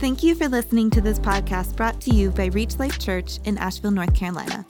Thank 0.00 0.22
you 0.22 0.34
for 0.34 0.48
listening 0.48 0.88
to 0.92 1.02
this 1.02 1.18
podcast 1.18 1.76
brought 1.76 2.00
to 2.00 2.10
you 2.10 2.30
by 2.30 2.46
Reach 2.46 2.78
Life 2.78 2.98
Church 2.98 3.38
in 3.44 3.58
Asheville, 3.58 3.90
North 3.90 4.14
Carolina. 4.14 4.64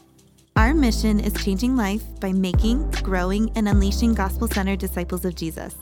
Our 0.57 0.75
mission 0.75 1.21
is 1.21 1.33
changing 1.45 1.77
life 1.77 2.03
by 2.19 2.33
making, 2.33 2.91
growing, 3.05 3.53
and 3.55 3.69
unleashing 3.69 4.15
gospel 4.15 4.49
centered 4.49 4.81
disciples 4.81 5.25
of 5.25 5.37
Jesus. 5.37 5.77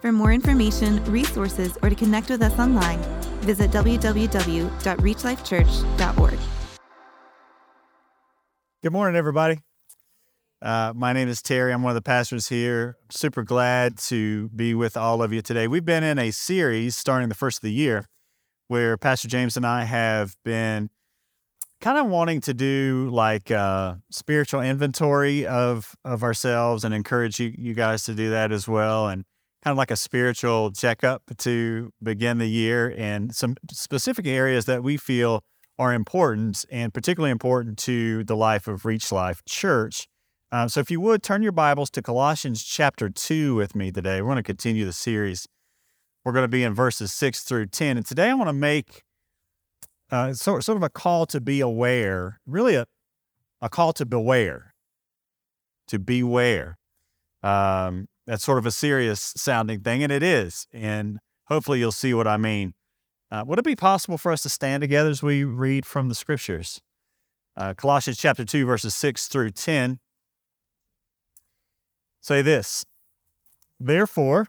For 0.00 0.12
more 0.12 0.32
information, 0.32 1.04
resources, 1.06 1.76
or 1.82 1.90
to 1.90 1.96
connect 1.96 2.30
with 2.30 2.42
us 2.42 2.56
online, 2.60 3.02
visit 3.40 3.72
www.reachlifechurch.org. 3.72 6.38
Good 8.84 8.92
morning, 8.92 9.16
everybody. 9.16 9.58
Uh, 10.62 10.92
my 10.94 11.12
name 11.12 11.26
is 11.26 11.42
Terry. 11.42 11.72
I'm 11.72 11.82
one 11.82 11.90
of 11.90 11.96
the 11.96 12.02
pastors 12.02 12.46
here. 12.46 12.98
Super 13.10 13.42
glad 13.42 13.98
to 13.98 14.48
be 14.50 14.74
with 14.74 14.96
all 14.96 15.24
of 15.24 15.32
you 15.32 15.42
today. 15.42 15.66
We've 15.66 15.84
been 15.84 16.04
in 16.04 16.20
a 16.20 16.30
series 16.30 16.96
starting 16.96 17.28
the 17.28 17.34
first 17.34 17.58
of 17.58 17.62
the 17.62 17.72
year 17.72 18.06
where 18.68 18.96
Pastor 18.96 19.28
James 19.28 19.56
and 19.56 19.66
I 19.66 19.84
have 19.84 20.36
been 20.44 20.90
kind 21.80 21.98
of 21.98 22.06
wanting 22.06 22.40
to 22.42 22.54
do 22.54 23.08
like 23.12 23.50
a 23.50 23.58
uh, 23.58 23.94
spiritual 24.10 24.60
inventory 24.60 25.46
of 25.46 25.94
of 26.04 26.22
ourselves 26.22 26.84
and 26.84 26.94
encourage 26.94 27.38
you, 27.38 27.54
you 27.56 27.74
guys 27.74 28.04
to 28.04 28.14
do 28.14 28.30
that 28.30 28.50
as 28.50 28.66
well 28.66 29.08
and 29.08 29.24
kind 29.62 29.72
of 29.72 29.78
like 29.78 29.90
a 29.90 29.96
spiritual 29.96 30.70
checkup 30.70 31.22
to 31.38 31.92
begin 32.02 32.38
the 32.38 32.46
year 32.46 32.94
and 32.96 33.34
some 33.34 33.56
specific 33.70 34.26
areas 34.26 34.64
that 34.64 34.82
we 34.82 34.96
feel 34.96 35.42
are 35.78 35.92
important 35.92 36.64
and 36.70 36.94
particularly 36.94 37.30
important 37.30 37.76
to 37.76 38.24
the 38.24 38.36
life 38.36 38.66
of 38.66 38.84
Reach 38.84 39.12
Life 39.12 39.42
Church. 39.44 40.08
Um, 40.52 40.68
so 40.68 40.80
if 40.80 40.90
you 40.90 41.00
would 41.00 41.22
turn 41.22 41.42
your 41.42 41.52
Bibles 41.52 41.90
to 41.90 42.02
Colossians 42.02 42.62
chapter 42.62 43.10
2 43.10 43.54
with 43.56 43.74
me 43.74 43.90
today. 43.90 44.22
We're 44.22 44.28
going 44.28 44.36
to 44.36 44.42
continue 44.42 44.84
the 44.84 44.92
series. 44.92 45.46
We're 46.26 46.32
going 46.32 46.42
to 46.42 46.48
be 46.48 46.64
in 46.64 46.74
verses 46.74 47.12
6 47.12 47.42
through 47.44 47.66
10. 47.66 47.98
And 47.98 48.04
today 48.04 48.30
I 48.30 48.34
want 48.34 48.48
to 48.48 48.52
make 48.52 49.04
uh, 50.10 50.32
sort, 50.32 50.64
sort 50.64 50.74
of 50.74 50.82
a 50.82 50.88
call 50.88 51.24
to 51.26 51.40
be 51.40 51.60
aware, 51.60 52.40
really 52.44 52.74
a, 52.74 52.88
a 53.60 53.68
call 53.68 53.92
to 53.92 54.04
beware, 54.04 54.74
to 55.86 56.00
beware. 56.00 56.78
Um, 57.44 58.08
that's 58.26 58.42
sort 58.42 58.58
of 58.58 58.66
a 58.66 58.72
serious 58.72 59.34
sounding 59.36 59.82
thing, 59.82 60.02
and 60.02 60.10
it 60.10 60.24
is. 60.24 60.66
And 60.72 61.20
hopefully 61.44 61.78
you'll 61.78 61.92
see 61.92 62.12
what 62.12 62.26
I 62.26 62.38
mean. 62.38 62.74
Uh, 63.30 63.44
would 63.46 63.60
it 63.60 63.64
be 63.64 63.76
possible 63.76 64.18
for 64.18 64.32
us 64.32 64.42
to 64.42 64.48
stand 64.48 64.80
together 64.80 65.10
as 65.10 65.22
we 65.22 65.44
read 65.44 65.86
from 65.86 66.08
the 66.08 66.14
scriptures? 66.16 66.80
Uh, 67.56 67.72
Colossians 67.72 68.18
chapter 68.18 68.44
2, 68.44 68.66
verses 68.66 68.96
6 68.96 69.28
through 69.28 69.52
10 69.52 70.00
say 72.20 72.42
this 72.42 72.84
Therefore, 73.78 74.48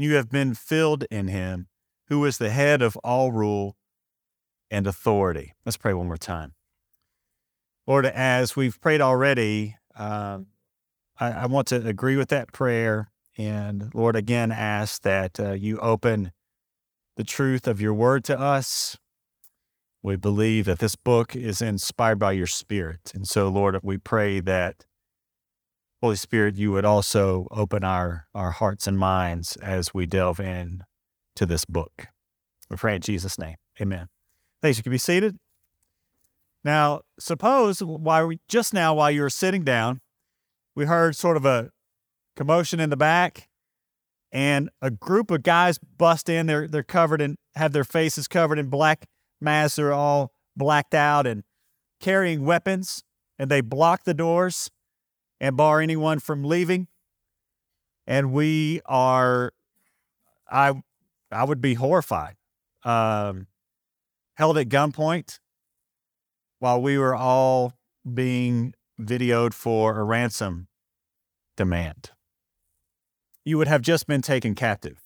and 0.00 0.08
you 0.08 0.14
have 0.14 0.30
been 0.30 0.54
filled 0.54 1.04
in 1.10 1.28
him, 1.28 1.66
who 2.08 2.24
is 2.24 2.38
the 2.38 2.48
head 2.48 2.80
of 2.80 2.96
all 3.04 3.32
rule 3.32 3.76
and 4.70 4.86
authority. 4.86 5.52
Let's 5.66 5.76
pray 5.76 5.92
one 5.92 6.06
more 6.06 6.16
time. 6.16 6.54
Lord, 7.86 8.06
as 8.06 8.56
we've 8.56 8.80
prayed 8.80 9.02
already, 9.02 9.76
um, 9.94 10.46
I, 11.18 11.32
I, 11.32 11.46
want 11.46 11.66
to 11.66 11.86
agree 11.86 12.16
with 12.16 12.30
that 12.30 12.50
prayer. 12.50 13.12
And 13.36 13.94
Lord, 13.94 14.16
again, 14.16 14.50
ask 14.50 15.02
that 15.02 15.38
uh, 15.38 15.52
you 15.52 15.76
open 15.80 16.32
the 17.18 17.24
truth 17.24 17.66
of 17.66 17.82
your 17.82 17.92
word 17.92 18.24
to 18.24 18.40
us. 18.40 18.96
We 20.02 20.16
believe 20.16 20.64
that 20.64 20.78
this 20.78 20.96
book 20.96 21.36
is 21.36 21.60
inspired 21.60 22.18
by 22.18 22.32
your 22.32 22.46
spirit. 22.46 23.12
And 23.14 23.28
so, 23.28 23.48
Lord, 23.48 23.78
we 23.82 23.98
pray 23.98 24.40
that, 24.40 24.86
Holy 26.02 26.16
Spirit, 26.16 26.56
you 26.56 26.72
would 26.72 26.84
also 26.84 27.46
open 27.50 27.84
our, 27.84 28.26
our 28.34 28.52
hearts 28.52 28.86
and 28.86 28.98
minds 28.98 29.56
as 29.56 29.92
we 29.92 30.06
delve 30.06 30.40
in 30.40 30.84
to 31.36 31.44
this 31.44 31.64
book. 31.64 32.06
We 32.70 32.76
pray 32.76 32.96
in 32.96 33.02
Jesus' 33.02 33.38
name. 33.38 33.56
Amen. 33.80 34.08
Thanks. 34.62 34.78
You 34.78 34.82
can 34.82 34.92
be 34.92 34.98
seated. 34.98 35.38
Now, 36.64 37.02
suppose 37.18 37.80
while 37.80 38.28
we, 38.28 38.40
just 38.48 38.72
now, 38.72 38.94
while 38.94 39.10
you 39.10 39.22
were 39.22 39.30
sitting 39.30 39.62
down, 39.62 40.00
we 40.74 40.86
heard 40.86 41.16
sort 41.16 41.36
of 41.36 41.44
a 41.44 41.70
commotion 42.36 42.80
in 42.80 42.90
the 42.90 42.96
back, 42.96 43.48
and 44.32 44.70
a 44.80 44.90
group 44.90 45.30
of 45.30 45.42
guys 45.42 45.78
bust 45.78 46.28
in. 46.28 46.46
They're 46.46 46.68
they're 46.68 46.82
covered 46.82 47.20
in 47.20 47.36
have 47.56 47.72
their 47.72 47.84
faces 47.84 48.28
covered 48.28 48.58
in 48.58 48.68
black 48.68 49.06
masks. 49.40 49.76
They're 49.76 49.92
all 49.92 50.32
blacked 50.56 50.94
out 50.94 51.26
and 51.26 51.42
carrying 52.00 52.44
weapons, 52.44 53.02
and 53.38 53.50
they 53.50 53.60
block 53.60 54.04
the 54.04 54.14
doors 54.14 54.70
and 55.40 55.56
bar 55.56 55.80
anyone 55.80 56.18
from 56.18 56.44
leaving. 56.44 56.88
And 58.06 58.32
we 58.32 58.80
are, 58.86 59.52
I, 60.50 60.82
I 61.30 61.44
would 61.44 61.60
be 61.60 61.74
horrified. 61.74 62.36
Um, 62.84 63.46
held 64.34 64.58
at 64.58 64.68
gunpoint 64.68 65.38
while 66.58 66.80
we 66.80 66.96
were 66.96 67.14
all 67.14 67.74
being 68.12 68.74
videoed 68.98 69.54
for 69.54 69.98
a 69.98 70.04
ransom 70.04 70.68
demand. 71.56 72.10
You 73.44 73.58
would 73.58 73.68
have 73.68 73.82
just 73.82 74.06
been 74.06 74.22
taken 74.22 74.54
captive. 74.54 74.98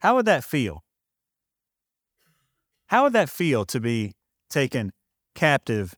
How 0.00 0.16
would 0.16 0.26
that 0.26 0.44
feel? 0.44 0.84
How 2.86 3.04
would 3.04 3.12
that 3.14 3.28
feel 3.28 3.64
to 3.66 3.80
be 3.80 4.14
taken 4.48 4.92
captive 5.34 5.94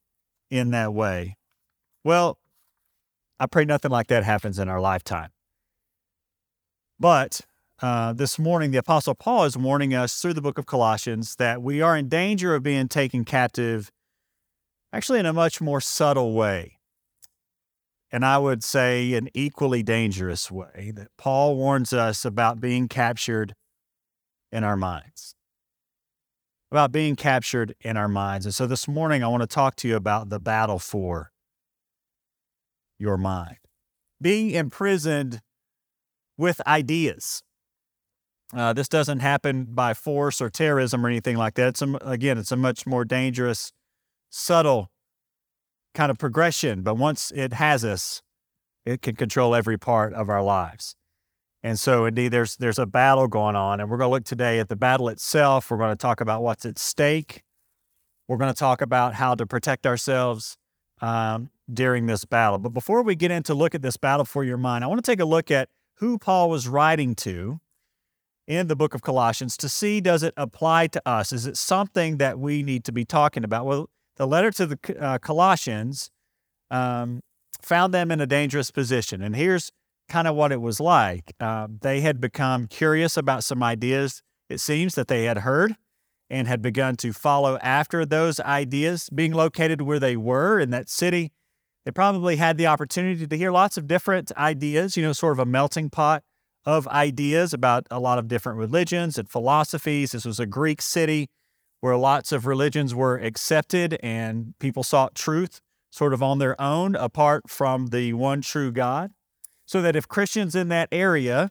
in 0.51 0.71
that 0.71 0.95
way? 0.95 1.37
Well, 2.05 2.39
I 3.41 3.47
pray 3.47 3.65
nothing 3.65 3.91
like 3.91 4.09
that 4.09 4.25
happens 4.25 4.59
in 4.59 4.69
our 4.69 4.81
lifetime. 4.81 5.31
But 6.99 7.41
uh, 7.81 8.13
this 8.13 8.39
morning, 8.39 8.73
the 8.73 8.79
Apostle 8.79 9.15
Paul 9.15 9.45
is 9.45 9.57
warning 9.57 9.95
us 9.95 10.21
through 10.21 10.35
the 10.35 10.43
book 10.43 10.59
of 10.59 10.67
Colossians 10.67 11.37
that 11.37 11.63
we 11.63 11.81
are 11.81 11.97
in 11.97 12.09
danger 12.09 12.55
of 12.55 12.65
being 12.65 12.89
taken 12.89 13.25
captive, 13.25 13.93
actually, 14.93 15.21
in 15.21 15.27
a 15.27 15.33
much 15.33 15.61
more 15.61 15.81
subtle 15.81 16.35
way. 16.35 16.79
And 18.11 18.25
I 18.25 18.39
would 18.39 18.65
say 18.65 19.15
an 19.15 19.29
equally 19.35 19.85
dangerous 19.85 20.51
way 20.51 20.93
that 20.97 21.09
Paul 21.17 21.57
warns 21.57 21.93
us 21.93 22.25
about 22.25 22.61
being 22.61 22.89
captured 22.89 23.55
in 24.51 24.65
our 24.65 24.77
minds. 24.77 25.37
About 26.73 26.91
being 26.91 27.15
captured 27.15 27.75
in 27.81 27.97
our 27.97 28.09
minds. 28.09 28.45
And 28.45 28.55
so 28.55 28.67
this 28.67 28.89
morning, 28.89 29.23
I 29.23 29.29
want 29.29 29.43
to 29.43 29.47
talk 29.47 29.77
to 29.77 29.89
you 29.89 29.95
about 29.95 30.31
the 30.31 30.41
battle 30.41 30.79
for 30.79 31.31
your 32.99 33.17
mind. 33.17 33.59
Being 34.21 34.51
imprisoned 34.51 35.41
with 36.37 36.61
ideas 36.67 37.43
uh, 38.55 38.73
this 38.73 38.89
doesn't 38.89 39.21
happen 39.21 39.65
by 39.65 39.93
force 39.93 40.41
or 40.41 40.49
terrorism 40.49 41.05
or 41.05 41.09
anything 41.09 41.37
like 41.37 41.55
that. 41.55 41.69
It's 41.69 41.83
a, 41.83 41.95
again, 41.97 42.39
it's 42.39 42.53
a 42.53 42.57
much 42.57 42.87
more 42.87 43.05
dangerous, 43.05 43.73
subtle 44.31 44.91
kind 45.95 46.11
of 46.11 46.19
progression. 46.19 46.83
But 46.83 46.97
once 46.97 47.31
it 47.35 47.53
has 47.55 47.85
us, 47.85 48.23
it 48.87 49.03
can 49.03 49.17
control 49.17 49.55
every 49.55 49.77
part 49.77 50.15
of 50.15 50.31
our 50.31 50.43
lives. 50.43 50.95
And 51.63 51.79
so, 51.79 52.07
indeed, 52.07 52.29
there's 52.29 52.57
there's 52.57 52.79
a 52.79 52.87
battle 52.87 53.27
going 53.27 53.57
on, 53.57 53.81
and 53.81 53.91
we're 53.91 53.99
going 53.99 54.09
to 54.09 54.13
look 54.13 54.25
today 54.25 54.61
at 54.61 54.69
the 54.69 54.77
battle 54.77 55.09
itself. 55.09 55.71
We're 55.71 55.77
going 55.77 55.91
to 55.91 55.97
talk 55.97 56.21
about 56.21 56.43
what's 56.43 56.65
at 56.65 56.79
stake. 56.79 57.43
We're 58.29 58.37
going 58.37 58.55
to 58.55 58.59
talk 58.59 58.81
about 58.81 59.15
how 59.15 59.35
to 59.35 59.45
protect 59.45 59.87
ourselves 59.87 60.57
um, 61.01 61.51
during 61.73 62.07
this 62.07 62.25
battle. 62.25 62.59
But 62.59 62.71
before 62.71 63.03
we 63.03 63.15
get 63.15 63.31
into 63.31 63.55
look 63.55 63.75
at 63.75 63.83
this 63.83 63.97
battle 63.97 64.25
for 64.25 64.45
your 64.45 64.57
mind, 64.57 64.85
I 64.85 64.87
want 64.87 65.05
to 65.05 65.11
take 65.11 65.21
a 65.21 65.25
look 65.25 65.51
at 65.51 65.69
who 65.97 66.19
Paul 66.19 66.51
was 66.51 66.69
writing 66.69 67.15
to 67.17 67.61
in 68.47 68.67
the 68.69 68.77
book 68.77 68.95
of 68.95 69.03
Colossians 69.03 69.57
to 69.59 69.69
see 69.69 70.01
does 70.01 70.23
it 70.23 70.33
apply 70.37 70.87
to 70.89 71.03
us? 71.07 71.33
Is 71.33 71.47
it 71.47 71.57
something 71.57 72.17
that 72.17 72.39
we 72.39 72.63
need 72.63 72.85
to 72.85 72.93
be 72.93 73.05
talking 73.05 73.45
about? 73.45 73.67
Well, 73.67 73.91
the 74.17 74.27
letter 74.27 74.51
to 74.53 74.67
the 74.67 74.79
uh, 74.99 75.19
Colossians 75.19 76.11
um, 76.71 77.21
found 77.63 77.93
them 77.93 78.11
in 78.11 78.21
a 78.21 78.27
dangerous 78.27 78.71
position. 78.71 79.23
And 79.23 79.37
here's 79.37 79.71
kind 80.09 80.27
of 80.27 80.35
what 80.35 80.53
it 80.53 80.61
was 80.61 80.81
like 80.81 81.35
uh, 81.39 81.69
they 81.83 82.01
had 82.01 82.21
become 82.21 82.67
curious 82.67 83.17
about 83.17 83.45
some 83.45 83.63
ideas, 83.63 84.23
it 84.49 84.61
seems, 84.61 84.95
that 84.95 85.09
they 85.09 85.25
had 85.25 85.39
heard 85.39 85.77
and 86.31 86.49
had 86.49 86.63
begun 86.63 86.97
to 86.97 87.13
follow 87.13 87.59
after 87.63 88.05
those 88.05 88.39
ideas, 88.41 89.09
being 89.15 89.33
located 89.33 89.83
where 89.83 90.01
they 90.01 90.17
were 90.17 90.59
in 90.59 90.71
that 90.71 90.89
city. 90.89 91.33
They 91.85 91.91
probably 91.91 92.37
had 92.37 92.59
the 92.59 92.67
opportunity 92.67 93.27
to 93.27 93.37
hear 93.37 93.51
lots 93.51 93.77
of 93.77 93.87
different 93.87 94.31
ideas, 94.37 94.97
you 94.97 95.03
know, 95.03 95.13
sort 95.13 95.33
of 95.33 95.39
a 95.39 95.47
melting 95.47 95.91
pot 95.91 96.23
of 96.67 96.87
ideas 96.89 97.55
about 97.55 97.87
a 97.91 97.99
lot 97.99 98.19
of 98.19 98.29
different 98.29 98.59
religions 98.59 99.17
and 99.17 99.29
philosophies. 99.29 100.13
This 100.13 100.25
was 100.25 100.39
a 100.39 100.47
Greek 100.47 100.83
city 100.83 101.29
where 101.81 101.97
lots 101.97 102.33
of 102.33 102.47
religions 102.47 102.95
were 102.95 103.17
accepted 103.17 103.99
and 104.03 104.55
people 104.59 104.83
sought 104.83 105.15
truth 105.15 105.61
sort 105.91 106.13
of 106.13 106.23
on 106.23 106.39
their 106.39 106.61
own 106.61 106.95
apart 106.95 107.49
from 107.49 107.87
the 107.87 108.13
one 108.13 108.43
true 108.43 108.71
God. 108.71 109.13
So 109.65 109.83
that 109.83 109.97
if 109.97 110.09
Christians 110.09 110.55
in 110.55 110.69
that 110.69 110.89
area 110.91 111.51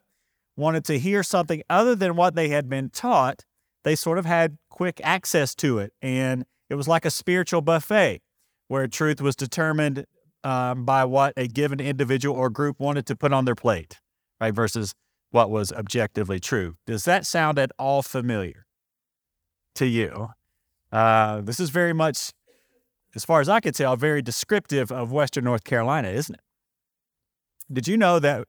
wanted 0.55 0.83
to 0.85 0.99
hear 0.99 1.23
something 1.23 1.63
other 1.69 1.95
than 1.95 2.15
what 2.15 2.35
they 2.35 2.49
had 2.49 2.67
been 2.67 2.89
taught, 2.89 3.45
they 3.83 3.95
sort 3.95 4.17
of 4.17 4.25
had 4.25 4.57
quick 4.69 4.99
access 5.03 5.55
to 5.55 5.79
it. 5.79 5.93
And 6.01 6.45
it 6.69 6.75
was 6.75 6.87
like 6.87 7.05
a 7.05 7.11
spiritual 7.11 7.61
buffet 7.61 8.21
where 8.67 8.87
truth 8.87 9.21
was 9.21 9.35
determined 9.35 10.05
um, 10.47 10.85
by 10.85 11.03
what 11.03 11.33
a 11.35 11.45
given 11.45 11.81
individual 11.81 12.33
or 12.33 12.49
group 12.49 12.79
wanted 12.79 13.05
to 13.05 13.17
put 13.17 13.33
on 13.33 13.43
their 13.43 13.53
plate, 13.53 13.99
right? 14.39 14.53
Versus 14.53 14.93
what 15.31 15.49
was 15.49 15.73
objectively 15.73 16.39
true. 16.39 16.77
Does 16.85 17.03
that 17.03 17.25
sound 17.25 17.59
at 17.59 17.69
all 17.77 18.01
familiar 18.01 18.65
to 19.75 19.85
you? 19.85 20.29
Uh, 20.89 21.41
this 21.41 21.59
is 21.59 21.69
very 21.69 21.91
much, 21.91 22.31
as 23.13 23.25
far 23.25 23.41
as 23.41 23.49
I 23.49 23.59
can 23.59 23.73
tell, 23.73 23.97
very 23.97 24.21
descriptive 24.21 24.89
of 24.89 25.11
Western 25.11 25.43
North 25.43 25.65
Carolina, 25.65 26.07
isn't 26.07 26.35
it? 26.35 26.41
Did 27.69 27.89
you 27.89 27.97
know 27.97 28.17
that 28.19 28.47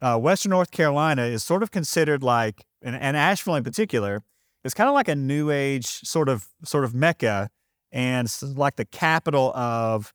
uh, 0.00 0.16
Western 0.16 0.50
North 0.50 0.70
Carolina 0.70 1.24
is 1.24 1.44
sort 1.44 1.62
of 1.62 1.70
considered 1.70 2.22
like, 2.22 2.64
and, 2.80 2.96
and 2.96 3.14
Asheville 3.14 3.56
in 3.56 3.62
particular, 3.62 4.22
is 4.64 4.72
kind 4.72 4.88
of 4.88 4.94
like 4.94 5.08
a 5.08 5.14
New 5.14 5.50
Age 5.50 5.84
sort 5.84 6.30
of 6.30 6.46
sort 6.64 6.84
of 6.84 6.94
mecca, 6.94 7.50
and 7.92 8.26
like 8.56 8.76
the 8.76 8.86
capital 8.86 9.54
of 9.54 10.14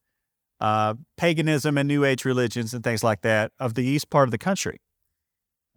uh, 0.60 0.96
paganism 1.18 1.78
and 1.78 1.88
New 1.88 2.04
Age 2.04 2.26
religions 2.26 2.74
and 2.74 2.84
things 2.84 3.04
like 3.04 3.22
that 3.22 3.52
of 3.60 3.76
the 3.76 3.86
east 3.86 4.10
part 4.10 4.28
of 4.28 4.32
the 4.32 4.38
country. 4.38 4.82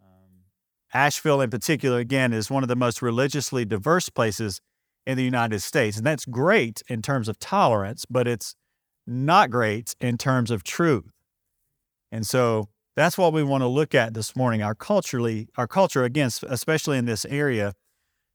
Um, 0.01 0.45
Asheville, 0.93 1.41
in 1.41 1.49
particular, 1.49 1.99
again, 1.99 2.33
is 2.33 2.49
one 2.49 2.63
of 2.63 2.69
the 2.69 2.75
most 2.75 3.01
religiously 3.01 3.65
diverse 3.65 4.09
places 4.09 4.61
in 5.05 5.17
the 5.17 5.23
United 5.23 5.61
States, 5.61 5.97
and 5.97 6.05
that's 6.05 6.25
great 6.25 6.81
in 6.87 7.01
terms 7.01 7.27
of 7.27 7.37
tolerance, 7.39 8.05
but 8.09 8.27
it's 8.27 8.55
not 9.05 9.49
great 9.49 9.95
in 9.99 10.17
terms 10.17 10.49
of 10.49 10.63
truth. 10.63 11.11
And 12.11 12.25
so 12.25 12.69
that's 12.95 13.17
what 13.17 13.33
we 13.33 13.43
want 13.43 13.61
to 13.63 13.67
look 13.67 13.95
at 13.95 14.13
this 14.13 14.35
morning. 14.35 14.61
Our 14.61 14.75
culturally, 14.75 15.49
our 15.57 15.67
culture, 15.67 16.03
again, 16.03 16.29
especially 16.47 16.97
in 16.97 17.05
this 17.05 17.25
area, 17.25 17.73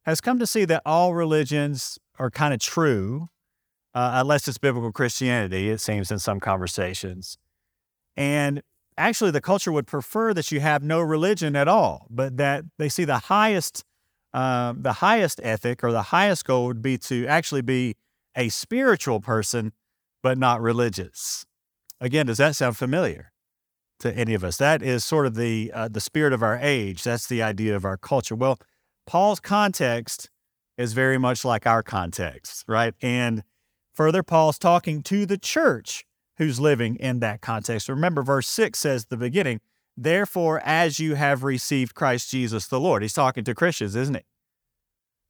has 0.05 0.21
come 0.21 0.39
to 0.39 0.47
see 0.47 0.65
that 0.65 0.83
all 0.85 1.15
religions 1.15 1.99
are 2.19 2.31
kind 2.31 2.53
of 2.53 2.61
true, 2.61 3.29
uh, 3.94 4.12
unless 4.14 4.46
it's 4.49 4.58
biblical 4.58 4.93
Christianity, 4.93 5.70
it 5.70 5.81
seems 5.81 6.11
in 6.11 6.19
some 6.19 6.40
conversations. 6.40 7.38
And 8.17 8.62
actually, 8.96 9.31
the 9.31 9.40
culture 9.40 9.73
would 9.73 9.87
prefer 9.87 10.35
that 10.35 10.50
you 10.50 10.61
have 10.61 10.82
no 10.82 11.00
religion 11.00 11.56
at 11.56 11.69
all, 11.69 12.06
but 12.11 12.37
that 12.37 12.64
they 12.79 12.88
see 12.88 13.05
the 13.05 13.19
highest, 13.19 13.85
um, 14.32 14.82
the 14.82 14.94
highest 14.94 15.40
ethic 15.43 15.82
or 15.82 15.93
the 15.93 16.02
highest 16.02 16.44
goal 16.44 16.67
would 16.67 16.82
be 16.82 16.99
to 16.99 17.26
actually 17.26 17.62
be 17.62 17.94
a 18.37 18.49
spiritual 18.49 19.20
person, 19.20 19.73
but 20.23 20.38
not 20.38 20.61
religious. 20.61 21.46
Again, 22.00 22.26
does 22.26 22.38
that 22.38 22.56
sound 22.56 22.76
familiar? 22.76 23.32
to 24.00 24.17
any 24.17 24.35
of 24.35 24.44
us. 24.44 24.56
That 24.56 24.82
is 24.82 25.05
sort 25.05 25.26
of 25.26 25.35
the 25.35 25.70
uh, 25.75 25.88
the 25.88 26.00
spirit 26.00 26.32
of 26.32 26.43
our 26.43 26.58
age. 26.61 27.02
That's 27.02 27.26
the 27.26 27.43
idea 27.43 27.75
of 27.75 27.85
our 27.85 27.96
culture. 27.96 28.35
Well, 28.35 28.58
Paul's 29.06 29.40
context 29.40 30.31
is 30.76 30.93
very 30.93 31.19
much 31.19 31.44
like 31.44 31.67
our 31.67 31.82
context, 31.82 32.64
right? 32.69 32.94
And 33.02 33.43
further, 33.99 34.23
Paul's 34.23 34.61
talking 34.61 35.03
to 35.03 35.27
the 35.27 35.37
church 35.37 36.05
who's 36.37 36.61
living 36.61 36.95
in 36.97 37.19
that 37.19 37.41
context. 37.41 37.89
Remember, 37.89 38.23
verse 38.23 38.47
six 38.47 38.79
says 38.79 39.06
the 39.06 39.17
beginning. 39.17 39.61
Therefore, 39.97 40.62
as 40.65 41.00
you 41.00 41.17
have 41.17 41.43
received 41.43 41.97
Christ 41.97 42.31
Jesus 42.31 42.69
the 42.69 42.79
Lord, 42.79 43.03
he's 43.03 43.12
talking 43.12 43.43
to 43.43 43.56
Christians, 43.56 43.97
isn't 43.97 44.15
he? 44.15 44.23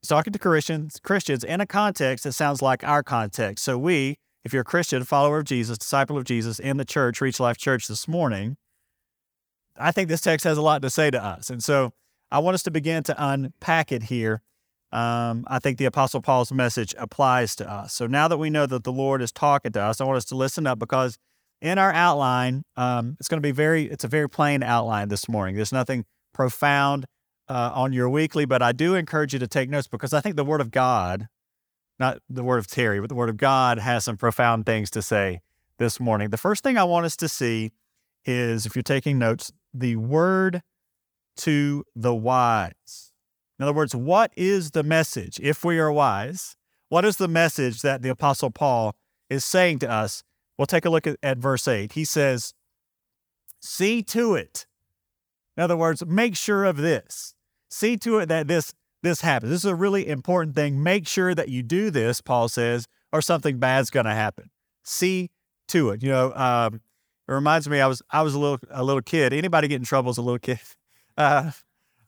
He's 0.03 0.11
talking 0.11 0.35
to 0.35 0.38
Christians, 0.38 1.00
Christians 1.03 1.43
in 1.43 1.62
a 1.62 1.67
context 1.67 2.25
that 2.25 2.32
sounds 2.32 2.61
like 2.61 2.85
our 2.85 3.03
context. 3.03 3.65
So 3.65 3.79
we, 3.79 4.19
if 4.44 4.53
you're 4.53 4.61
a 4.61 4.67
Christian, 4.67 5.03
follower 5.03 5.38
of 5.38 5.44
Jesus, 5.47 5.79
disciple 5.79 6.19
of 6.19 6.25
Jesus 6.25 6.59
in 6.59 6.76
the 6.76 6.85
church, 6.85 7.23
Reach 7.23 7.41
Life 7.41 7.56
Church 7.56 7.88
this 7.88 8.06
morning, 8.06 8.59
I 9.79 9.93
think 9.93 10.11
this 10.11 10.20
text 10.20 10.44
has 10.44 10.59
a 10.59 10.62
lot 10.62 10.82
to 10.82 10.91
say 10.91 11.11
to 11.11 11.25
us. 11.25 11.49
And 11.49 11.65
so 11.65 11.94
I 12.31 12.38
want 12.41 12.55
us 12.55 12.62
to 12.65 12.70
begin 12.70 13.03
to 13.05 13.15
unpack 13.17 13.91
it 13.91 14.03
here. 14.05 14.43
Um, 14.90 15.44
I 15.49 15.58
think 15.58 15.79
the 15.79 15.85
Apostle 15.85 16.23
Paul's 16.23 16.52
message 16.52 16.94
applies 16.99 17.55
to 17.56 17.70
us. 17.70 17.93
So 17.93 18.06
now 18.06 18.29
that 18.29 18.38
we 18.38 18.49
know 18.49 18.67
that 18.67 18.85
the 18.85 18.93
Lord 18.93 19.20
is 19.20 19.32
talking 19.32 19.73
to 19.73 19.82
us, 19.82 20.00
I 20.00 20.05
want 20.05 20.17
us 20.17 20.25
to 20.26 20.35
listen 20.35 20.67
up 20.67 20.79
because 20.79 21.19
in 21.61 21.79
our 21.79 21.93
outline, 21.93 22.62
um, 22.76 23.17
it's 23.20 23.29
going 23.29 23.43
to 23.43 23.46
be 23.46 23.52
very, 23.52 23.85
it's 23.85 24.05
a 24.05 24.08
very 24.08 24.29
plain 24.29 24.62
outline 24.62 25.08
this 25.08 25.29
morning. 25.29 25.56
There's 25.56 25.73
nothing 25.73 26.06
profound 26.32 27.05
uh, 27.49 27.73
on 27.75 27.93
your 27.93 28.08
weekly, 28.08 28.46
but 28.46 28.62
I 28.62 28.73
do 28.73 28.94
encourage 28.94 29.32
you 29.32 29.38
to 29.40 29.49
take 29.49 29.69
notes 29.69 29.88
because 29.88 30.12
I 30.12 30.20
think 30.20 30.37
the 30.37 30.44
Word 30.44 30.61
of 30.61 30.70
God 30.70 31.29
not 31.99 32.19
the 32.29 32.44
word 32.44 32.58
of 32.58 32.67
Terry, 32.67 33.00
but 33.00 33.08
the 33.08 33.14
word 33.14 33.29
of 33.29 33.37
God 33.37 33.79
has 33.79 34.05
some 34.05 34.17
profound 34.17 34.67
things 34.67 34.91
to 34.91 35.02
say 35.02 35.41
this 35.79 35.99
morning. 35.99 36.31
The 36.31 36.37
first 36.37 36.62
thing 36.62 36.79
I 36.79 36.84
want 36.84 37.06
us 37.06 37.17
to 37.17 37.29
see 37.29 37.73
is, 38.25 38.67
if 38.67 38.76
you're 38.76 38.82
taking 38.82 39.19
notes, 39.19 39.52
the 39.75 39.96
word 39.96 40.62
to 41.38 41.84
the 41.94 42.14
wise. 42.14 43.07
In 43.58 43.64
other 43.64 43.72
words, 43.72 43.94
what 43.94 44.32
is 44.37 44.70
the 44.70 44.82
message? 44.82 45.40
If 45.40 45.64
we 45.64 45.78
are 45.78 45.93
wise, 45.93 46.56
what 46.88 47.05
is 47.05 47.16
the 47.16 47.28
message 47.28 47.82
that 47.82 48.02
the 48.02 48.08
Apostle 48.08 48.50
Paul 48.50 48.94
is 49.28 49.44
saying 49.44 49.81
to 49.81 49.90
us? 49.90 50.22
We'll 50.56 50.66
take 50.66 50.84
a 50.84 50.90
look 50.90 51.06
at, 51.06 51.16
at 51.22 51.38
verse 51.38 51.66
8. 51.66 51.93
He 51.93 52.05
says, 52.05 52.55
See 53.60 54.02
to 54.05 54.34
it. 54.34 54.66
In 55.56 55.62
other 55.64 55.76
words, 55.76 56.06
make 56.06 56.37
sure 56.37 56.64
of 56.64 56.76
this. 56.76 57.34
See 57.69 57.96
to 57.99 58.19
it 58.19 58.26
that 58.26 58.49
this 58.49 58.72
this 59.02 59.20
happens. 59.20 59.50
This 59.50 59.60
is 59.60 59.70
a 59.70 59.75
really 59.75 60.08
important 60.08 60.56
thing. 60.56 60.82
Make 60.82 61.06
sure 61.06 61.34
that 61.34 61.49
you 61.49 61.62
do 61.62 61.90
this, 61.90 62.20
Paul 62.20 62.49
says, 62.49 62.87
or 63.12 63.22
something 63.22 63.58
bad's 63.58 63.90
going 63.90 64.06
to 64.06 64.14
happen. 64.14 64.50
See 64.82 65.31
to 65.69 65.90
it. 65.90 66.02
You 66.02 66.10
know, 66.10 66.32
um, 66.34 66.81
it 67.28 67.32
reminds 67.32 67.69
me. 67.69 67.81
I 67.81 67.87
was 67.87 68.02
I 68.10 68.22
was 68.22 68.34
a 68.34 68.38
little 68.38 68.58
a 68.70 68.82
little 68.82 69.02
kid. 69.02 69.32
Anybody 69.32 69.69
get 69.69 69.76
in 69.76 69.84
trouble 69.84 70.10
as 70.10 70.19
a 70.19 70.22
little 70.22 70.38
kid? 70.38 70.60
Uh, 71.16 71.50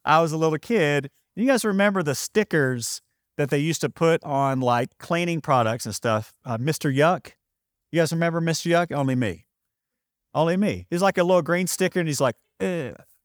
I 0.05 0.21
was 0.21 0.31
a 0.31 0.37
little 0.37 0.57
kid. 0.57 1.11
You 1.41 1.47
guys 1.47 1.65
remember 1.65 2.03
the 2.03 2.15
stickers 2.15 3.01
that 3.39 3.49
they 3.49 3.59
used 3.59 3.81
to 3.81 3.89
put 3.89 4.23
on 4.25 4.61
like 4.61 4.99
cleaning 4.99 5.41
products 5.41 5.87
and 5.87 5.95
stuff? 5.95 6.35
Uh, 6.45 6.59
Mr. 6.59 6.95
Yuck. 6.95 7.33
You 7.91 8.01
guys 8.01 8.13
remember 8.13 8.43
Mr. 8.43 8.71
Yuck? 8.71 8.95
Only 8.95 9.15
me. 9.15 9.47
Only 10.35 10.59
me. 10.59 10.87
He's 10.91 11.01
like 11.01 11.17
a 11.17 11.25
little 11.25 11.41
green 11.41 11.67
sticker, 11.67 11.99
and 11.99 12.07
he's 12.07 12.21
like, 12.21 12.37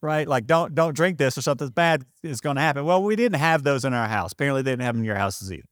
right? 0.01 0.27
Like 0.27 0.47
don't 0.47 0.73
don't 0.73 0.95
drink 0.95 1.17
this 1.17 1.37
or 1.37 1.41
something 1.41 1.67
bad 1.67 2.05
is 2.23 2.39
going 2.39 2.55
to 2.55 2.61
happen. 2.61 2.85
Well, 2.85 3.03
we 3.03 3.17
didn't 3.17 3.39
have 3.39 3.63
those 3.63 3.83
in 3.83 3.93
our 3.93 4.07
house. 4.07 4.31
Apparently, 4.31 4.61
they 4.61 4.71
didn't 4.71 4.83
have 4.83 4.95
them 4.95 5.01
in 5.01 5.05
your 5.05 5.17
houses 5.17 5.51
either. 5.51 5.67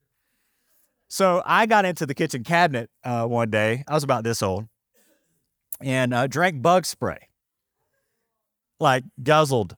So 1.08 1.42
I 1.46 1.66
got 1.66 1.86
into 1.86 2.06
the 2.06 2.14
kitchen 2.14 2.44
cabinet 2.44 2.90
uh, 3.06 3.26
one 3.26 3.52
day. 3.52 3.86
I 3.88 3.94
was 3.94 4.04
about 4.04 4.26
this 4.26 4.44
old, 4.44 4.68
and 5.80 6.14
uh, 6.14 6.28
drank 6.28 6.62
bug 6.62 6.86
spray, 6.86 7.30
like 8.82 9.06
guzzled 9.24 9.78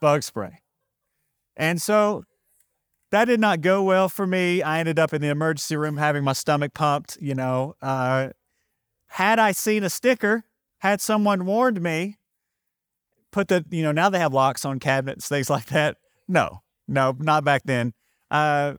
bug 0.00 0.24
spray, 0.24 0.58
and 1.56 1.80
so 1.80 2.24
that 3.10 3.26
did 3.26 3.40
not 3.40 3.60
go 3.60 3.82
well 3.82 4.08
for 4.08 4.26
me. 4.26 4.62
I 4.62 4.80
ended 4.80 4.98
up 4.98 5.14
in 5.14 5.22
the 5.22 5.28
emergency 5.28 5.76
room 5.76 5.96
having 5.96 6.24
my 6.24 6.32
stomach 6.32 6.74
pumped. 6.74 7.16
You 7.20 7.34
know, 7.34 7.74
uh, 7.80 8.30
had 9.08 9.38
I 9.38 9.52
seen 9.52 9.84
a 9.84 9.90
sticker, 9.90 10.44
had 10.78 11.00
someone 11.00 11.46
warned 11.46 11.80
me, 11.80 12.16
put 13.30 13.48
the, 13.48 13.64
you 13.70 13.82
know, 13.82 13.92
now 13.92 14.08
they 14.08 14.18
have 14.18 14.34
locks 14.34 14.64
on 14.64 14.78
cabinets, 14.78 15.28
things 15.28 15.48
like 15.48 15.66
that. 15.66 15.96
No, 16.28 16.62
no, 16.88 17.16
not 17.18 17.44
back 17.44 17.62
then. 17.64 17.92
Uh, 18.30 18.74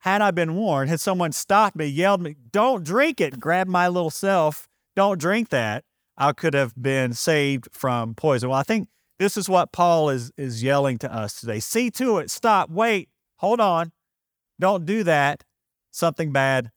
had 0.00 0.22
I 0.22 0.30
been 0.30 0.54
warned, 0.54 0.90
had 0.90 1.00
someone 1.00 1.32
stopped 1.32 1.76
me, 1.76 1.86
yelled 1.86 2.22
me, 2.22 2.36
don't 2.52 2.84
drink 2.84 3.20
it, 3.20 3.38
grabbed 3.38 3.70
my 3.70 3.88
little 3.88 4.10
self, 4.10 4.68
don't 4.96 5.18
drink 5.18 5.50
that, 5.50 5.84
I 6.16 6.32
could 6.32 6.54
have 6.54 6.74
been 6.80 7.12
saved 7.12 7.68
from 7.72 8.14
poison. 8.14 8.50
Well, 8.50 8.58
I 8.58 8.62
think 8.62 8.88
this 9.20 9.36
is 9.36 9.50
what 9.50 9.70
Paul 9.70 10.08
is 10.08 10.32
is 10.38 10.62
yelling 10.62 10.98
to 10.98 11.14
us 11.14 11.38
today. 11.38 11.60
See 11.60 11.90
to 11.92 12.18
it, 12.18 12.30
stop, 12.30 12.70
wait, 12.70 13.10
hold 13.36 13.60
on. 13.60 13.92
Don't 14.58 14.86
do 14.86 15.04
that. 15.04 15.44
Something 15.90 16.32
bad 16.32 16.70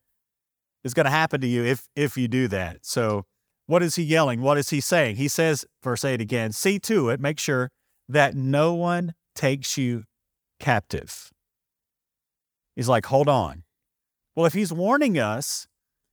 is 0.84 0.94
going 0.94 1.06
to 1.06 1.10
happen 1.10 1.40
to 1.40 1.48
you 1.48 1.64
if 1.64 1.88
if 1.96 2.18
you 2.18 2.28
do 2.28 2.50
that. 2.50 2.80
So 2.86 3.26
what 3.66 3.82
is 3.82 3.96
he 3.96 4.04
yelling? 4.04 4.42
What 4.42 4.58
is 4.58 4.72
he 4.72 4.82
saying? 4.82 5.16
He 5.16 5.30
says, 5.30 5.66
verse 5.82 6.04
8 6.04 6.20
again, 6.20 6.52
see 6.52 6.80
to 6.80 7.10
it, 7.10 7.22
make 7.22 7.40
sure 7.40 7.72
that 8.10 8.36
no 8.36 8.74
one 8.74 9.14
takes 9.36 9.78
you 9.78 10.04
captive. 10.60 11.32
He's 12.76 12.90
like, 12.90 13.06
hold 13.06 13.30
on. 13.30 13.64
Well, 14.36 14.46
if 14.46 14.54
he's 14.54 14.74
warning 14.74 15.18
us 15.18 15.66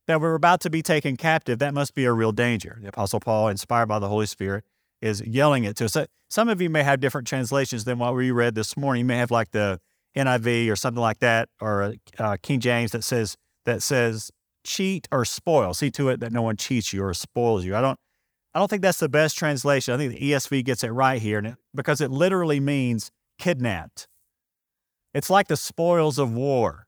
that 0.07 0.21
we're 0.21 0.35
about 0.35 0.61
to 0.61 0.69
be 0.69 0.81
taken 0.81 1.17
captive, 1.17 1.59
that 1.59 1.73
must 1.73 1.93
be 1.93 2.05
a 2.05 2.13
real 2.13 2.31
danger. 2.31 2.77
The 2.81 2.87
Apostle 2.87 3.19
Paul, 3.19 3.49
inspired 3.49 3.87
by 3.87 3.99
the 3.99 4.07
Holy 4.07 4.27
Spirit, 4.27 4.63
is 5.01 5.21
yelling 5.21 5.63
it 5.63 5.75
to 5.77 5.85
us. 5.85 5.97
Some 6.29 6.49
of 6.49 6.61
you 6.61 6.69
may 6.69 6.83
have 6.83 6.99
different 6.99 7.27
translations 7.27 7.83
than 7.83 7.99
what 7.99 8.15
we 8.15 8.31
read 8.31 8.55
this 8.55 8.77
morning. 8.77 9.01
You 9.01 9.05
may 9.05 9.17
have 9.17 9.31
like 9.31 9.51
the 9.51 9.79
NIV 10.15 10.69
or 10.69 10.75
something 10.75 11.01
like 11.01 11.19
that, 11.19 11.49
or 11.59 11.95
uh, 12.19 12.37
King 12.41 12.59
James 12.59 12.91
that 12.91 13.03
says 13.03 13.35
that 13.65 13.81
says 13.83 14.31
cheat 14.63 15.07
or 15.11 15.25
spoil. 15.25 15.73
See 15.73 15.91
to 15.91 16.09
it 16.09 16.19
that 16.19 16.31
no 16.31 16.41
one 16.41 16.57
cheats 16.57 16.93
you 16.93 17.03
or 17.03 17.13
spoils 17.13 17.65
you. 17.65 17.75
I 17.75 17.81
don't 17.81 17.99
I 18.53 18.59
don't 18.59 18.67
think 18.67 18.81
that's 18.81 18.99
the 18.99 19.09
best 19.09 19.37
translation. 19.37 19.93
I 19.93 19.97
think 19.97 20.17
the 20.17 20.31
ESV 20.31 20.65
gets 20.65 20.83
it 20.83 20.89
right 20.89 21.21
here 21.21 21.39
it, 21.39 21.55
because 21.73 22.01
it 22.01 22.11
literally 22.11 22.59
means 22.59 23.11
kidnapped. 23.39 24.07
It's 25.13 25.29
like 25.29 25.47
the 25.47 25.57
spoils 25.57 26.17
of 26.19 26.33
war. 26.33 26.87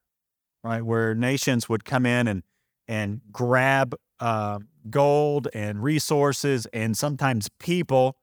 right? 0.64 0.82
Where 0.82 1.16
nations 1.16 1.68
would 1.70 1.86
come 1.86 2.06
in 2.06 2.28
and 2.28 2.44
and 2.88 3.22
grab 3.32 3.96
uh, 4.20 4.60
gold 4.90 5.48
and 5.54 5.84
resources 5.84 6.66
and 6.68 6.98
sometimes 6.98 7.50
people 7.60 8.18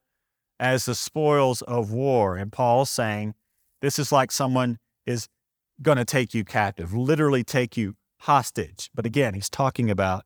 as 0.59 0.85
the 0.85 0.95
spoils 0.95 1.63
of 1.63 1.91
war. 1.91 2.37
And 2.37 2.53
Paul's 2.53 2.91
saying 2.91 3.35
this 3.81 3.99
is 3.99 4.13
like 4.13 4.31
someone 4.31 4.79
is 5.07 5.29
going 5.83 5.99
to 5.99 6.05
take 6.05 6.35
you 6.35 6.45
captive, 6.45 6.93
literally 6.93 7.43
take 7.43 7.77
you 7.77 7.97
hostage. 8.21 8.91
But 8.95 9.07
again, 9.07 9.35
he's 9.35 9.49
talking 9.49 9.91
about 9.91 10.25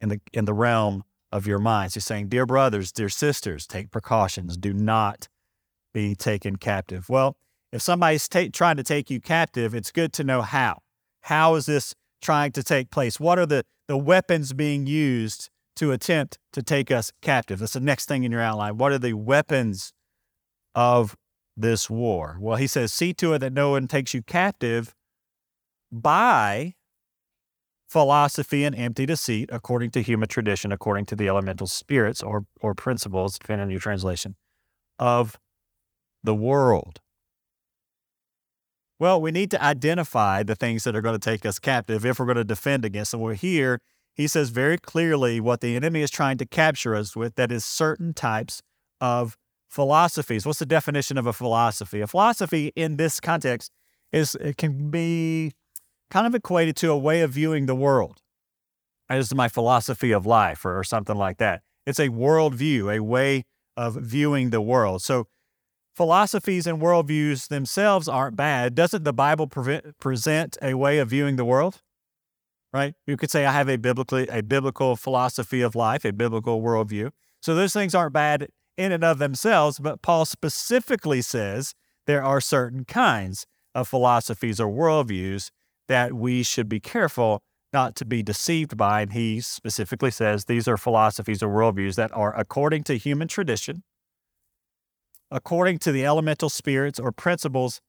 in 0.00 0.08
the 0.08 0.20
in 0.32 0.44
the 0.44 0.54
realm 0.54 1.04
of 1.32 1.46
your 1.46 1.58
minds. 1.58 1.94
He's 1.94 2.04
saying, 2.04 2.28
"Dear 2.28 2.46
brothers, 2.46 2.92
dear 2.92 3.08
sisters, 3.08 3.66
take 3.66 3.90
precautions. 3.90 4.56
Do 4.56 4.72
not 4.72 5.28
be 5.92 6.14
taken 6.14 6.56
captive." 6.56 7.08
Well, 7.08 7.36
if 7.72 7.82
somebody's 7.82 8.28
ta- 8.28 8.48
trying 8.52 8.76
to 8.76 8.84
take 8.84 9.10
you 9.10 9.20
captive, 9.20 9.74
it's 9.74 9.90
good 9.90 10.12
to 10.14 10.24
know 10.24 10.42
how. 10.42 10.82
How 11.22 11.56
is 11.56 11.66
this 11.66 11.94
trying 12.22 12.52
to 12.52 12.62
take 12.62 12.90
place? 12.90 13.18
What 13.18 13.38
are 13.38 13.46
the 13.46 13.64
the 13.88 13.98
weapons 13.98 14.52
being 14.52 14.86
used 14.86 15.50
to 15.76 15.92
attempt 15.92 16.38
to 16.52 16.62
take 16.62 16.90
us 16.90 17.12
captive? 17.22 17.58
That's 17.58 17.72
the 17.72 17.80
next 17.80 18.06
thing 18.06 18.24
in 18.24 18.32
your 18.32 18.40
outline. 18.40 18.78
What 18.78 18.92
are 18.92 18.98
the 18.98 19.14
weapons 19.14 19.92
of 20.74 21.16
this 21.56 21.90
war? 21.90 22.36
Well, 22.40 22.56
he 22.56 22.66
says, 22.66 22.92
"See 22.92 23.12
to 23.14 23.32
it 23.34 23.38
that 23.40 23.52
no 23.52 23.70
one 23.70 23.88
takes 23.88 24.14
you 24.14 24.22
captive 24.22 24.94
by 25.90 26.74
philosophy 27.88 28.64
and 28.64 28.76
empty 28.76 29.06
deceit, 29.06 29.48
according 29.50 29.90
to 29.92 30.02
human 30.02 30.28
tradition, 30.28 30.70
according 30.70 31.06
to 31.06 31.16
the 31.16 31.26
elemental 31.28 31.66
spirits 31.66 32.22
or, 32.22 32.44
or 32.60 32.74
principles, 32.74 33.38
depending 33.38 33.64
on 33.64 33.70
your 33.70 33.80
translation, 33.80 34.36
of 34.98 35.38
the 36.22 36.34
world. 36.34 37.00
Well, 39.00 39.20
we 39.20 39.30
need 39.30 39.50
to 39.52 39.62
identify 39.62 40.42
the 40.42 40.56
things 40.56 40.84
that 40.84 40.96
are 40.96 41.00
going 41.00 41.18
to 41.18 41.30
take 41.30 41.46
us 41.46 41.58
captive 41.58 42.04
if 42.04 42.18
we're 42.18 42.26
going 42.26 42.36
to 42.36 42.44
defend 42.44 42.84
against 42.84 43.12
them. 43.12 43.20
We're 43.20 43.34
here. 43.34 43.80
He 44.14 44.26
says 44.26 44.50
very 44.50 44.76
clearly 44.76 45.40
what 45.40 45.60
the 45.60 45.76
enemy 45.76 46.02
is 46.02 46.10
trying 46.10 46.38
to 46.38 46.46
capture 46.46 46.96
us 46.96 47.14
with 47.14 47.36
that 47.36 47.52
is 47.52 47.64
certain 47.64 48.12
types 48.12 48.60
of 49.00 49.36
philosophies. 49.68 50.44
What's 50.44 50.58
the 50.58 50.66
definition 50.66 51.16
of 51.16 51.26
a 51.26 51.32
philosophy? 51.32 52.00
A 52.00 52.08
philosophy 52.08 52.72
in 52.74 52.96
this 52.96 53.20
context 53.20 53.70
is 54.10 54.34
it 54.36 54.56
can 54.56 54.90
be 54.90 55.52
kind 56.10 56.26
of 56.26 56.34
equated 56.34 56.74
to 56.76 56.90
a 56.90 56.98
way 56.98 57.20
of 57.20 57.30
viewing 57.30 57.66
the 57.66 57.76
world. 57.76 58.22
This 59.08 59.26
is 59.26 59.34
my 59.34 59.48
philosophy 59.48 60.10
of 60.10 60.26
life 60.26 60.64
or, 60.64 60.76
or 60.76 60.82
something 60.82 61.16
like 61.16 61.38
that. 61.38 61.62
It's 61.86 62.00
a 62.00 62.08
worldview, 62.08 62.96
a 62.96 63.02
way 63.02 63.44
of 63.76 63.94
viewing 63.94 64.50
the 64.50 64.60
world. 64.60 65.02
So 65.02 65.28
philosophies 65.98 66.64
and 66.64 66.80
worldviews 66.80 67.48
themselves 67.48 68.08
aren't 68.08 68.36
bad. 68.36 68.76
Doesn't 68.76 69.02
the 69.02 69.12
Bible 69.12 69.48
present 69.48 70.56
a 70.62 70.74
way 70.74 70.98
of 70.98 71.10
viewing 71.10 71.34
the 71.34 71.44
world? 71.44 71.82
Right? 72.72 72.94
You 73.04 73.16
could 73.16 73.32
say 73.32 73.44
I 73.44 73.50
have 73.50 73.68
a 73.68 73.76
biblically 73.76 74.28
a 74.28 74.40
biblical 74.40 74.94
philosophy 74.94 75.60
of 75.60 75.74
life, 75.74 76.04
a 76.04 76.12
biblical 76.12 76.62
worldview. 76.62 77.10
So 77.42 77.56
those 77.56 77.72
things 77.72 77.96
aren't 77.96 78.12
bad 78.12 78.46
in 78.76 78.92
and 78.92 79.02
of 79.02 79.18
themselves, 79.18 79.80
but 79.80 80.00
Paul 80.00 80.24
specifically 80.24 81.20
says 81.20 81.74
there 82.06 82.22
are 82.22 82.40
certain 82.40 82.84
kinds 82.84 83.44
of 83.74 83.88
philosophies 83.88 84.60
or 84.60 84.68
worldviews 84.72 85.50
that 85.88 86.12
we 86.12 86.44
should 86.44 86.68
be 86.68 86.78
careful 86.78 87.42
not 87.72 87.96
to 87.96 88.04
be 88.04 88.22
deceived 88.22 88.76
by. 88.76 89.00
And 89.00 89.14
he 89.14 89.40
specifically 89.40 90.12
says 90.12 90.44
these 90.44 90.68
are 90.68 90.76
philosophies 90.76 91.42
or 91.42 91.48
worldviews 91.48 91.96
that 91.96 92.12
are 92.14 92.38
according 92.38 92.84
to 92.84 92.96
human 92.96 93.26
tradition, 93.26 93.82
according 95.30 95.78
to 95.78 95.92
the 95.92 96.04
elemental 96.04 96.48
spirits 96.48 96.98
or 96.98 97.12
principles 97.12 97.80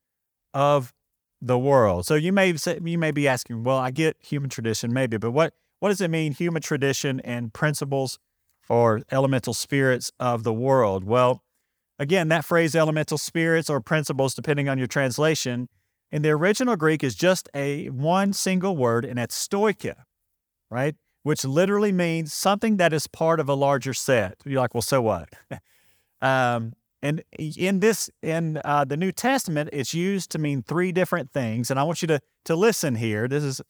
of 0.53 0.93
the 1.41 1.57
world. 1.57 2.05
So 2.05 2.15
you 2.15 2.33
may 2.33 2.55
say, 2.57 2.79
you 2.83 2.97
may 2.97 3.11
be 3.11 3.27
asking, 3.27 3.63
well, 3.63 3.77
I 3.77 3.91
get 3.91 4.17
human 4.19 4.49
tradition, 4.49 4.93
maybe, 4.93 5.17
but 5.17 5.31
what 5.31 5.53
what 5.79 5.89
does 5.89 6.01
it 6.01 6.09
mean, 6.09 6.33
human 6.33 6.61
tradition 6.61 7.21
and 7.21 7.53
principles 7.53 8.19
or 8.67 9.01
elemental 9.11 9.53
spirits 9.53 10.11
of 10.19 10.43
the 10.43 10.53
world? 10.53 11.05
Well, 11.05 11.41
again, 11.97 12.27
that 12.27 12.43
phrase 12.43 12.75
elemental 12.75 13.17
spirits 13.17 13.69
or 13.69 13.79
principles, 13.79 14.33
depending 14.33 14.67
on 14.67 14.77
your 14.77 14.87
translation, 14.87 15.69
in 16.11 16.21
the 16.21 16.31
original 16.31 16.75
Greek 16.75 17.03
is 17.03 17.15
just 17.15 17.47
a 17.53 17.87
one 17.89 18.33
single 18.33 18.75
word, 18.75 19.05
and 19.05 19.17
it's 19.17 19.47
stoicheia, 19.47 20.03
right? 20.69 20.95
Which 21.23 21.45
literally 21.45 21.91
means 21.91 22.33
something 22.33 22.77
that 22.77 22.91
is 22.91 23.07
part 23.07 23.39
of 23.39 23.47
a 23.47 23.53
larger 23.53 23.93
set. 23.93 24.35
You're 24.45 24.59
like, 24.59 24.73
well, 24.73 24.81
so 24.81 25.01
what? 25.01 25.29
um, 26.21 26.73
and 27.01 27.23
in 27.37 27.79
this, 27.79 28.09
in 28.21 28.59
uh, 28.65 28.83
the 28.83 28.97
New 28.97 29.11
Testament, 29.11 29.69
it's 29.71 29.93
used 29.93 30.31
to 30.31 30.39
mean 30.39 30.61
three 30.61 30.91
different 30.91 31.31
things. 31.31 31.71
And 31.71 31.79
I 31.79 31.83
want 31.83 32.01
you 32.01 32.07
to 32.09 32.19
to 32.45 32.55
listen 32.55 32.95
here. 32.95 33.27
This 33.27 33.43
is 33.43 33.61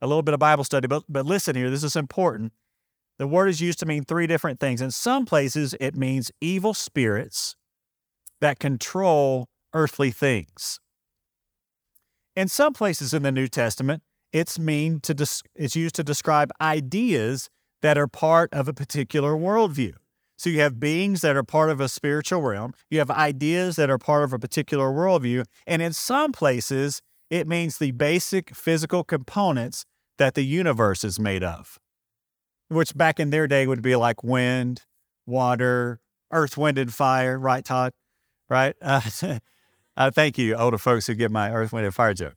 a 0.00 0.06
little 0.06 0.22
bit 0.22 0.34
of 0.34 0.40
Bible 0.40 0.64
study, 0.64 0.88
but 0.88 1.04
but 1.08 1.24
listen 1.24 1.54
here. 1.54 1.70
This 1.70 1.84
is 1.84 1.94
important. 1.94 2.52
The 3.18 3.28
word 3.28 3.48
is 3.48 3.60
used 3.60 3.78
to 3.78 3.86
mean 3.86 4.04
three 4.04 4.26
different 4.26 4.58
things. 4.58 4.80
In 4.80 4.90
some 4.90 5.24
places, 5.24 5.74
it 5.78 5.94
means 5.94 6.32
evil 6.40 6.74
spirits 6.74 7.54
that 8.40 8.58
control 8.58 9.48
earthly 9.72 10.10
things. 10.10 10.80
In 12.34 12.48
some 12.48 12.72
places 12.72 13.14
in 13.14 13.22
the 13.22 13.30
New 13.30 13.46
Testament, 13.46 14.02
it's 14.32 14.58
mean 14.58 14.98
to 15.00 15.14
des- 15.14 15.46
it's 15.54 15.76
used 15.76 15.94
to 15.94 16.02
describe 16.02 16.50
ideas 16.60 17.48
that 17.82 17.96
are 17.96 18.08
part 18.08 18.52
of 18.52 18.66
a 18.66 18.72
particular 18.72 19.34
worldview. 19.34 19.92
So 20.36 20.50
you 20.50 20.60
have 20.60 20.80
beings 20.80 21.20
that 21.20 21.36
are 21.36 21.44
part 21.44 21.70
of 21.70 21.80
a 21.80 21.88
spiritual 21.88 22.42
realm, 22.42 22.74
you 22.90 22.98
have 22.98 23.10
ideas 23.10 23.76
that 23.76 23.90
are 23.90 23.98
part 23.98 24.24
of 24.24 24.32
a 24.32 24.38
particular 24.38 24.90
worldview, 24.90 25.44
and 25.66 25.80
in 25.80 25.92
some 25.92 26.32
places, 26.32 27.00
it 27.30 27.46
means 27.46 27.78
the 27.78 27.92
basic 27.92 28.54
physical 28.54 29.04
components 29.04 29.84
that 30.18 30.34
the 30.34 30.44
universe 30.44 31.04
is 31.04 31.18
made 31.18 31.42
of, 31.42 31.78
which 32.68 32.96
back 32.96 33.18
in 33.20 33.30
their 33.30 33.46
day 33.46 33.66
would 33.66 33.82
be 33.82 33.96
like 33.96 34.22
wind, 34.22 34.82
water, 35.26 36.00
earth, 36.30 36.56
wind, 36.56 36.78
and 36.78 36.92
fire, 36.92 37.38
right, 37.38 37.64
Todd? 37.64 37.92
Right? 38.48 38.74
Uh, 38.82 39.00
Uh, 39.96 40.10
thank 40.10 40.36
you, 40.36 40.56
older 40.56 40.78
folks 40.78 41.06
who 41.06 41.14
get 41.14 41.30
my 41.30 41.52
Earth, 41.52 41.72
Wind, 41.72 41.86
and 41.86 41.94
Fire 41.94 42.14
joke. 42.14 42.34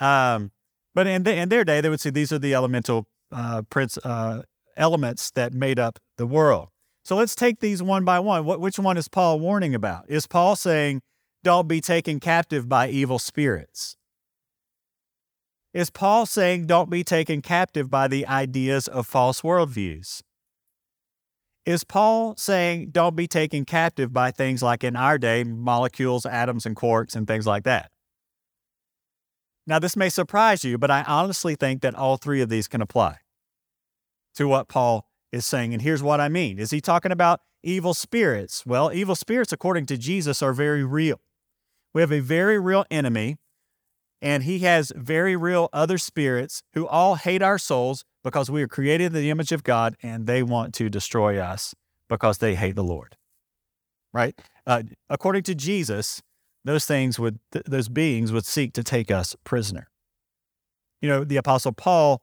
Um, 0.00 0.52
but 0.94 1.06
in, 1.06 1.22
the, 1.22 1.34
in 1.34 1.50
their 1.50 1.64
day, 1.64 1.80
they 1.80 1.88
would 1.88 2.00
say 2.00 2.10
these 2.10 2.32
are 2.32 2.38
the 2.38 2.54
elemental 2.54 3.06
uh, 3.30 3.62
prince, 3.68 3.98
uh, 3.98 4.42
elements 4.76 5.30
that 5.32 5.52
made 5.52 5.78
up 5.78 5.98
the 6.16 6.26
world. 6.26 6.70
So 7.08 7.16
let's 7.16 7.34
take 7.34 7.60
these 7.60 7.82
one 7.82 8.04
by 8.04 8.20
one. 8.20 8.44
What, 8.44 8.60
which 8.60 8.78
one 8.78 8.98
is 8.98 9.08
Paul 9.08 9.40
warning 9.40 9.74
about? 9.74 10.04
Is 10.10 10.26
Paul 10.26 10.56
saying, 10.56 11.00
don't 11.42 11.66
be 11.66 11.80
taken 11.80 12.20
captive 12.20 12.68
by 12.68 12.90
evil 12.90 13.18
spirits? 13.18 13.96
Is 15.72 15.88
Paul 15.88 16.26
saying, 16.26 16.66
don't 16.66 16.90
be 16.90 17.02
taken 17.02 17.40
captive 17.40 17.88
by 17.88 18.08
the 18.08 18.26
ideas 18.26 18.88
of 18.88 19.06
false 19.06 19.40
worldviews? 19.40 20.20
Is 21.64 21.82
Paul 21.82 22.36
saying 22.36 22.90
don't 22.90 23.16
be 23.16 23.26
taken 23.26 23.64
captive 23.64 24.12
by 24.12 24.30
things 24.30 24.62
like 24.62 24.84
in 24.84 24.94
our 24.94 25.16
day, 25.16 25.44
molecules, 25.44 26.26
atoms, 26.26 26.66
and 26.66 26.76
quarks, 26.76 27.16
and 27.16 27.26
things 27.26 27.46
like 27.46 27.64
that? 27.64 27.90
Now, 29.66 29.78
this 29.78 29.96
may 29.96 30.10
surprise 30.10 30.62
you, 30.62 30.76
but 30.76 30.90
I 30.90 31.04
honestly 31.04 31.54
think 31.54 31.80
that 31.80 31.94
all 31.94 32.18
three 32.18 32.42
of 32.42 32.50
these 32.50 32.68
can 32.68 32.82
apply 32.82 33.16
to 34.34 34.46
what 34.46 34.68
Paul 34.68 35.07
is 35.32 35.46
saying. 35.46 35.72
And 35.72 35.82
here's 35.82 36.02
what 36.02 36.20
I 36.20 36.28
mean 36.28 36.58
Is 36.58 36.70
he 36.70 36.80
talking 36.80 37.12
about 37.12 37.40
evil 37.62 37.94
spirits? 37.94 38.64
Well, 38.66 38.92
evil 38.92 39.14
spirits, 39.14 39.52
according 39.52 39.86
to 39.86 39.96
Jesus, 39.96 40.42
are 40.42 40.52
very 40.52 40.84
real. 40.84 41.20
We 41.94 42.02
have 42.02 42.12
a 42.12 42.20
very 42.20 42.58
real 42.58 42.84
enemy, 42.90 43.36
and 44.20 44.42
he 44.42 44.60
has 44.60 44.92
very 44.94 45.36
real 45.36 45.68
other 45.72 45.98
spirits 45.98 46.62
who 46.74 46.86
all 46.86 47.16
hate 47.16 47.42
our 47.42 47.58
souls 47.58 48.04
because 48.22 48.50
we 48.50 48.62
are 48.62 48.68
created 48.68 49.06
in 49.06 49.12
the 49.14 49.30
image 49.30 49.52
of 49.52 49.62
God 49.62 49.96
and 50.02 50.26
they 50.26 50.42
want 50.42 50.74
to 50.74 50.88
destroy 50.90 51.38
us 51.38 51.74
because 52.08 52.38
they 52.38 52.54
hate 52.54 52.76
the 52.76 52.84
Lord. 52.84 53.16
Right? 54.12 54.38
Uh, 54.66 54.82
according 55.08 55.44
to 55.44 55.54
Jesus, 55.54 56.22
those 56.64 56.84
things 56.84 57.18
would, 57.18 57.38
th- 57.52 57.64
those 57.66 57.88
beings 57.88 58.32
would 58.32 58.44
seek 58.44 58.72
to 58.74 58.82
take 58.82 59.10
us 59.10 59.36
prisoner. 59.44 59.88
You 61.00 61.08
know, 61.08 61.24
the 61.24 61.36
Apostle 61.36 61.72
Paul 61.72 62.20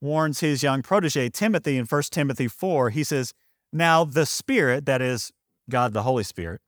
warns 0.00 0.40
his 0.40 0.62
young 0.62 0.82
protege, 0.82 1.28
Timothy, 1.30 1.76
in 1.76 1.86
1 1.86 2.02
Timothy 2.10 2.48
4. 2.48 2.90
He 2.90 3.04
says, 3.04 3.32
Now 3.72 4.04
the 4.04 4.26
Spirit, 4.26 4.86
that 4.86 5.02
is 5.02 5.32
God 5.68 5.92
the 5.92 6.02
Holy 6.02 6.24
Spirit, 6.24 6.60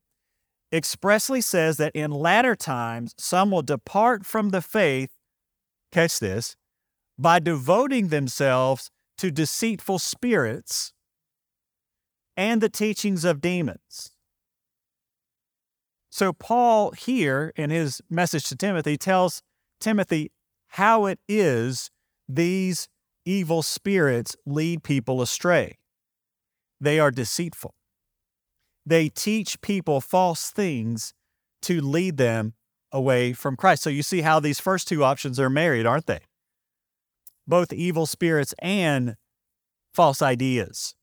expressly 0.71 1.41
says 1.41 1.77
that 1.77 1.95
in 1.95 2.11
latter 2.11 2.55
times 2.55 3.13
some 3.17 3.51
will 3.51 3.61
depart 3.61 4.25
from 4.25 4.49
the 4.49 4.61
faith, 4.61 5.09
catch 5.91 6.19
this, 6.19 6.55
by 7.17 7.39
devoting 7.39 8.07
themselves 8.07 8.89
to 9.17 9.31
deceitful 9.31 9.99
spirits 9.99 10.93
and 12.35 12.61
the 12.61 12.69
teachings 12.69 13.23
of 13.23 13.41
demons. 13.41 14.11
So, 16.09 16.33
Paul 16.33 16.91
here 16.91 17.53
in 17.55 17.69
his 17.69 18.01
message 18.09 18.45
to 18.49 18.55
Timothy 18.55 18.97
tells 18.97 19.41
Timothy 19.79 20.31
how 20.69 21.05
it 21.05 21.19
is 21.27 21.89
these 22.27 22.89
evil 23.25 23.61
spirits 23.61 24.35
lead 24.45 24.83
people 24.83 25.21
astray. 25.21 25.77
They 26.79 26.99
are 26.99 27.11
deceitful. 27.11 27.75
They 28.85 29.09
teach 29.09 29.61
people 29.61 30.01
false 30.01 30.49
things 30.49 31.13
to 31.63 31.79
lead 31.79 32.17
them 32.17 32.53
away 32.91 33.33
from 33.33 33.55
Christ. 33.55 33.83
So, 33.83 33.89
you 33.89 34.03
see 34.03 34.21
how 34.21 34.39
these 34.39 34.59
first 34.59 34.87
two 34.87 35.03
options 35.03 35.39
are 35.39 35.49
married, 35.49 35.85
aren't 35.85 36.07
they? 36.07 36.21
both 37.47 37.73
evil 37.73 38.05
spirits 38.05 38.53
and 38.59 39.15
false 39.93 40.21
ideas. 40.21 40.95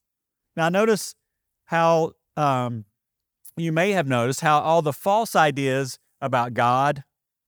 Now, 0.56 0.68
notice 0.68 1.14
how 1.66 2.12
um, 2.36 2.86
you 3.56 3.72
may 3.72 3.92
have 3.92 4.08
noticed 4.08 4.40
how 4.40 4.60
all 4.60 4.82
the 4.82 4.92
false 4.92 5.36
ideas 5.36 5.98
about 6.20 6.54
God, 6.54 7.04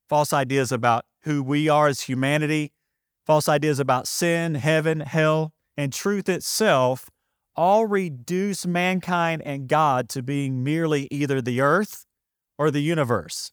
false 0.09 0.33
ideas 0.33 0.71
about 0.71 1.05
who 1.23 1.43
we 1.43 1.69
are 1.69 1.89
as 1.89 2.03
humanity, 2.03 2.73
false 3.31 3.49
ideas 3.49 3.79
about 3.79 4.09
sin, 4.09 4.57
heaven, 4.57 4.99
hell, 4.99 5.53
and 5.77 5.93
truth 5.93 6.29
itself 6.29 7.11
all 7.55 7.87
reduce 7.87 8.67
mankind 8.67 9.41
and 9.45 9.69
God 9.69 10.09
to 10.09 10.21
being 10.21 10.65
merely 10.65 11.07
either 11.13 11.41
the 11.41 11.61
earth 11.61 12.07
or 12.59 12.73
the 12.73 12.83
universe. 12.83 13.53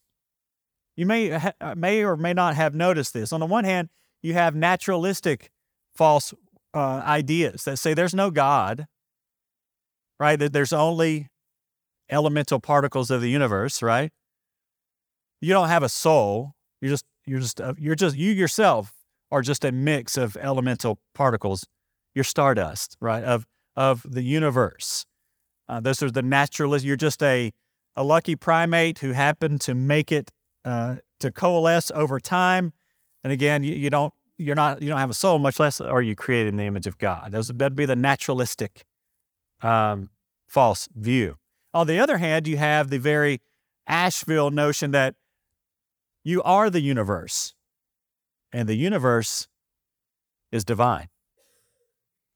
You 0.96 1.06
may, 1.06 1.28
ha- 1.28 1.52
may 1.76 2.02
or 2.02 2.16
may 2.16 2.32
not 2.32 2.56
have 2.56 2.74
noticed 2.74 3.14
this. 3.14 3.32
On 3.32 3.38
the 3.38 3.46
one 3.46 3.62
hand, 3.62 3.88
you 4.20 4.34
have 4.34 4.56
naturalistic 4.56 5.48
false 5.94 6.34
uh, 6.74 7.02
ideas 7.06 7.62
that 7.62 7.76
say 7.76 7.94
there's 7.94 8.16
no 8.16 8.32
God, 8.32 8.88
right? 10.18 10.40
That 10.40 10.52
there's 10.52 10.72
only 10.72 11.28
elemental 12.10 12.58
particles 12.58 13.12
of 13.12 13.20
the 13.20 13.30
universe, 13.30 13.80
right? 13.80 14.10
You 15.40 15.52
don't 15.54 15.68
have 15.68 15.84
a 15.84 15.88
soul. 15.88 16.54
You're 16.80 16.90
just 16.90 17.04
you're 17.26 17.38
just 17.38 17.60
uh, 17.60 17.74
you're 17.78 17.94
just 17.94 18.16
you 18.16 18.32
yourself 18.32 18.97
are 19.30 19.42
just 19.42 19.64
a 19.64 19.72
mix 19.72 20.16
of 20.16 20.36
elemental 20.36 20.98
particles. 21.14 21.66
You're 22.14 22.24
stardust, 22.24 22.96
right? 23.00 23.22
Of 23.24 23.46
of 23.76 24.04
the 24.08 24.22
universe. 24.22 25.06
Uh, 25.68 25.80
those 25.80 26.02
are 26.02 26.10
the 26.10 26.22
naturalist. 26.22 26.84
You're 26.84 26.96
just 26.96 27.22
a 27.22 27.52
a 27.96 28.04
lucky 28.04 28.36
primate 28.36 28.98
who 28.98 29.12
happened 29.12 29.60
to 29.62 29.74
make 29.74 30.12
it 30.12 30.30
uh, 30.64 30.96
to 31.20 31.32
coalesce 31.32 31.90
over 31.94 32.20
time. 32.20 32.72
And 33.24 33.32
again, 33.32 33.64
you, 33.64 33.74
you, 33.74 33.90
don't 33.90 34.14
you're 34.36 34.54
not 34.54 34.80
you 34.82 34.88
don't 34.88 34.98
have 34.98 35.10
a 35.10 35.14
soul, 35.14 35.38
much 35.38 35.58
less 35.58 35.80
are 35.80 36.02
you 36.02 36.14
created 36.14 36.48
in 36.50 36.56
the 36.56 36.64
image 36.64 36.86
of 36.86 36.98
God. 36.98 37.32
Those 37.32 37.52
would 37.52 37.76
be 37.76 37.86
the 37.86 37.96
naturalistic 37.96 38.84
um, 39.62 40.10
false 40.46 40.88
view. 40.94 41.36
On 41.74 41.86
the 41.86 41.98
other 41.98 42.18
hand, 42.18 42.46
you 42.46 42.56
have 42.56 42.90
the 42.90 42.98
very 42.98 43.40
Asheville 43.86 44.50
notion 44.50 44.92
that 44.92 45.14
you 46.24 46.42
are 46.42 46.70
the 46.70 46.80
universe, 46.80 47.54
and 48.52 48.68
the 48.68 48.76
universe 48.76 49.48
is 50.50 50.64
divine. 50.64 51.08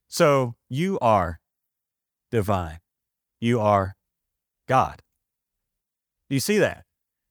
So 0.09 0.54
you 0.69 0.99
are 1.00 1.40
divine. 2.31 2.81
You 3.40 3.61
are 3.61 3.97
God. 4.69 5.02
Do 6.28 6.35
you 6.35 6.40
see 6.40 6.59
that? 6.59 6.85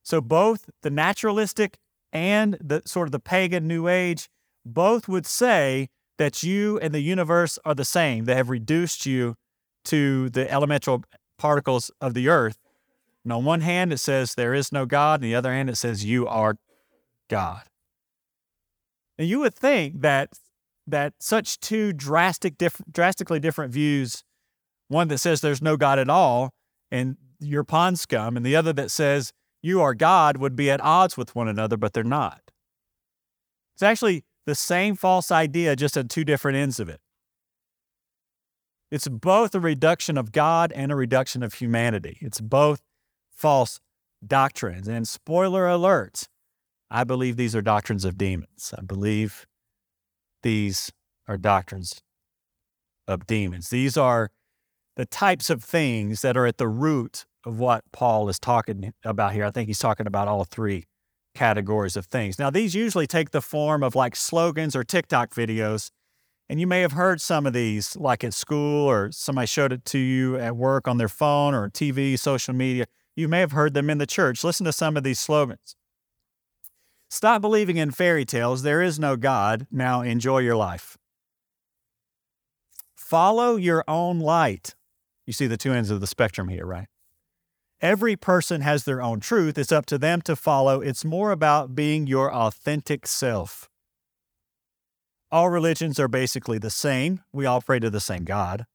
So 0.03 0.19
both 0.21 0.69
the 0.81 0.89
naturalistic 0.89 1.77
and 2.11 2.57
the 2.59 2.81
sort 2.85 3.07
of 3.07 3.11
the 3.11 3.19
pagan 3.19 3.67
New 3.67 3.87
Age 3.87 4.29
both 4.65 5.07
would 5.07 5.25
say 5.25 5.89
that 6.17 6.43
you 6.43 6.77
and 6.79 6.93
the 6.93 7.01
universe 7.01 7.57
are 7.65 7.73
the 7.73 7.85
same. 7.85 8.25
They 8.25 8.35
have 8.35 8.49
reduced 8.49 9.05
you 9.05 9.35
to 9.85 10.29
the 10.29 10.51
elemental 10.51 11.03
particles 11.37 11.89
of 11.99 12.13
the 12.13 12.29
earth. 12.29 12.59
And 13.23 13.33
on 13.33 13.45
one 13.45 13.61
hand, 13.61 13.93
it 13.93 13.99
says 13.99 14.35
there 14.35 14.53
is 14.53 14.71
no 14.71 14.85
God, 14.85 15.21
and 15.21 15.23
the 15.23 15.35
other 15.35 15.51
hand, 15.51 15.69
it 15.69 15.77
says 15.77 16.05
you 16.05 16.27
are 16.27 16.57
God. 17.29 17.63
And 19.17 19.27
you 19.27 19.39
would 19.39 19.53
think 19.55 20.01
that 20.01 20.29
that 20.87 21.13
such 21.19 21.59
two 21.59 21.93
drastic, 21.93 22.57
diff- 22.57 22.81
drastically 22.91 23.39
different 23.39 23.71
views, 23.71 24.23
one 24.87 25.07
that 25.09 25.19
says 25.19 25.41
there's 25.41 25.61
no 25.61 25.77
God 25.77 25.99
at 25.99 26.09
all, 26.09 26.51
and 26.89 27.17
you're 27.39 27.63
pond 27.63 27.99
scum, 27.99 28.35
and 28.35 28.45
the 28.45 28.55
other 28.55 28.73
that 28.73 28.91
says 28.91 29.31
you 29.61 29.81
are 29.81 29.93
God, 29.93 30.37
would 30.37 30.55
be 30.55 30.71
at 30.71 30.81
odds 30.81 31.17
with 31.17 31.35
one 31.35 31.47
another, 31.47 31.77
but 31.77 31.93
they're 31.93 32.03
not. 32.03 32.51
It's 33.75 33.83
actually 33.83 34.23
the 34.45 34.55
same 34.55 34.95
false 34.95 35.31
idea, 35.31 35.75
just 35.75 35.95
at 35.97 36.09
two 36.09 36.23
different 36.23 36.57
ends 36.57 36.79
of 36.79 36.89
it. 36.89 36.99
It's 38.89 39.07
both 39.07 39.55
a 39.55 39.59
reduction 39.59 40.17
of 40.17 40.31
God 40.31 40.71
and 40.73 40.91
a 40.91 40.95
reduction 40.95 41.43
of 41.43 41.53
humanity. 41.55 42.17
It's 42.21 42.41
both 42.41 42.81
false 43.29 43.79
doctrines. 44.25 44.87
And 44.87 45.07
spoiler 45.07 45.67
alert, 45.67 46.27
I 46.91 47.05
believe 47.05 47.37
these 47.37 47.55
are 47.55 47.61
doctrines 47.61 48.03
of 48.03 48.17
demons. 48.17 48.73
I 48.77 48.81
believe 48.81 49.47
these 50.43 50.91
are 51.25 51.37
doctrines 51.37 52.01
of 53.07 53.25
demons. 53.25 53.69
These 53.69 53.95
are 53.95 54.29
the 54.97 55.05
types 55.05 55.49
of 55.49 55.63
things 55.63 56.21
that 56.21 56.35
are 56.35 56.45
at 56.45 56.57
the 56.57 56.67
root 56.67 57.25
of 57.45 57.59
what 57.59 57.85
Paul 57.93 58.27
is 58.27 58.39
talking 58.39 58.93
about 59.05 59.31
here. 59.31 59.45
I 59.45 59.51
think 59.51 59.67
he's 59.67 59.79
talking 59.79 60.05
about 60.05 60.27
all 60.27 60.43
three 60.43 60.85
categories 61.33 61.95
of 61.95 62.07
things. 62.07 62.37
Now, 62.37 62.49
these 62.49 62.75
usually 62.75 63.07
take 63.07 63.31
the 63.31 63.41
form 63.41 63.83
of 63.83 63.95
like 63.95 64.17
slogans 64.17 64.75
or 64.75 64.83
TikTok 64.83 65.33
videos 65.33 65.91
and 66.49 66.59
you 66.59 66.67
may 66.67 66.81
have 66.81 66.91
heard 66.91 67.21
some 67.21 67.45
of 67.45 67.53
these, 67.53 67.95
like 67.95 68.25
at 68.25 68.33
school, 68.33 68.85
or 68.85 69.09
somebody 69.13 69.47
showed 69.47 69.71
it 69.71 69.85
to 69.85 69.97
you 69.97 70.35
at 70.35 70.57
work 70.57 70.85
on 70.85 70.97
their 70.97 71.07
phone 71.07 71.53
or 71.53 71.69
TV, 71.69 72.19
social 72.19 72.53
media. 72.53 72.87
You 73.15 73.29
may 73.29 73.39
have 73.39 73.53
heard 73.53 73.73
them 73.73 73.89
in 73.89 73.99
the 73.99 74.05
church. 74.05 74.43
Listen 74.43 74.65
to 74.65 74.73
some 74.73 74.97
of 74.97 75.03
these 75.03 75.17
slogans 75.17 75.77
Stop 77.11 77.41
believing 77.41 77.75
in 77.75 77.91
fairy 77.91 78.23
tales. 78.23 78.63
There 78.63 78.81
is 78.81 78.97
no 78.97 79.17
God. 79.17 79.67
Now 79.69 79.99
enjoy 80.01 80.39
your 80.39 80.55
life. 80.55 80.97
Follow 82.95 83.57
your 83.57 83.83
own 83.85 84.19
light. 84.19 84.75
You 85.25 85.33
see 85.33 85.45
the 85.45 85.57
two 85.57 85.73
ends 85.73 85.89
of 85.89 85.99
the 85.99 86.07
spectrum 86.07 86.47
here, 86.47 86.65
right? 86.65 86.87
Every 87.81 88.15
person 88.15 88.61
has 88.61 88.85
their 88.85 89.01
own 89.01 89.19
truth. 89.19 89.57
It's 89.57 89.73
up 89.73 89.85
to 89.87 89.97
them 89.97 90.21
to 90.21 90.37
follow. 90.37 90.79
It's 90.79 91.03
more 91.03 91.31
about 91.31 91.75
being 91.75 92.07
your 92.07 92.33
authentic 92.33 93.05
self. 93.05 93.69
All 95.29 95.49
religions 95.49 95.99
are 95.99 96.07
basically 96.07 96.59
the 96.59 96.69
same. 96.69 97.19
We 97.33 97.45
all 97.45 97.61
pray 97.61 97.79
to 97.79 97.89
the 97.89 97.99
same 97.99 98.23
God. 98.23 98.65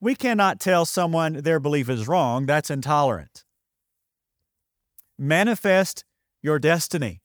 We 0.00 0.16
cannot 0.16 0.58
tell 0.58 0.84
someone 0.84 1.34
their 1.34 1.60
belief 1.60 1.88
is 1.88 2.08
wrong. 2.08 2.46
That's 2.46 2.70
intolerant. 2.70 3.44
Manifest 5.16 6.04
your 6.44 6.58
destiny. 6.58 7.22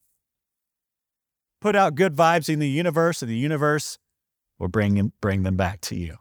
Put 1.61 1.75
out 1.75 1.93
good 1.93 2.15
vibes 2.15 2.47
in 2.47 2.59
the 2.59 2.69
universe, 2.69 3.21
and 3.21 3.29
the 3.29 3.37
universe 3.37 3.99
will 4.57 4.69
bring 4.69 5.11
bring 5.19 5.43
them 5.43 5.57
back 5.57 5.81
to 5.81 5.95
you. 5.95 6.15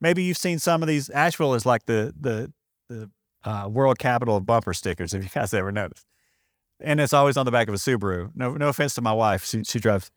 Maybe 0.00 0.22
you've 0.22 0.38
seen 0.38 0.60
some 0.60 0.82
of 0.82 0.88
these. 0.88 1.10
Asheville 1.10 1.54
is 1.54 1.66
like 1.66 1.86
the 1.86 2.14
the 2.18 2.52
the 2.88 3.10
uh, 3.44 3.68
world 3.68 3.98
capital 3.98 4.36
of 4.36 4.46
bumper 4.46 4.72
stickers. 4.72 5.12
If 5.14 5.24
you 5.24 5.30
guys 5.34 5.52
ever 5.52 5.72
noticed, 5.72 6.06
and 6.80 7.00
it's 7.00 7.12
always 7.12 7.36
on 7.36 7.44
the 7.44 7.50
back 7.50 7.66
of 7.66 7.74
a 7.74 7.78
Subaru. 7.78 8.30
No, 8.36 8.54
no 8.54 8.68
offense 8.68 8.94
to 8.94 9.02
my 9.02 9.12
wife. 9.12 9.44
She, 9.44 9.64
she 9.64 9.80
drives 9.80 10.12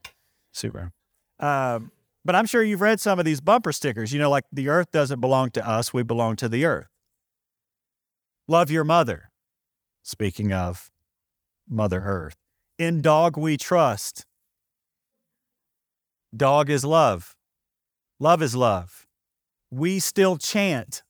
Subaru. 0.53 0.91
Um, 1.39 1.91
but 2.23 2.35
I'm 2.35 2.45
sure 2.45 2.61
you've 2.61 2.81
read 2.81 2.99
some 2.99 3.17
of 3.17 3.25
these 3.25 3.41
bumper 3.41 3.71
stickers. 3.71 4.13
You 4.13 4.19
know, 4.19 4.29
like 4.29 4.43
the 4.51 4.69
earth 4.69 4.91
doesn't 4.91 5.21
belong 5.21 5.49
to 5.51 5.67
us, 5.67 5.91
we 5.91 6.03
belong 6.03 6.35
to 6.35 6.47
the 6.47 6.65
earth. 6.65 6.87
Love 8.47 8.69
your 8.69 8.83
mother. 8.83 9.31
Speaking 10.03 10.53
of 10.53 10.91
Mother 11.69 12.01
Earth. 12.03 12.35
In 12.77 13.01
dog 13.01 13.37
we 13.37 13.57
trust. 13.57 14.25
Dog 16.35 16.69
is 16.69 16.85
love. 16.85 17.35
Love 18.19 18.41
is 18.41 18.55
love. 18.55 19.07
We 19.71 19.99
still 19.99 20.37
chant. 20.37 21.03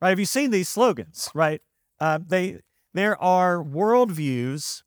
Right? 0.00 0.10
Have 0.10 0.18
you 0.20 0.26
seen 0.26 0.50
these 0.50 0.68
slogans? 0.68 1.30
Right? 1.34 1.60
Uh, 1.98 2.18
they 2.24 2.60
there 2.94 3.20
are 3.22 3.62
worldviews 3.62 4.82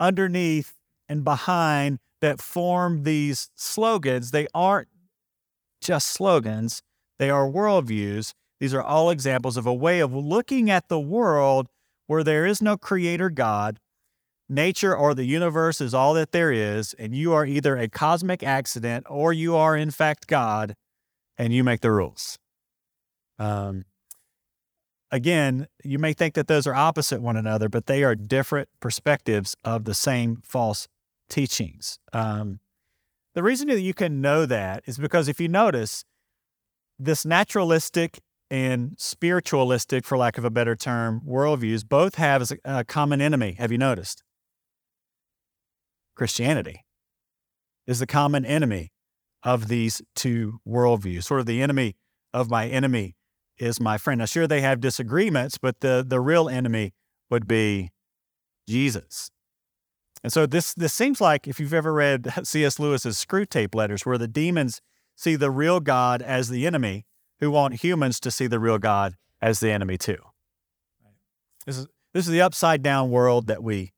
underneath 0.00 0.74
and 1.08 1.24
behind 1.24 1.98
that 2.20 2.40
form 2.40 3.04
these 3.04 3.50
slogans, 3.54 4.30
they 4.30 4.46
aren't 4.54 4.88
just 5.80 6.08
slogans, 6.08 6.82
they 7.18 7.30
are 7.30 7.48
worldviews. 7.48 8.32
These 8.60 8.74
are 8.74 8.82
all 8.82 9.10
examples 9.10 9.56
of 9.56 9.66
a 9.66 9.74
way 9.74 10.00
of 10.00 10.12
looking 10.12 10.68
at 10.68 10.88
the 10.88 10.98
world 10.98 11.68
where 12.08 12.24
there 12.24 12.44
is 12.44 12.60
no 12.60 12.76
creator 12.76 13.30
God. 13.30 13.78
Nature 14.48 14.96
or 14.96 15.14
the 15.14 15.26
universe 15.26 15.80
is 15.80 15.92
all 15.92 16.14
that 16.14 16.32
there 16.32 16.50
is, 16.50 16.94
and 16.94 17.14
you 17.14 17.34
are 17.34 17.44
either 17.44 17.76
a 17.76 17.86
cosmic 17.86 18.42
accident 18.42 19.06
or 19.08 19.30
you 19.32 19.54
are, 19.54 19.76
in 19.76 19.90
fact, 19.90 20.26
God, 20.26 20.74
and 21.36 21.52
you 21.52 21.62
make 21.62 21.82
the 21.82 21.92
rules. 21.92 22.38
Um, 23.38 23.84
again, 25.10 25.68
you 25.84 25.98
may 25.98 26.14
think 26.14 26.32
that 26.34 26.48
those 26.48 26.66
are 26.66 26.74
opposite 26.74 27.20
one 27.20 27.36
another, 27.36 27.68
but 27.68 27.86
they 27.86 28.02
are 28.02 28.14
different 28.14 28.70
perspectives 28.80 29.54
of 29.62 29.84
the 29.84 29.94
same 29.94 30.40
false 30.42 30.88
teachings. 31.28 31.98
Um, 32.14 32.60
the 33.34 33.42
reason 33.42 33.68
that 33.68 33.80
you 33.80 33.92
can 33.92 34.22
know 34.22 34.46
that 34.46 34.82
is 34.86 34.96
because 34.96 35.28
if 35.28 35.40
you 35.40 35.48
notice, 35.48 36.04
this 36.98 37.26
naturalistic 37.26 38.18
and 38.50 38.94
spiritualistic, 38.98 40.04
for 40.04 40.16
lack 40.16 40.38
of 40.38 40.44
a 40.44 40.50
better 40.50 40.74
term, 40.74 41.20
worldviews 41.26 41.86
both 41.86 42.14
have 42.14 42.50
a 42.64 42.84
common 42.84 43.20
enemy. 43.20 43.56
Have 43.58 43.70
you 43.70 43.78
noticed? 43.78 44.22
Christianity 46.14 46.84
is 47.86 48.00
the 48.00 48.06
common 48.06 48.44
enemy 48.44 48.92
of 49.42 49.68
these 49.68 50.02
two 50.14 50.60
worldviews. 50.66 51.24
Sort 51.24 51.40
of 51.40 51.46
the 51.46 51.62
enemy 51.62 51.96
of 52.32 52.50
my 52.50 52.66
enemy 52.66 53.16
is 53.58 53.80
my 53.80 53.98
friend. 53.98 54.18
Now, 54.18 54.24
sure, 54.24 54.46
they 54.46 54.60
have 54.60 54.80
disagreements, 54.80 55.58
but 55.58 55.80
the, 55.80 56.04
the 56.06 56.20
real 56.20 56.48
enemy 56.48 56.94
would 57.30 57.46
be 57.46 57.90
Jesus. 58.68 59.30
And 60.22 60.32
so 60.32 60.46
this 60.46 60.74
this 60.74 60.92
seems 60.92 61.20
like 61.20 61.46
if 61.46 61.60
you've 61.60 61.74
ever 61.74 61.92
read 61.92 62.32
C.S. 62.42 62.78
Lewis's 62.78 63.24
Screwtape 63.24 63.74
letters, 63.74 64.04
where 64.04 64.18
the 64.18 64.28
demons 64.28 64.80
see 65.14 65.36
the 65.36 65.50
real 65.50 65.80
God 65.80 66.22
as 66.22 66.48
the 66.48 66.66
enemy, 66.66 67.06
who 67.40 67.50
want 67.50 67.82
humans 67.82 68.20
to 68.20 68.30
see 68.30 68.46
the 68.46 68.58
real 68.58 68.78
God 68.78 69.14
as 69.40 69.60
the 69.60 69.70
enemy 69.70 69.96
too. 69.98 70.18
This 71.66 71.78
is 71.78 71.86
this 72.14 72.26
is 72.26 72.32
the 72.32 72.40
upside 72.40 72.82
down 72.82 73.10
world 73.10 73.46
that 73.46 73.62
we 73.62 73.92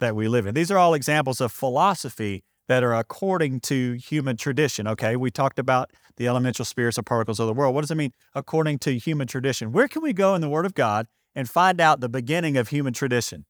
that 0.00 0.16
we 0.16 0.28
live 0.28 0.46
in. 0.46 0.54
These 0.54 0.70
are 0.70 0.78
all 0.78 0.94
examples 0.94 1.40
of 1.40 1.52
philosophy 1.52 2.44
that 2.68 2.82
are 2.82 2.94
according 2.94 3.60
to 3.60 3.92
human 3.94 4.36
tradition. 4.36 4.86
Okay, 4.88 5.16
we 5.16 5.30
talked 5.30 5.58
about 5.58 5.92
the 6.16 6.26
elemental 6.26 6.64
spirits 6.64 6.98
or 6.98 7.02
particles 7.02 7.38
of 7.38 7.46
the 7.46 7.52
world. 7.52 7.74
What 7.74 7.82
does 7.82 7.90
it 7.90 7.96
mean 7.96 8.12
according 8.34 8.78
to 8.80 8.98
human 8.98 9.26
tradition? 9.26 9.72
Where 9.72 9.88
can 9.88 10.02
we 10.02 10.12
go 10.12 10.34
in 10.34 10.40
the 10.40 10.48
Word 10.48 10.66
of 10.66 10.74
God 10.74 11.06
and 11.34 11.48
find 11.48 11.80
out 11.80 12.00
the 12.00 12.08
beginning 12.08 12.56
of 12.56 12.68
human 12.68 12.92
tradition? 12.92 13.44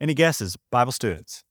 Any 0.00 0.14
guesses, 0.14 0.56
Bible 0.70 0.92
students? 0.92 1.44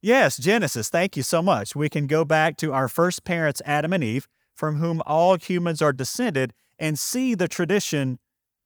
Yes, 0.00 0.36
Genesis. 0.36 0.88
Thank 0.88 1.16
you 1.16 1.22
so 1.22 1.42
much. 1.42 1.74
We 1.74 1.88
can 1.88 2.06
go 2.06 2.24
back 2.24 2.56
to 2.58 2.72
our 2.72 2.88
first 2.88 3.24
parents, 3.24 3.60
Adam 3.64 3.92
and 3.92 4.04
Eve, 4.04 4.28
from 4.54 4.76
whom 4.76 5.02
all 5.06 5.36
humans 5.36 5.82
are 5.82 5.92
descended, 5.92 6.52
and 6.78 6.98
see 6.98 7.34
the 7.34 7.48
tradition 7.48 8.18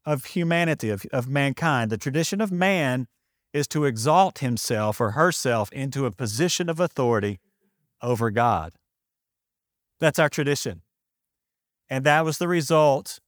of 0.05 0.27
humanity, 0.27 0.91
of, 0.91 1.05
of 1.13 1.29
mankind. 1.29 1.91
The 1.91 1.99
tradition 1.99 2.41
of 2.41 2.51
man 2.51 3.07
is 3.53 3.67
to 3.69 3.85
exalt 3.85 4.39
himself 4.39 5.01
or 5.01 5.13
herself 5.13 5.73
into 5.73 6.07
a 6.07 6.11
position 6.11 6.69
of 6.69 6.81
authority 6.81 7.41
over 8.03 8.31
God. 8.31 8.73
That's 10.01 10.19
our 10.19 10.29
tradition. 10.29 10.83
And 11.91 12.05
that 12.05 12.25
was 12.25 12.39
the 12.39 12.49
result 12.49 13.21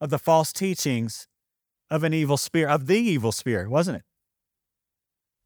of 0.00 0.10
the 0.10 0.18
false 0.18 0.52
teachings 0.52 1.26
of 1.90 2.04
an 2.04 2.14
evil 2.14 2.36
spirit, 2.36 2.72
of 2.72 2.86
the 2.86 2.98
evil 2.98 3.32
spirit, 3.32 3.68
wasn't 3.68 3.98
it? 3.98 4.04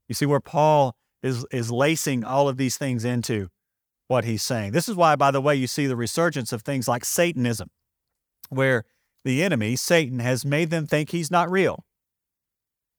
You 0.09 0.15
see 0.15 0.27
where 0.27 0.41
Paul 0.41 0.95
is, 1.23 1.47
is 1.51 1.71
lacing 1.71 2.25
all 2.25 2.49
of 2.49 2.57
these 2.57 2.77
things 2.77 3.05
into 3.05 3.49
what 4.12 4.25
he's 4.25 4.42
saying. 4.42 4.72
This 4.72 4.90
is 4.90 4.94
why, 4.94 5.16
by 5.16 5.31
the 5.31 5.40
way, 5.40 5.57
you 5.57 5.66
see 5.66 5.87
the 5.87 5.96
resurgence 5.96 6.53
of 6.53 6.61
things 6.61 6.87
like 6.87 7.03
Satanism, 7.03 7.70
where 8.51 8.85
the 9.25 9.42
enemy, 9.42 9.75
Satan, 9.75 10.18
has 10.18 10.44
made 10.44 10.68
them 10.68 10.87
think 10.87 11.11
he's 11.11 11.31
not 11.31 11.51
real, 11.51 11.87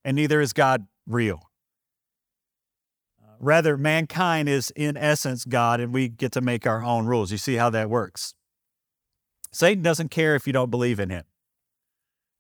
and 0.04 0.16
neither 0.16 0.42
is 0.42 0.54
God 0.54 0.88
real. 1.06 1.52
Uh, 3.22 3.36
rather, 3.40 3.78
mankind 3.78 4.50
is 4.50 4.72
in 4.76 4.98
essence 4.98 5.46
God, 5.46 5.80
and 5.80 5.94
we 5.94 6.10
get 6.10 6.32
to 6.32 6.42
make 6.42 6.66
our 6.66 6.84
own 6.84 7.06
rules. 7.06 7.32
You 7.32 7.38
see 7.38 7.56
how 7.56 7.70
that 7.70 7.92
works. 7.92 8.34
Satan 9.52 9.84
doesn't 9.84 10.10
care 10.10 10.36
if 10.36 10.48
you 10.48 10.54
don't 10.54 10.72
believe 10.72 11.00
in 11.00 11.12
him, 11.12 11.26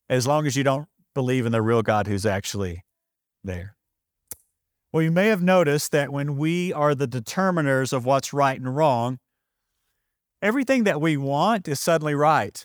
as 0.09 0.25
long 0.25 0.47
as 0.47 0.55
you 0.55 0.63
don't 0.63 0.88
believe 1.13 1.45
in 1.45 1.51
the 1.51 1.62
real 1.62 1.83
God 1.83 2.07
who's 2.07 2.25
actually 2.25 2.83
there. 3.43 3.75
Well, 4.93 5.01
you 5.01 5.12
may 5.12 5.27
have 5.29 5.41
noticed 5.41 5.91
that 5.91 6.13
when 6.13 6.38
we 6.38 6.71
are 6.71 6.93
the 6.93 7.08
determiners 7.08 7.91
of 7.93 8.06
what's 8.06 8.32
right 8.32 8.60
and 8.60 8.75
wrong, 8.75 9.17
everything 10.39 10.84
that 10.84 11.01
we 11.01 11.17
want 11.17 11.67
is 11.67 11.79
suddenly 11.79 12.13
right. 12.13 12.63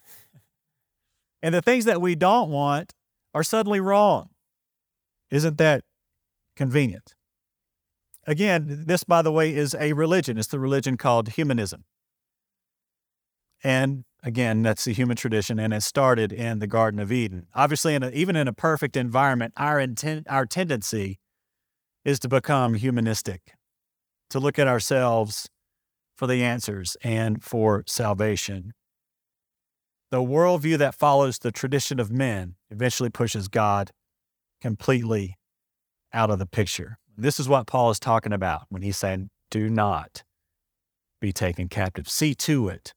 And 1.43 1.55
the 1.55 1.63
things 1.63 1.87
that 1.87 2.03
we 2.03 2.15
don't 2.15 2.51
want 2.51 2.93
are 3.33 3.43
suddenly 3.43 3.81
wrong. 3.81 4.29
Isn't 5.31 5.57
that 5.57 5.85
convenient? 6.55 7.15
Again, 8.27 8.85
this, 8.87 9.05
by 9.05 9.23
the 9.23 9.33
way, 9.33 9.55
is 9.55 9.75
a 9.81 9.95
religion. 9.95 10.37
It's 10.37 10.49
the 10.49 10.61
religion 10.61 10.99
called 10.99 11.31
humanism. 11.31 11.85
And 13.65 14.05
again, 14.23 14.61
that's 14.61 14.85
the 14.85 14.93
human 14.93 15.17
tradition, 15.17 15.59
and 15.59 15.73
it 15.73 15.83
started 15.83 16.35
in 16.35 16.59
the 16.59 16.67
Garden 16.67 17.01
of 17.01 17.11
Eden. 17.11 17.47
Obviously, 17.55 17.95
in 17.95 18.03
a, 18.03 18.11
even 18.11 18.37
in 18.37 18.49
a 18.49 18.53
perfect 18.53 18.99
environment, 18.99 19.55
our, 19.57 19.81
intent, 19.81 20.27
our 20.29 20.45
tendency 20.45 21.19
is 22.05 22.19
to 22.21 22.29
become 22.29 22.75
humanistic, 22.75 23.55
to 24.31 24.39
look 24.41 24.59
at 24.59 24.69
ourselves 24.69 25.49
for 26.17 26.27
the 26.27 26.43
answers 26.43 26.97
and 27.03 27.43
for 27.43 27.85
salvation. 27.87 28.73
The 30.11 30.19
worldview 30.19 30.79
that 30.79 30.95
follows 30.95 31.39
the 31.39 31.53
tradition 31.53 32.01
of 32.01 32.11
men 32.11 32.55
eventually 32.71 33.11
pushes 33.11 33.49
God 33.49 33.91
completely 34.61 35.37
out 36.13 36.31
of 36.31 36.39
the 36.39 36.47
picture. 36.47 36.99
This 37.17 37.39
is 37.39 37.49
what 37.49 37.67
Paul 37.67 37.91
is 37.91 38.01
talking 38.01 38.33
about 38.33 38.63
when 38.69 38.83
he's 38.83 38.97
saying, 38.97 39.29
do 39.51 39.69
not 39.69 40.23
be 41.21 41.33
taken 41.33 41.69
captive. 41.69 42.09
See 42.09 42.35
to 42.37 42.69
it 42.69 42.95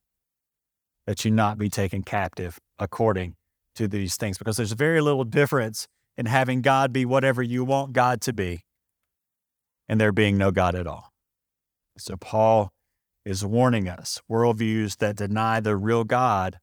that 1.05 1.25
you 1.25 1.31
not 1.31 1.57
be 1.57 1.69
taken 1.69 2.03
captive 2.03 2.59
according 2.79 3.35
to 3.75 3.87
these 3.87 4.15
things, 4.15 4.37
because 4.37 4.57
there's 4.57 4.73
very 4.73 5.01
little 5.01 5.23
difference 5.23 5.87
in 6.17 6.25
having 6.25 6.61
God 6.61 6.93
be 6.93 7.05
whatever 7.05 7.41
you 7.41 7.63
want 7.63 7.93
God 7.93 8.21
to 8.21 8.33
be 8.33 8.61
and 9.91 9.99
there 9.99 10.13
being 10.13 10.37
no 10.37 10.51
God 10.51 10.73
at 10.73 10.87
all. 10.87 11.11
So 11.97 12.15
Paul 12.15 12.71
is 13.25 13.45
warning 13.45 13.89
us 13.89 14.21
worldviews 14.31 14.95
that 14.99 15.17
deny 15.17 15.59
the 15.59 15.75
real 15.75 16.05
God 16.05 16.59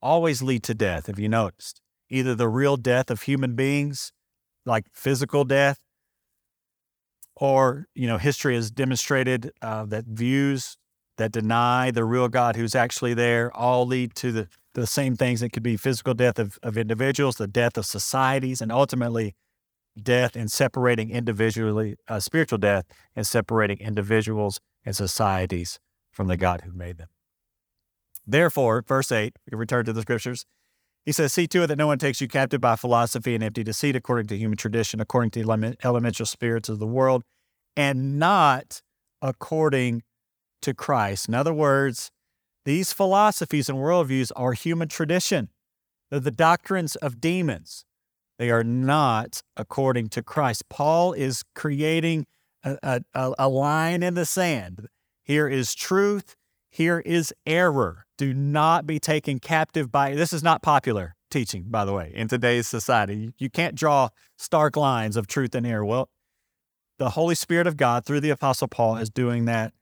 always 0.00 0.40
lead 0.40 0.62
to 0.62 0.74
death, 0.74 1.08
have 1.08 1.18
you 1.18 1.28
noticed? 1.28 1.80
Either 2.08 2.32
the 2.32 2.48
real 2.48 2.76
death 2.76 3.10
of 3.10 3.22
human 3.22 3.56
beings, 3.56 4.12
like 4.64 4.84
physical 4.92 5.42
death, 5.42 5.80
or, 7.34 7.86
you 7.92 8.06
know, 8.06 8.18
history 8.18 8.54
has 8.54 8.70
demonstrated 8.70 9.50
uh, 9.60 9.84
that 9.86 10.04
views 10.04 10.76
that 11.16 11.32
deny 11.32 11.90
the 11.90 12.04
real 12.04 12.28
God 12.28 12.54
who's 12.54 12.76
actually 12.76 13.14
there 13.14 13.52
all 13.52 13.84
lead 13.84 14.14
to 14.14 14.30
the, 14.30 14.48
the 14.74 14.86
same 14.86 15.16
things. 15.16 15.42
It 15.42 15.48
could 15.48 15.64
be 15.64 15.76
physical 15.76 16.14
death 16.14 16.38
of, 16.38 16.56
of 16.62 16.78
individuals, 16.78 17.34
the 17.34 17.48
death 17.48 17.76
of 17.76 17.84
societies, 17.84 18.60
and 18.60 18.70
ultimately 18.70 19.34
death 20.00 20.36
and 20.36 20.50
separating 20.50 21.10
individually, 21.10 21.96
uh, 22.08 22.20
spiritual 22.20 22.58
death 22.58 22.84
and 23.14 23.26
separating 23.26 23.78
individuals 23.78 24.60
and 24.84 24.94
societies 24.96 25.78
from 26.10 26.28
the 26.28 26.36
God 26.36 26.62
who 26.62 26.72
made 26.72 26.98
them. 26.98 27.08
Therefore, 28.26 28.82
verse 28.86 29.12
8, 29.12 29.36
we 29.50 29.56
return 29.56 29.84
to 29.84 29.92
the 29.92 30.02
scriptures. 30.02 30.46
He 31.04 31.12
says, 31.12 31.32
See 31.34 31.46
to 31.48 31.64
it 31.64 31.66
that 31.66 31.76
no 31.76 31.86
one 31.86 31.98
takes 31.98 32.20
you 32.20 32.28
captive 32.28 32.60
by 32.60 32.76
philosophy 32.76 33.34
and 33.34 33.44
empty 33.44 33.62
deceit, 33.62 33.94
according 33.94 34.26
to 34.28 34.38
human 34.38 34.56
tradition, 34.56 35.00
according 35.00 35.30
to 35.32 35.42
the 35.42 35.76
elemental 35.84 36.24
spirits 36.24 36.68
of 36.68 36.78
the 36.78 36.86
world, 36.86 37.24
and 37.76 38.18
not 38.18 38.80
according 39.20 40.02
to 40.62 40.72
Christ. 40.72 41.28
In 41.28 41.34
other 41.34 41.52
words, 41.52 42.10
these 42.64 42.94
philosophies 42.94 43.68
and 43.68 43.78
worldviews 43.78 44.32
are 44.34 44.52
human 44.52 44.88
tradition. 44.88 45.50
They're 46.10 46.20
the 46.20 46.30
doctrines 46.30 46.96
of 46.96 47.20
demons. 47.20 47.84
They 48.38 48.50
are 48.50 48.64
not 48.64 49.42
according 49.56 50.08
to 50.10 50.22
Christ. 50.22 50.68
Paul 50.68 51.12
is 51.12 51.44
creating 51.54 52.26
a, 52.64 53.00
a, 53.14 53.32
a, 53.38 53.48
line 53.48 54.02
in 54.02 54.14
the 54.14 54.26
sand. 54.26 54.88
Here 55.22 55.46
is 55.46 55.74
truth. 55.74 56.34
Here 56.70 57.00
is 57.00 57.32
error. 57.46 58.06
Do 58.18 58.34
not 58.34 58.86
be 58.86 58.98
taken 58.98 59.38
captive 59.38 59.92
by 59.92 60.14
this 60.14 60.32
is 60.32 60.42
not 60.42 60.62
popular 60.62 61.14
teaching, 61.30 61.64
by 61.68 61.84
the 61.84 61.92
way, 61.92 62.12
in 62.14 62.28
today's 62.28 62.66
society. 62.66 63.32
You 63.38 63.50
can't 63.50 63.74
draw 63.74 64.08
stark 64.38 64.76
lines 64.76 65.16
of 65.16 65.26
truth 65.26 65.54
and 65.54 65.66
error. 65.66 65.84
Well, 65.84 66.08
the 66.98 67.10
Holy 67.10 67.34
Spirit 67.34 67.66
of 67.66 67.76
God 67.76 68.04
through 68.04 68.20
the 68.20 68.30
Apostle 68.30 68.68
Paul 68.68 68.96
is 68.96 69.10
doing 69.10 69.44
that 69.46 69.72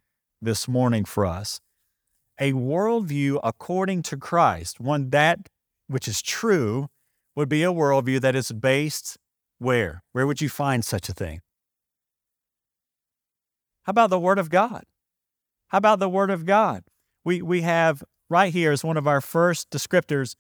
this 0.41 0.67
morning 0.67 1.05
for 1.05 1.27
us. 1.27 1.61
A 2.41 2.53
worldview 2.53 3.39
according 3.45 4.03
to 4.05 4.17
Christ, 4.17 4.81
one 4.81 5.11
that 5.11 5.49
which 5.89 6.09
is 6.09 6.23
true 6.23 6.89
would 7.35 7.49
be 7.49 7.63
a 7.63 7.73
worldview 7.73 8.21
that 8.21 8.37
is 8.37 8.53
based 8.53 9.17
where? 9.59 10.03
Where 10.13 10.27
would 10.27 10.41
you 10.41 10.49
find 10.49 10.85
such 10.85 11.09
a 11.09 11.13
thing? 11.13 11.41
How 13.85 13.91
about 13.91 14.11
the 14.11 14.19
Word 14.19 14.39
of 14.39 14.51
God? 14.51 14.85
How 15.69 15.79
about 15.79 15.99
the 15.99 16.09
Word 16.09 16.31
of 16.31 16.45
God? 16.45 16.85
We, 17.25 17.43
we 17.43 17.63
have 17.63 18.03
right 18.29 18.53
here 18.53 18.73
as 18.73 18.85
one 18.85 18.97
of 18.97 19.07
our 19.07 19.21
first 19.21 19.71
descriptors 19.71 20.35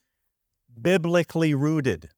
biblically 0.81 1.55
rooted. 1.55 2.11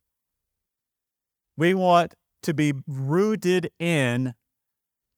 We 1.57 1.75
want 1.75 2.15
to 2.43 2.55
be 2.55 2.75
rooted 2.87 3.71
in 3.79 4.35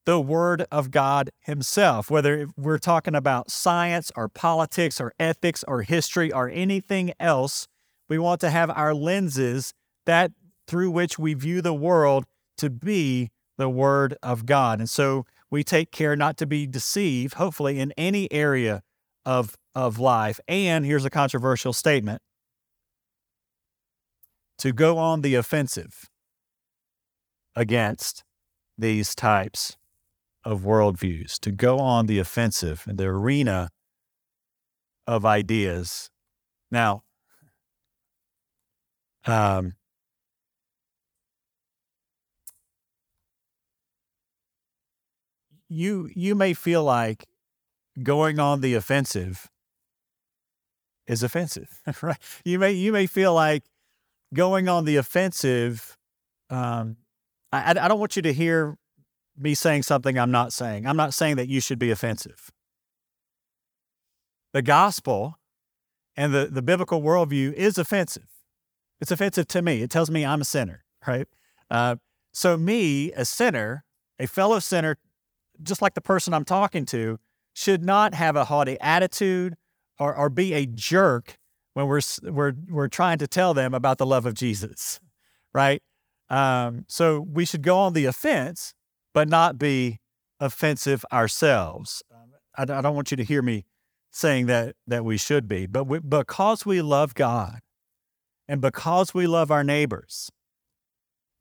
the 0.04 0.20
Word 0.20 0.66
of 0.70 0.90
God 0.90 1.30
Himself, 1.40 2.10
whether 2.10 2.48
we're 2.56 2.78
talking 2.78 3.14
about 3.14 3.50
science 3.50 4.12
or 4.16 4.28
politics 4.28 5.00
or 5.00 5.12
ethics 5.18 5.64
or 5.66 5.82
history 5.82 6.32
or 6.32 6.48
anything 6.48 7.12
else 7.18 7.66
we 8.08 8.18
want 8.18 8.40
to 8.42 8.50
have 8.50 8.70
our 8.70 8.94
lenses 8.94 9.72
that 10.06 10.32
through 10.66 10.90
which 10.90 11.18
we 11.18 11.34
view 11.34 11.60
the 11.60 11.74
world 11.74 12.24
to 12.58 12.70
be 12.70 13.30
the 13.58 13.68
Word 13.68 14.16
of 14.22 14.46
God. 14.46 14.80
And 14.80 14.90
so 14.90 15.26
we 15.50 15.62
take 15.62 15.90
care 15.90 16.16
not 16.16 16.36
to 16.38 16.46
be 16.46 16.66
deceived, 16.66 17.34
hopefully, 17.34 17.78
in 17.78 17.92
any 17.96 18.30
area 18.32 18.82
of, 19.24 19.56
of 19.74 19.98
life. 19.98 20.40
And 20.48 20.84
here's 20.84 21.04
a 21.04 21.10
controversial 21.10 21.72
statement 21.72 22.22
to 24.58 24.72
go 24.72 24.98
on 24.98 25.20
the 25.20 25.34
offensive 25.34 26.08
against 27.54 28.24
these 28.78 29.14
types 29.14 29.76
of 30.44 30.62
worldviews, 30.62 31.38
to 31.40 31.50
go 31.50 31.78
on 31.78 32.06
the 32.06 32.18
offensive 32.18 32.84
in 32.88 32.96
the 32.96 33.06
arena 33.06 33.70
of 35.06 35.24
ideas. 35.24 36.10
Now, 36.70 37.02
um, 39.26 39.74
you 45.68 46.08
you 46.14 46.34
may 46.34 46.54
feel 46.54 46.84
like 46.84 47.26
going 48.02 48.38
on 48.38 48.60
the 48.60 48.74
offensive 48.74 49.48
is 51.06 51.22
offensive, 51.22 51.80
right? 52.02 52.18
You 52.44 52.58
may 52.58 52.72
you 52.72 52.92
may 52.92 53.06
feel 53.06 53.34
like 53.34 53.64
going 54.34 54.68
on 54.68 54.84
the 54.84 54.96
offensive. 54.96 55.96
Um, 56.50 56.96
I, 57.52 57.70
I 57.70 57.88
don't 57.88 58.00
want 58.00 58.16
you 58.16 58.22
to 58.22 58.32
hear 58.32 58.76
me 59.38 59.54
saying 59.54 59.82
something 59.82 60.18
I'm 60.18 60.30
not 60.30 60.52
saying. 60.52 60.86
I'm 60.86 60.96
not 60.96 61.14
saying 61.14 61.36
that 61.36 61.48
you 61.48 61.60
should 61.60 61.78
be 61.78 61.90
offensive. 61.90 62.50
The 64.52 64.62
gospel 64.62 65.38
and 66.16 66.32
the, 66.32 66.46
the 66.46 66.62
biblical 66.62 67.02
worldview 67.02 67.52
is 67.52 67.78
offensive. 67.78 68.35
It's 69.00 69.10
offensive 69.10 69.46
to 69.48 69.62
me. 69.62 69.82
It 69.82 69.90
tells 69.90 70.10
me 70.10 70.24
I'm 70.24 70.40
a 70.40 70.44
sinner, 70.44 70.84
right? 71.06 71.26
Uh, 71.70 71.96
so, 72.32 72.56
me, 72.56 73.12
a 73.12 73.24
sinner, 73.24 73.84
a 74.18 74.26
fellow 74.26 74.58
sinner, 74.58 74.98
just 75.62 75.82
like 75.82 75.94
the 75.94 76.00
person 76.00 76.34
I'm 76.34 76.44
talking 76.44 76.84
to, 76.86 77.18
should 77.54 77.82
not 77.82 78.14
have 78.14 78.36
a 78.36 78.44
haughty 78.44 78.78
attitude 78.80 79.56
or, 79.98 80.14
or 80.14 80.28
be 80.28 80.52
a 80.52 80.66
jerk 80.66 81.38
when 81.74 81.86
we're, 81.86 82.00
we're, 82.22 82.52
we're 82.68 82.88
trying 82.88 83.18
to 83.18 83.26
tell 83.26 83.54
them 83.54 83.74
about 83.74 83.98
the 83.98 84.06
love 84.06 84.26
of 84.26 84.34
Jesus, 84.34 85.00
right? 85.54 85.82
Um, 86.28 86.84
so, 86.88 87.20
we 87.20 87.44
should 87.44 87.62
go 87.62 87.78
on 87.78 87.92
the 87.92 88.06
offense, 88.06 88.74
but 89.14 89.28
not 89.28 89.58
be 89.58 90.00
offensive 90.40 91.04
ourselves. 91.12 92.02
I, 92.58 92.64
don't 92.64 92.94
want 92.94 93.10
you 93.10 93.16
to 93.18 93.24
hear 93.24 93.42
me 93.42 93.66
saying 94.10 94.46
that 94.46 94.76
that 94.86 95.04
we 95.04 95.18
should 95.18 95.46
be, 95.46 95.66
but 95.66 95.84
we, 95.84 95.98
because 95.98 96.64
we 96.64 96.80
love 96.80 97.14
God 97.14 97.60
and 98.48 98.60
because 98.60 99.12
we 99.14 99.26
love 99.26 99.50
our 99.50 99.64
neighbors, 99.64 100.30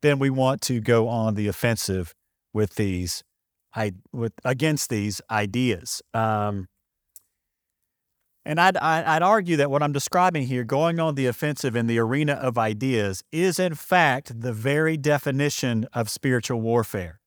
then 0.02 0.20
we 0.20 0.30
want 0.30 0.62
to 0.62 0.80
go 0.80 1.08
on 1.08 1.36
the 1.36 1.48
offensive 1.48 2.14
with 2.54 2.76
these, 2.76 3.24
with 4.12 4.34
against 4.44 4.90
these 4.90 5.22
ideas. 5.30 6.02
Um, 6.14 6.68
and 8.46 8.60
I'd, 8.60 8.78
I'd 8.78 9.24
argue 9.24 9.58
that 9.58 9.72
what 9.72 9.82
I'm 9.82 9.92
describing 9.92 10.46
here, 10.46 10.64
going 10.64 11.00
on 11.00 11.16
the 11.16 11.26
offensive 11.26 11.76
in 11.76 11.88
the 11.88 11.98
arena 11.98 12.34
of 12.34 12.60
ideas, 12.60 13.24
is 13.32 13.58
in 13.58 13.74
fact 13.74 14.40
the 14.42 14.54
very 14.54 14.98
definition 14.98 15.88
of 15.94 16.10
spiritual 16.10 16.62
warfare. 16.62 17.20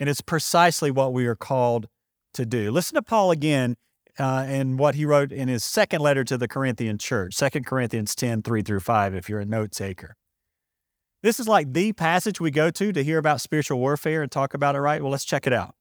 And 0.00 0.08
it's 0.08 0.22
precisely 0.22 0.90
what 0.90 1.12
we 1.12 1.26
are 1.26 1.36
called 1.36 1.88
to 2.32 2.46
do. 2.46 2.70
Listen 2.70 2.94
to 2.96 3.02
Paul 3.02 3.30
again 3.30 3.76
uh, 4.18 4.44
and 4.46 4.78
what 4.78 4.94
he 4.94 5.04
wrote 5.04 5.32
in 5.32 5.48
his 5.48 5.64
second 5.64 6.00
letter 6.00 6.24
to 6.24 6.38
the 6.38 6.48
Corinthian 6.48 6.98
church, 6.98 7.36
2 7.36 7.48
Corinthians 7.62 8.14
10, 8.14 8.42
3 8.42 8.62
through 8.62 8.80
5, 8.80 9.14
if 9.14 9.28
you're 9.28 9.40
a 9.40 9.44
note 9.44 9.72
taker. 9.72 10.16
This 11.22 11.40
is 11.40 11.48
like 11.48 11.72
the 11.72 11.92
passage 11.92 12.40
we 12.40 12.50
go 12.50 12.70
to 12.70 12.92
to 12.92 13.02
hear 13.02 13.18
about 13.18 13.40
spiritual 13.40 13.78
warfare 13.78 14.22
and 14.22 14.30
talk 14.30 14.52
about 14.52 14.76
it, 14.76 14.80
right? 14.80 15.00
Well, 15.00 15.10
let's 15.10 15.24
check 15.24 15.46
it 15.46 15.52
out. 15.52 15.74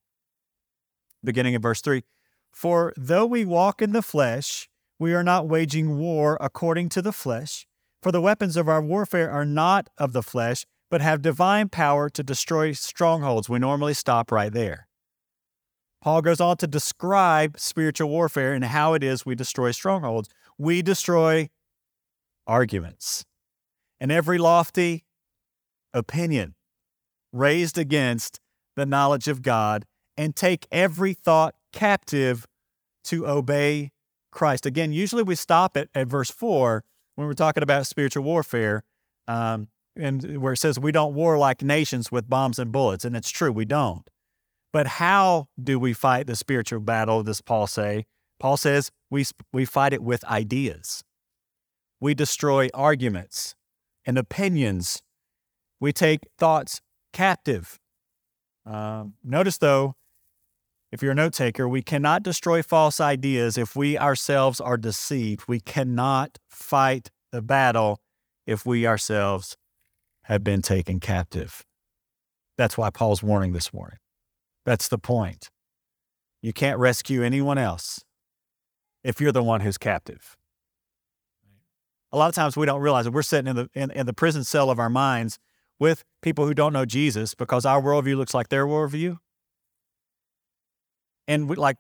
Beginning 1.24 1.54
in 1.54 1.62
verse 1.62 1.82
3 1.82 2.04
For 2.52 2.94
though 2.96 3.26
we 3.26 3.46
walk 3.46 3.82
in 3.82 3.92
the 3.92 4.02
flesh, 4.02 4.70
we 4.98 5.14
are 5.14 5.24
not 5.24 5.50
waging 5.50 5.98
war 5.98 6.38
according 6.40 6.90
to 6.90 7.02
the 7.02 7.12
flesh. 7.12 7.68
For 8.02 8.12
the 8.12 8.22
weapons 8.22 8.58
of 8.58 8.70
our 8.70 8.82
warfare 8.82 9.30
are 9.30 9.46
not 9.46 9.90
of 9.98 10.14
the 10.14 10.24
flesh, 10.24 10.66
but 10.90 11.02
have 11.02 11.22
divine 11.22 11.70
power 11.70 12.10
to 12.10 12.24
destroy 12.24 12.72
strongholds. 12.72 13.50
We 13.50 13.60
normally 13.60 13.94
stop 13.94 14.32
right 14.32 14.52
there. 14.52 14.88
Paul 16.04 16.22
goes 16.22 16.42
on 16.42 16.58
to 16.58 16.68
describe 16.68 17.58
spiritual 17.58 18.10
warfare 18.10 18.54
and 18.54 18.66
how 18.66 18.94
it 18.94 19.04
is 19.04 19.26
we 19.26 19.36
destroy 19.36 19.72
strongholds. 19.72 20.28
We 20.58 20.82
destroy 20.82 21.50
arguments 22.46 23.24
and 24.02 24.12
every 24.12 24.38
lofty 24.38 25.06
opinion 25.94 26.56
raised 27.32 27.78
against 27.78 28.42
the 28.76 28.86
knowledge 28.86 29.30
of 29.30 29.42
God 29.42 29.86
and 30.18 30.36
take 30.36 30.68
every 30.74 31.14
thought 31.14 31.56
captive 31.72 32.48
to 33.06 33.26
obey 33.26 33.92
Christ. 34.30 34.66
Again, 34.66 34.92
usually 34.92 35.24
we 35.24 35.36
stop 35.36 35.78
at, 35.78 35.88
at 35.96 36.08
verse 36.08 36.30
4 36.30 36.84
when 37.16 37.28
we're 37.28 37.34
talking 37.34 37.64
about 37.64 37.88
spiritual 37.88 38.26
warfare, 38.26 38.84
um, 39.30 39.70
and 39.96 40.42
where 40.42 40.52
it 40.52 40.58
says 40.58 40.78
we 40.78 40.92
don't 40.92 41.14
war 41.14 41.38
like 41.38 41.62
nations 41.62 42.12
with 42.12 42.30
bombs 42.30 42.60
and 42.60 42.74
bullets. 42.74 43.06
And 43.06 43.16
it's 43.16 43.30
true, 43.30 43.54
we 43.54 43.64
don't. 43.64 44.10
But 44.74 44.88
how 44.88 45.48
do 45.62 45.78
we 45.80 45.94
fight 45.94 46.26
the 46.26 46.36
spiritual 46.36 46.80
battle, 46.80 47.22
does 47.22 47.42
Paul 47.42 47.68
say? 47.68 48.06
Paul 48.40 48.58
says 48.58 48.90
we, 49.10 49.24
we 49.54 49.64
fight 49.66 49.94
it 49.94 50.02
with 50.02 50.26
ideas. 50.26 51.04
We 52.02 52.16
destroy 52.16 52.70
arguments 52.74 53.56
and 54.06 54.18
opinions. 54.18 55.02
We 55.80 55.94
take 55.94 56.22
thoughts 56.38 56.82
captive. 57.14 57.80
Uh, 58.66 59.06
notice, 59.24 59.60
though, 59.60 59.96
if 60.92 61.02
you're 61.02 61.12
a 61.12 61.16
note 61.16 61.34
taker, 61.34 61.68
we 61.68 61.82
cannot 61.82 62.24
destroy 62.24 62.62
false 62.62 63.00
ideas 63.00 63.58
if 63.58 63.76
we 63.76 63.98
ourselves 63.98 64.60
are 64.60 64.78
deceived. 64.78 65.48
We 65.48 65.60
cannot 65.60 66.40
fight 66.50 67.10
the 67.32 67.42
battle 67.42 68.00
if 68.46 68.66
we 68.66 68.86
ourselves 68.86 69.56
have 70.24 70.44
been 70.44 70.62
taken 70.62 71.00
captive. 71.00 71.64
That's 72.58 72.78
why 72.78 72.90
Paul's 72.90 73.24
warning 73.24 73.54
this 73.54 73.74
morning. 73.74 73.98
That's 74.66 74.88
the 74.88 74.98
point. 74.98 75.50
You 76.42 76.54
can't 76.54 76.80
rescue 76.80 77.24
anyone 77.24 77.58
else 77.58 78.04
if 79.04 79.20
you're 79.20 79.32
the 79.32 79.44
one 79.44 79.62
who's 79.62 79.78
captive. 79.78 80.38
A 82.12 82.18
lot 82.18 82.30
of 82.30 82.36
times 82.36 82.56
we 82.56 82.66
don't 82.66 82.82
realize 82.82 83.06
that 83.06 83.12
we're 83.12 83.24
sitting 83.24 83.50
in 83.50 83.56
the 83.56 83.70
in, 83.74 83.92
in 83.92 84.06
the 84.06 84.14
prison 84.14 84.44
cell 84.44 84.70
of 84.70 84.80
our 84.80 84.90
minds 84.90 85.40
with 85.80 86.04
people 86.22 86.46
who 86.46 86.54
don't 86.54 86.74
know 86.74 86.86
Jesus 86.86 87.34
because 87.34 87.66
our 87.66 87.82
worldview 87.82 88.16
looks 88.16 88.34
like 88.34 88.50
their 88.50 88.66
worldview. 88.68 89.18
And 91.28 91.50
we, 91.50 91.56
like 91.56 91.78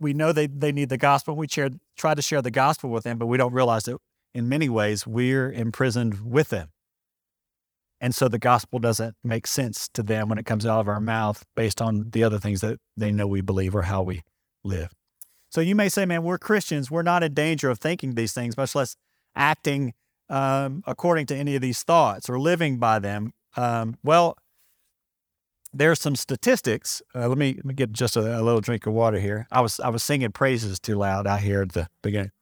we 0.00 0.12
know 0.12 0.32
they, 0.32 0.46
they 0.46 0.72
need 0.72 0.88
the 0.88 0.98
gospel. 0.98 1.36
We 1.36 1.48
share, 1.48 1.70
try 1.96 2.14
to 2.14 2.22
share 2.22 2.42
the 2.42 2.50
gospel 2.50 2.90
with 2.90 3.04
them, 3.04 3.18
but 3.18 3.26
we 3.26 3.38
don't 3.38 3.52
realize 3.52 3.84
that 3.84 3.98
in 4.34 4.48
many 4.48 4.68
ways 4.68 5.06
we're 5.06 5.50
imprisoned 5.50 6.30
with 6.30 6.48
them. 6.48 6.68
And 8.00 8.14
so 8.14 8.28
the 8.28 8.38
gospel 8.38 8.78
doesn't 8.78 9.16
make 9.24 9.46
sense 9.46 9.88
to 9.94 10.02
them 10.02 10.28
when 10.28 10.38
it 10.38 10.44
comes 10.44 10.66
out 10.66 10.80
of 10.80 10.88
our 10.88 11.00
mouth 11.00 11.44
based 11.54 11.80
on 11.80 12.10
the 12.10 12.24
other 12.24 12.38
things 12.38 12.60
that 12.60 12.78
they 12.96 13.10
know 13.10 13.26
we 13.26 13.40
believe 13.40 13.74
or 13.74 13.82
how 13.82 14.02
we 14.02 14.22
live. 14.64 14.92
So 15.48 15.60
you 15.60 15.74
may 15.74 15.88
say, 15.88 16.04
man, 16.04 16.22
we're 16.22 16.38
Christians. 16.38 16.90
We're 16.90 17.02
not 17.02 17.22
in 17.22 17.32
danger 17.32 17.70
of 17.70 17.78
thinking 17.78 18.14
these 18.14 18.32
things, 18.32 18.56
much 18.56 18.74
less 18.74 18.96
acting 19.34 19.94
um, 20.28 20.82
according 20.86 21.26
to 21.26 21.36
any 21.36 21.54
of 21.54 21.62
these 21.62 21.82
thoughts 21.82 22.28
or 22.28 22.38
living 22.38 22.78
by 22.78 22.98
them. 22.98 23.32
Um, 23.56 23.96
well, 24.02 24.36
there's 25.72 26.00
some 26.00 26.16
statistics. 26.16 27.02
Uh, 27.14 27.28
let, 27.28 27.38
me, 27.38 27.54
let 27.54 27.64
me 27.64 27.74
get 27.74 27.92
just 27.92 28.16
a, 28.16 28.20
a, 28.20 28.42
little 28.42 28.60
drink 28.60 28.86
of 28.86 28.92
water 28.92 29.18
here. 29.18 29.46
I 29.50 29.60
was 29.60 29.78
I 29.80 29.88
was 29.88 30.02
singing 30.02 30.32
praises 30.32 30.78
too 30.78 30.96
loud 30.96 31.26
out 31.26 31.40
here 31.40 31.62
at 31.62 31.72
the 31.72 31.88
beginning. 32.02 32.32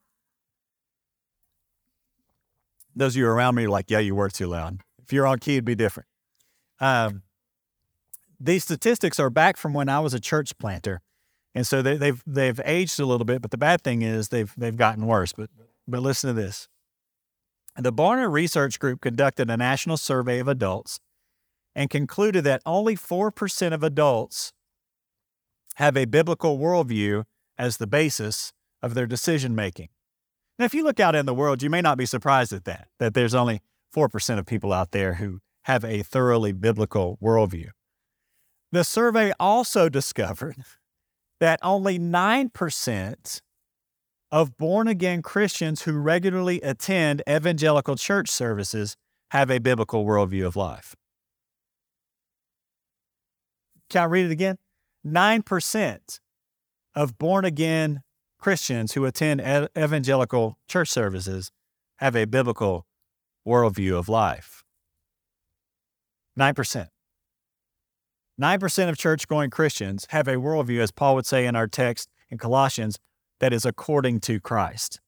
Those 2.95 3.13
of 3.13 3.17
you 3.17 3.27
around 3.27 3.55
me 3.55 3.65
are 3.65 3.69
like, 3.69 3.91
yeah, 3.91 3.99
you 3.99 4.15
were 4.15 4.29
too 4.29 4.47
loud. 4.47 4.79
If 5.05 5.13
you're 5.13 5.27
on 5.27 5.37
key, 5.39 5.53
it'd 5.53 5.65
be 5.65 5.75
different. 5.75 6.07
Um, 6.79 7.21
these 8.39 8.63
statistics 8.63 9.19
are 9.19 9.29
back 9.29 9.55
from 9.55 9.73
when 9.73 9.87
I 9.87 9.99
was 9.99 10.13
a 10.13 10.19
church 10.19 10.57
planter, 10.57 11.01
and 11.53 11.65
so 11.65 11.81
they, 11.81 11.95
they've 11.95 12.21
they've 12.25 12.59
aged 12.65 12.99
a 12.99 13.05
little 13.05 13.25
bit. 13.25 13.41
But 13.41 13.51
the 13.51 13.57
bad 13.57 13.81
thing 13.83 14.01
is 14.01 14.29
they've 14.29 14.51
they've 14.57 14.75
gotten 14.75 15.05
worse. 15.05 15.31
But 15.31 15.49
but 15.87 16.01
listen 16.01 16.27
to 16.29 16.33
this. 16.33 16.67
The 17.77 17.93
Barna 17.93 18.31
Research 18.31 18.79
Group 18.79 19.01
conducted 19.01 19.49
a 19.49 19.57
national 19.57 19.97
survey 19.97 20.39
of 20.39 20.47
adults 20.47 20.99
and 21.75 21.89
concluded 21.89 22.45
that 22.45 22.61
only 22.65 22.95
4% 22.95 23.73
of 23.73 23.83
adults 23.83 24.53
have 25.75 25.97
a 25.97 26.05
biblical 26.05 26.57
worldview 26.57 27.25
as 27.57 27.75
the 27.75 27.87
basis 27.87 28.53
of 28.81 28.93
their 28.93 29.05
decision 29.05 29.53
making. 29.53 29.89
Now, 30.57 30.63
if 30.63 30.73
you 30.73 30.85
look 30.85 31.01
out 31.01 31.15
in 31.15 31.25
the 31.25 31.33
world, 31.33 31.61
you 31.61 31.69
may 31.69 31.81
not 31.81 31.97
be 31.97 32.05
surprised 32.05 32.53
at 32.53 32.63
that, 32.63 32.87
that 32.99 33.13
there's 33.13 33.35
only 33.35 33.61
4% 33.95 34.39
of 34.39 34.45
people 34.45 34.73
out 34.73 34.91
there 34.91 35.15
who 35.15 35.39
have 35.63 35.85
a 35.85 36.03
thoroughly 36.03 36.51
biblical 36.51 37.17
worldview. 37.23 37.69
The 38.71 38.83
survey 38.83 39.31
also 39.39 39.89
discovered 39.99 40.57
that 41.39 41.59
only 41.61 41.97
9% 41.97 43.41
of 44.31 44.57
born 44.57 44.87
again 44.87 45.21
Christians 45.21 45.83
who 45.83 45.93
regularly 45.93 46.59
attend 46.61 47.23
evangelical 47.29 47.95
church 47.95 48.29
services 48.29 48.95
have 49.31 49.49
a 49.49 49.59
biblical 49.59 50.05
worldview 50.05 50.45
of 50.45 50.55
life. 50.55 50.95
Can 53.89 54.03
I 54.03 54.05
read 54.05 54.25
it 54.25 54.31
again? 54.31 54.57
9% 55.05 56.19
of 56.95 57.17
born 57.17 57.45
again 57.45 58.01
Christians 58.39 58.93
who 58.93 59.05
attend 59.05 59.41
evangelical 59.77 60.57
church 60.67 60.89
services 60.89 61.51
have 61.97 62.15
a 62.15 62.25
biblical 62.25 62.85
worldview 63.45 63.97
of 63.97 64.09
life. 64.09 64.63
9%. 66.37 66.87
9% 68.41 68.89
of 68.89 68.97
church 68.97 69.27
going 69.27 69.49
Christians 69.49 70.07
have 70.09 70.27
a 70.27 70.35
worldview, 70.35 70.79
as 70.79 70.91
Paul 70.91 71.15
would 71.15 71.25
say 71.25 71.45
in 71.45 71.55
our 71.55 71.67
text 71.67 72.09
in 72.29 72.37
Colossians, 72.37 72.99
that 73.39 73.53
is 73.53 73.65
according 73.65 74.19
to 74.21 74.39
Christ. 74.39 74.99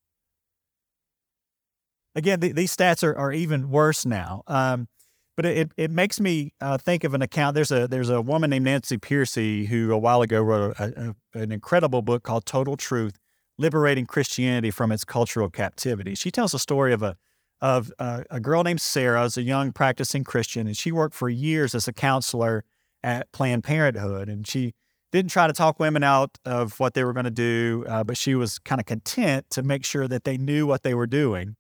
Again, 2.16 2.40
th- 2.40 2.56
these 2.56 2.76
stats 2.76 3.04
are, 3.04 3.16
are 3.16 3.32
even 3.32 3.70
worse 3.70 4.06
now. 4.06 4.44
Um, 4.48 4.88
but 5.36 5.46
it, 5.46 5.72
it 5.78 5.92
makes 5.92 6.20
me 6.20 6.52
uh, 6.60 6.78
think 6.80 7.04
of 7.04 7.14
an 7.14 7.22
account. 7.22 7.54
There's 7.54 7.72
a 7.72 7.88
there's 7.88 8.10
a 8.10 8.22
woman 8.22 8.50
named 8.50 8.66
Nancy 8.66 8.98
Pearcey 8.98 9.68
who 9.68 9.92
a 9.92 9.98
while 9.98 10.24
ago 10.24 10.42
wrote 10.42 10.76
a, 10.80 11.16
a, 11.34 11.40
an 11.40 11.52
incredible 11.52 12.02
book 12.02 12.24
called 12.24 12.48
Total 12.48 12.76
Truth: 12.76 13.20
Liberating 13.60 14.08
Christianity 14.08 14.72
from 14.72 14.92
Its 14.92 15.06
Cultural 15.06 15.52
Captivity. 15.52 16.16
She 16.16 16.32
tells 16.32 16.56
a 16.56 16.60
story 16.60 16.92
of 16.92 17.04
a 17.04 17.18
of 17.62 17.92
uh, 18.00 18.24
a 18.30 18.40
girl 18.40 18.64
named 18.64 18.82
Sarah, 18.82 19.24
as 19.24 19.38
a 19.38 19.42
young 19.42 19.72
practicing 19.72 20.24
Christian, 20.24 20.68
and 20.68 20.78
she 20.78 20.92
worked 20.92 21.16
for 21.16 21.30
years 21.30 21.74
as 21.74 21.88
a 21.88 21.94
counselor 21.94 22.64
at 23.04 23.32
Planned 23.32 23.64
Parenthood, 23.64 24.30
and 24.30 24.46
she 24.46 24.74
didn't 25.12 25.32
try 25.32 25.48
to 25.48 25.54
talk 25.54 25.80
women 25.80 26.04
out 26.04 26.38
of 26.46 26.80
what 26.80 26.94
they 26.94 27.04
were 27.04 27.14
going 27.14 27.24
to 27.24 27.32
do, 27.32 27.86
uh, 27.88 28.04
but 28.04 28.18
she 28.18 28.36
was 28.36 28.60
kind 28.60 28.80
of 28.80 28.86
content 28.86 29.50
to 29.50 29.64
make 29.64 29.86
sure 29.86 30.08
that 30.08 30.24
they 30.24 30.38
knew 30.38 30.68
what 30.68 30.84
they 30.84 30.94
were 30.94 31.08
doing. 31.08 31.56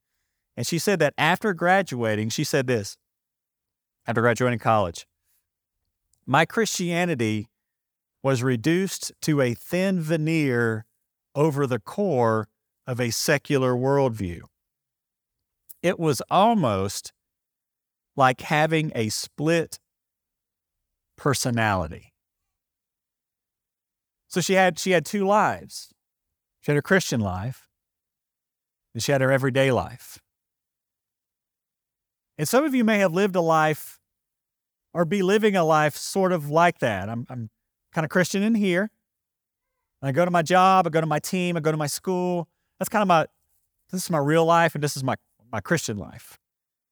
And 0.56 0.68
she 0.68 0.80
said 0.80 1.00
that 1.00 1.14
after 1.18 1.54
graduating, 1.54 2.30
she 2.30 2.44
said 2.44 2.68
this 2.68 2.98
after 4.06 4.22
graduating 4.22 4.60
college. 4.60 5.08
My 6.26 6.46
Christianity 6.46 7.48
was 8.22 8.44
reduced 8.44 9.14
to 9.22 9.40
a 9.40 9.54
thin 9.54 10.02
veneer 10.02 10.86
over 11.34 11.66
the 11.66 11.80
core 11.80 12.50
of 12.86 13.00
a 13.00 13.12
secular 13.12 13.74
worldview. 13.74 14.42
It 15.82 16.00
was 16.00 16.22
almost 16.30 17.14
like 18.16 18.42
having 18.42 18.92
a 18.96 19.10
split 19.10 19.80
personality. 21.18 22.14
So 24.28 24.42
she 24.42 24.54
had 24.54 24.78
she 24.80 24.92
had 24.92 25.06
two 25.06 25.26
lives. 25.26 25.94
She 26.62 26.72
had 26.72 26.76
her 26.76 26.82
Christian 26.82 27.22
life, 27.22 27.68
and 28.94 29.02
she 29.02 29.12
had 29.12 29.22
her 29.22 29.32
everyday 29.32 29.72
life. 29.72 30.20
And 32.38 32.48
some 32.48 32.64
of 32.64 32.76
you 32.76 32.84
may 32.84 33.00
have 33.00 33.14
lived 33.14 33.36
a 33.36 33.42
life 33.42 34.00
or 34.94 35.06
be 35.06 35.22
living 35.22 35.56
a 35.56 35.64
life 35.64 35.96
sort 35.96 36.32
of 36.32 36.50
like 36.50 36.80
that. 36.80 37.10
I'm, 37.10 37.26
I'm 37.30 37.50
kind 37.94 38.06
of 38.06 38.10
Christian 38.10 38.44
in 38.44 38.56
here. 38.56 38.92
I 40.02 40.12
go 40.12 40.26
to 40.26 40.32
my 40.32 40.44
job, 40.44 40.86
I 40.86 40.92
go 40.92 41.02
to 41.02 41.08
my 41.08 41.20
team, 41.20 41.58
I 41.58 41.60
go 41.60 41.72
to 41.72 41.78
my 41.78 41.88
school. 41.88 42.48
That's 42.78 42.90
kind 42.90 43.02
of 43.02 43.08
my, 43.08 43.26
this 43.92 44.04
is 44.04 44.10
my 44.10 44.20
real 44.20 44.46
life 44.46 44.76
and 44.76 44.84
this 44.84 44.96
is 44.96 45.04
my, 45.04 45.16
my 45.52 45.62
Christian 45.62 45.98
life 45.98 46.38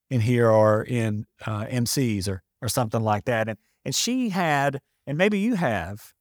in 0.09 0.21
here 0.21 0.49
or 0.49 0.83
in 0.83 1.25
uh, 1.45 1.65
MCs 1.65 2.27
or, 2.27 2.41
or 2.61 2.69
something 2.69 3.01
like 3.01 3.25
that. 3.25 3.49
And, 3.49 3.57
and 3.83 3.95
she 3.95 4.29
had, 4.29 4.81
and 5.07 5.17
maybe 5.17 5.39
you 5.39 5.55
have, 5.55 6.13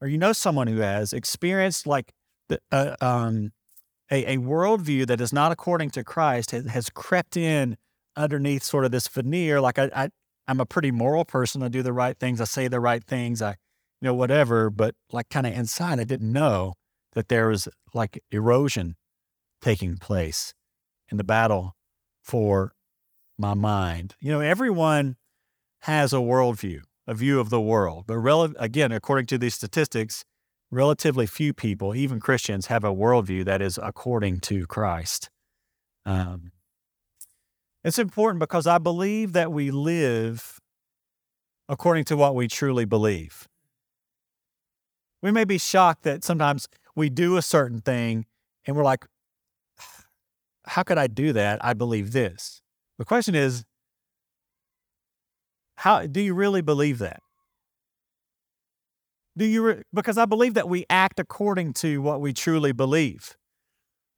or 0.00 0.08
you 0.08 0.18
know 0.18 0.32
someone 0.32 0.66
who 0.66 0.78
has 0.78 1.12
experienced 1.12 1.86
like 1.86 2.12
the, 2.48 2.60
uh, 2.70 2.96
um, 3.00 3.52
a, 4.10 4.34
a 4.34 4.36
worldview 4.38 5.06
that 5.06 5.20
is 5.20 5.32
not 5.32 5.52
according 5.52 5.90
to 5.90 6.04
Christ 6.04 6.50
has, 6.50 6.66
has 6.66 6.90
crept 6.90 7.36
in 7.36 7.76
underneath 8.16 8.62
sort 8.62 8.84
of 8.84 8.90
this 8.90 9.08
veneer. 9.08 9.60
Like 9.60 9.78
I, 9.78 9.90
I, 9.94 10.08
I'm 10.48 10.60
a 10.60 10.66
pretty 10.66 10.90
moral 10.90 11.24
person. 11.24 11.62
I 11.62 11.68
do 11.68 11.82
the 11.82 11.92
right 11.92 12.16
things. 12.18 12.40
I 12.40 12.44
say 12.44 12.68
the 12.68 12.80
right 12.80 13.02
things. 13.02 13.42
I, 13.42 13.50
you 14.00 14.06
know, 14.06 14.14
whatever. 14.14 14.70
But 14.70 14.94
like 15.12 15.28
kind 15.28 15.46
of 15.46 15.54
inside, 15.54 15.98
I 15.98 16.04
didn't 16.04 16.32
know 16.32 16.74
that 17.14 17.28
there 17.28 17.48
was 17.48 17.68
like 17.94 18.22
erosion 18.30 18.96
taking 19.60 19.96
place 19.96 20.54
in 21.10 21.16
the 21.16 21.24
battle 21.24 21.76
for 22.22 22.74
my 23.38 23.54
mind. 23.54 24.14
You 24.20 24.32
know, 24.32 24.40
everyone 24.40 25.16
has 25.80 26.12
a 26.12 26.16
worldview, 26.16 26.80
a 27.06 27.14
view 27.14 27.38
of 27.38 27.50
the 27.50 27.60
world. 27.60 28.04
But 28.06 28.18
rel- 28.18 28.54
again, 28.58 28.92
according 28.92 29.26
to 29.26 29.38
these 29.38 29.54
statistics, 29.54 30.24
relatively 30.70 31.26
few 31.26 31.52
people, 31.52 31.94
even 31.94 32.20
Christians, 32.20 32.66
have 32.66 32.84
a 32.84 32.94
worldview 32.94 33.44
that 33.44 33.62
is 33.62 33.78
according 33.82 34.40
to 34.40 34.66
Christ. 34.66 35.30
Um, 36.04 36.52
it's 37.84 37.98
important 37.98 38.40
because 38.40 38.66
I 38.66 38.78
believe 38.78 39.32
that 39.32 39.52
we 39.52 39.70
live 39.70 40.60
according 41.68 42.04
to 42.04 42.16
what 42.16 42.34
we 42.34 42.48
truly 42.48 42.84
believe. 42.84 43.48
We 45.22 45.30
may 45.30 45.44
be 45.44 45.58
shocked 45.58 46.02
that 46.02 46.24
sometimes 46.24 46.68
we 46.94 47.10
do 47.10 47.36
a 47.36 47.42
certain 47.42 47.80
thing 47.80 48.26
and 48.66 48.76
we're 48.76 48.84
like, 48.84 49.06
how 50.66 50.82
could 50.82 50.98
I 50.98 51.06
do 51.06 51.32
that? 51.32 51.64
I 51.64 51.74
believe 51.74 52.12
this. 52.12 52.60
The 52.98 53.04
question 53.04 53.34
is, 53.34 53.64
how 55.76 56.06
do 56.06 56.20
you 56.20 56.34
really 56.34 56.62
believe 56.62 56.98
that? 56.98 57.20
Do 59.36 59.44
you? 59.44 59.62
Re- 59.62 59.82
because 59.92 60.16
I 60.16 60.24
believe 60.24 60.54
that 60.54 60.68
we 60.68 60.86
act 60.88 61.20
according 61.20 61.74
to 61.74 62.00
what 62.00 62.20
we 62.20 62.32
truly 62.32 62.72
believe. 62.72 63.36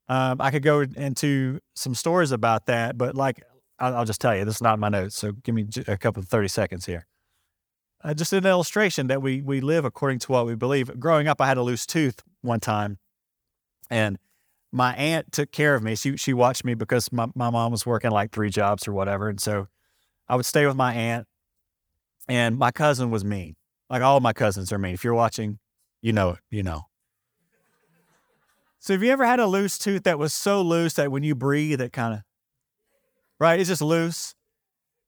Um, 0.08 0.40
I 0.40 0.50
could 0.50 0.62
go 0.62 0.80
into 0.80 1.58
some 1.74 1.94
stories 1.94 2.30
about 2.30 2.66
that, 2.66 2.96
but 2.96 3.14
like 3.14 3.42
I'll, 3.78 4.04
just 4.04 4.20
tell 4.20 4.34
you, 4.34 4.44
this 4.44 4.56
is 4.56 4.62
not 4.62 4.78
my 4.78 4.88
notes, 4.88 5.16
so 5.16 5.32
give 5.32 5.54
me 5.54 5.66
a 5.86 5.98
couple 5.98 6.22
of 6.22 6.28
30 6.28 6.48
seconds 6.48 6.86
here. 6.86 7.06
Uh, 8.02 8.14
just 8.14 8.32
an 8.32 8.46
illustration 8.46 9.08
that 9.08 9.20
we 9.20 9.42
we 9.42 9.60
live 9.60 9.84
according 9.84 10.20
to 10.20 10.32
what 10.32 10.46
we 10.46 10.54
believe. 10.54 10.98
Growing 11.00 11.26
up, 11.26 11.40
I 11.40 11.46
had 11.46 11.56
a 11.56 11.62
loose 11.62 11.84
tooth 11.84 12.22
one 12.42 12.60
time, 12.60 12.98
and 13.90 14.18
my 14.72 14.94
aunt 14.94 15.32
took 15.32 15.50
care 15.52 15.74
of 15.74 15.82
me. 15.82 15.94
She 15.94 16.16
she 16.16 16.32
watched 16.32 16.64
me 16.64 16.74
because 16.74 17.10
my, 17.12 17.26
my 17.34 17.50
mom 17.50 17.72
was 17.72 17.86
working 17.86 18.10
like 18.10 18.32
three 18.32 18.50
jobs 18.50 18.86
or 18.86 18.92
whatever, 18.92 19.28
and 19.28 19.40
so 19.40 19.68
I 20.28 20.36
would 20.36 20.46
stay 20.46 20.66
with 20.66 20.76
my 20.76 20.92
aunt. 20.92 21.26
And 22.28 22.58
my 22.58 22.70
cousin 22.70 23.10
was 23.10 23.24
mean. 23.24 23.56
Like 23.88 24.02
all 24.02 24.20
my 24.20 24.34
cousins 24.34 24.70
are 24.70 24.78
mean. 24.78 24.92
If 24.92 25.02
you're 25.02 25.14
watching, 25.14 25.58
you 26.02 26.12
know 26.12 26.30
it. 26.30 26.38
You 26.50 26.62
know. 26.62 26.82
So 28.80 28.92
have 28.92 29.02
you 29.02 29.10
ever 29.10 29.26
had 29.26 29.40
a 29.40 29.46
loose 29.46 29.78
tooth 29.78 30.04
that 30.04 30.18
was 30.18 30.32
so 30.32 30.62
loose 30.62 30.94
that 30.94 31.10
when 31.10 31.22
you 31.22 31.34
breathe, 31.34 31.80
it 31.80 31.92
kind 31.92 32.14
of 32.14 32.20
right? 33.38 33.58
It's 33.58 33.68
just 33.68 33.82
loose. 33.82 34.34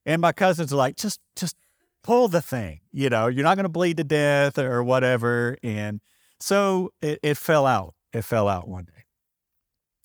And 0.06 0.20
my 0.20 0.32
cousins 0.32 0.72
are 0.72 0.76
like, 0.76 0.96
just, 0.96 1.20
just 1.36 1.56
pull 2.02 2.28
the 2.28 2.40
thing. 2.40 2.80
You 2.92 3.10
know, 3.10 3.26
you're 3.26 3.44
not 3.44 3.56
going 3.56 3.64
to 3.64 3.70
bleed 3.70 3.98
to 3.98 4.04
death 4.04 4.58
or 4.58 4.82
whatever. 4.82 5.56
And 5.62 6.00
so 6.40 6.92
it, 7.00 7.20
it 7.22 7.36
fell 7.36 7.66
out. 7.66 7.94
It 8.12 8.22
fell 8.22 8.48
out 8.48 8.68
one 8.68 8.84
day. 8.84 8.99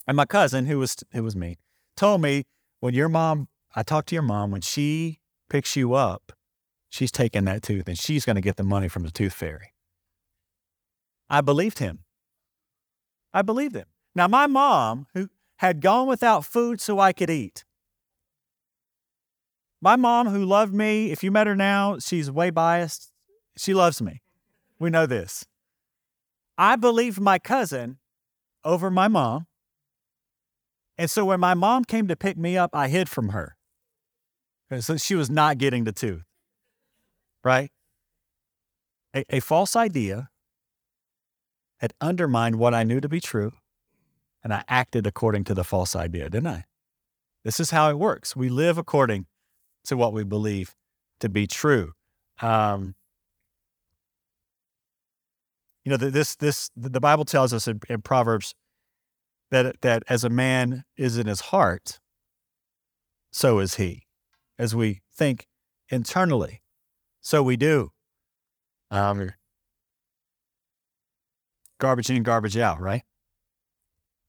And 0.07 0.15
my 0.15 0.25
cousin, 0.25 0.65
who 0.65 0.79
was 0.79 0.95
who 1.11 1.23
was 1.23 1.35
me, 1.35 1.57
told 1.95 2.21
me 2.21 2.45
when 2.79 2.93
your 2.93 3.09
mom, 3.09 3.47
I 3.75 3.83
talked 3.83 4.09
to 4.09 4.15
your 4.15 4.23
mom 4.23 4.51
when 4.51 4.61
she 4.61 5.19
picks 5.49 5.75
you 5.75 5.93
up, 5.93 6.31
she's 6.89 7.11
taking 7.11 7.45
that 7.45 7.63
tooth 7.63 7.87
and 7.87 7.97
she's 7.97 8.25
going 8.25 8.35
to 8.35 8.41
get 8.41 8.57
the 8.57 8.63
money 8.63 8.87
from 8.87 9.03
the 9.03 9.11
tooth 9.11 9.33
fairy. 9.33 9.73
I 11.29 11.41
believed 11.41 11.79
him. 11.79 11.99
I 13.33 13.41
believed 13.41 13.75
him. 13.75 13.87
Now 14.13 14.27
my 14.27 14.47
mom, 14.47 15.07
who 15.13 15.29
had 15.57 15.81
gone 15.81 16.07
without 16.07 16.45
food 16.45 16.79
so 16.79 16.99
I 16.99 17.11
could 17.11 17.29
eat, 17.29 17.65
my 19.81 19.95
mom, 19.95 20.29
who 20.29 20.45
loved 20.45 20.73
me, 20.73 21.11
if 21.11 21.23
you 21.23 21.31
met 21.31 21.47
her 21.47 21.55
now, 21.55 21.99
she's 21.99 22.31
way 22.31 22.49
biased. 22.49 23.11
She 23.57 23.73
loves 23.73 24.01
me. 24.01 24.21
We 24.79 24.89
know 24.89 25.05
this. 25.05 25.45
I 26.57 26.75
believed 26.75 27.19
my 27.19 27.37
cousin 27.37 27.99
over 28.63 28.89
my 28.89 29.07
mom. 29.07 29.47
And 30.97 31.09
so 31.09 31.25
when 31.25 31.39
my 31.39 31.53
mom 31.53 31.83
came 31.83 32.07
to 32.07 32.15
pick 32.15 32.37
me 32.37 32.57
up, 32.57 32.71
I 32.73 32.87
hid 32.87 33.09
from 33.09 33.29
her. 33.29 33.57
So 34.79 34.97
she 34.97 35.15
was 35.15 35.29
not 35.29 35.57
getting 35.57 35.83
the 35.83 35.91
tooth. 35.91 36.23
Right? 37.43 37.71
A, 39.15 39.23
a 39.29 39.39
false 39.39 39.75
idea 39.75 40.29
had 41.79 41.93
undermined 42.01 42.55
what 42.55 42.73
I 42.73 42.83
knew 42.83 42.99
to 43.01 43.09
be 43.09 43.19
true, 43.19 43.51
and 44.43 44.53
I 44.53 44.63
acted 44.67 45.05
according 45.05 45.43
to 45.45 45.53
the 45.53 45.63
false 45.63 45.95
idea, 45.95 46.29
didn't 46.29 46.47
I? 46.47 46.65
This 47.43 47.59
is 47.59 47.69
how 47.69 47.89
it 47.89 47.99
works. 47.99 48.35
We 48.35 48.49
live 48.49 48.77
according 48.77 49.27
to 49.85 49.95
what 49.95 50.13
we 50.13 50.23
believe 50.23 50.73
to 51.19 51.29
be 51.29 51.45
true. 51.45 51.93
Um, 52.41 52.95
you 55.83 55.91
know, 55.91 55.97
this 55.97 56.35
this 56.35 56.71
the 56.75 56.99
Bible 56.99 57.25
tells 57.25 57.53
us 57.53 57.67
in, 57.67 57.79
in 57.87 58.01
Proverbs 58.01 58.55
that 59.55 59.81
that 59.81 60.03
as 60.09 60.23
a 60.23 60.29
man 60.29 60.83
is 60.97 61.17
in 61.17 61.27
his 61.27 61.41
heart, 61.41 61.99
so 63.31 63.59
is 63.59 63.75
he. 63.75 64.03
As 64.57 64.75
we 64.75 65.01
think 65.13 65.47
internally, 65.89 66.61
so 67.21 67.43
we 67.43 67.57
do. 67.57 67.91
Um, 68.91 69.31
garbage 71.79 72.09
in, 72.09 72.23
garbage 72.23 72.57
out, 72.57 72.79
right? 72.79 73.03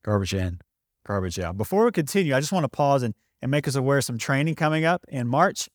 Garbage 0.05 0.35
in, 0.35 0.61
garbage 1.07 1.39
out. 1.39 1.57
Before 1.57 1.85
we 1.85 1.93
continue, 1.93 2.35
I 2.35 2.41
just 2.41 2.53
want 2.53 2.65
to 2.65 2.69
pause 2.69 3.03
and 3.03 3.15
and 3.43 3.51
make 3.51 3.69
us 3.69 3.75
aware 3.75 3.99
of 3.99 4.05
some 4.05 4.19
training 4.19 4.55
coming 4.55 4.85
up 4.85 5.05
in 5.09 5.29
March. 5.29 5.69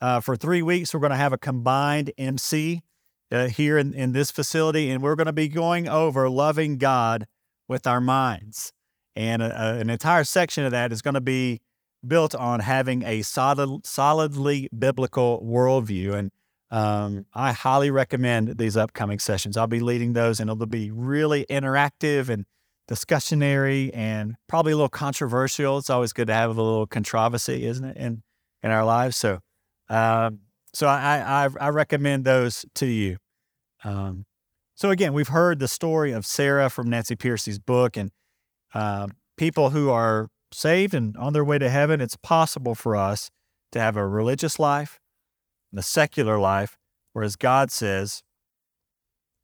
Uh, 0.00 0.20
for 0.20 0.36
three 0.36 0.62
weeks, 0.62 0.92
we're 0.92 1.00
going 1.00 1.10
to 1.10 1.16
have 1.16 1.32
a 1.32 1.38
combined 1.38 2.12
MC 2.18 2.82
uh, 3.30 3.48
here 3.48 3.78
in, 3.78 3.94
in 3.94 4.12
this 4.12 4.30
facility, 4.30 4.90
and 4.90 5.02
we're 5.02 5.14
going 5.14 5.26
to 5.26 5.32
be 5.32 5.48
going 5.48 5.88
over 5.88 6.28
loving 6.28 6.78
God 6.78 7.26
with 7.68 7.86
our 7.86 8.00
minds. 8.00 8.72
And 9.14 9.42
a, 9.42 9.46
a, 9.46 9.78
an 9.78 9.90
entire 9.90 10.24
section 10.24 10.64
of 10.64 10.72
that 10.72 10.92
is 10.92 11.02
going 11.02 11.14
to 11.14 11.20
be 11.20 11.60
built 12.06 12.34
on 12.34 12.60
having 12.60 13.02
a 13.04 13.22
solid, 13.22 13.86
solidly 13.86 14.68
biblical 14.76 15.42
worldview. 15.44 16.14
And 16.14 16.30
um, 16.70 17.26
I 17.34 17.52
highly 17.52 17.90
recommend 17.90 18.58
these 18.58 18.76
upcoming 18.76 19.18
sessions. 19.18 19.56
I'll 19.56 19.66
be 19.66 19.80
leading 19.80 20.14
those, 20.14 20.40
and 20.40 20.50
it'll 20.50 20.66
be 20.66 20.90
really 20.90 21.44
interactive 21.50 22.28
and 22.28 22.46
discussionary 22.88 23.90
and 23.94 24.36
probably 24.48 24.72
a 24.72 24.76
little 24.76 24.88
controversial. 24.88 25.78
It's 25.78 25.90
always 25.90 26.12
good 26.12 26.26
to 26.28 26.34
have 26.34 26.56
a 26.56 26.62
little 26.62 26.86
controversy, 26.86 27.66
isn't 27.66 27.84
it, 27.84 27.96
in 27.96 28.22
in 28.62 28.70
our 28.70 28.84
lives? 28.84 29.16
So 29.16 29.40
Um, 29.88 30.40
so 30.72 30.86
I, 30.86 31.44
I, 31.44 31.48
I 31.60 31.68
recommend 31.68 32.24
those 32.24 32.64
to 32.76 32.86
you. 32.86 33.18
Um, 33.84 34.24
so 34.74 34.90
again, 34.90 35.12
we've 35.12 35.28
heard 35.28 35.58
the 35.58 35.68
story 35.68 36.12
of 36.12 36.24
Sarah 36.24 36.70
from 36.70 36.88
Nancy 36.88 37.14
Pearcey's 37.14 37.58
book, 37.58 37.96
and 37.96 38.10
uh, 38.74 39.08
people 39.36 39.70
who 39.70 39.90
are 39.90 40.28
saved 40.52 40.94
and 40.94 41.16
on 41.16 41.32
their 41.32 41.44
way 41.44 41.58
to 41.58 41.70
heaven. 41.70 42.00
It's 42.00 42.16
possible 42.16 42.74
for 42.74 42.96
us 42.96 43.30
to 43.72 43.80
have 43.80 43.96
a 43.96 44.06
religious 44.06 44.58
life 44.58 45.00
and 45.70 45.78
a 45.78 45.82
secular 45.82 46.38
life, 46.38 46.76
whereas 47.12 47.36
God 47.36 47.70
says 47.70 48.22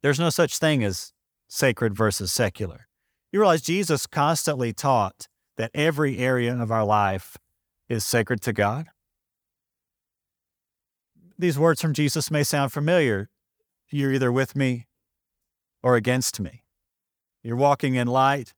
there's 0.01 0.19
no 0.19 0.29
such 0.29 0.57
thing 0.57 0.83
as 0.83 1.13
sacred 1.47 1.95
versus 1.95 2.31
secular. 2.31 2.87
You 3.31 3.39
realize 3.39 3.61
Jesus 3.61 4.07
constantly 4.07 4.73
taught 4.73 5.27
that 5.57 5.71
every 5.73 6.17
area 6.17 6.55
of 6.55 6.71
our 6.71 6.85
life 6.85 7.37
is 7.89 8.05
sacred 8.05 8.41
to 8.41 8.53
God? 8.53 8.87
These 11.37 11.59
words 11.59 11.81
from 11.81 11.93
Jesus 11.93 12.31
may 12.31 12.43
sound 12.43 12.71
familiar. 12.71 13.29
You're 13.89 14.13
either 14.13 14.31
with 14.31 14.55
me 14.55 14.87
or 15.81 15.95
against 15.95 16.39
me. 16.39 16.63
You're 17.43 17.55
walking 17.55 17.95
in 17.95 18.07
light 18.07 18.53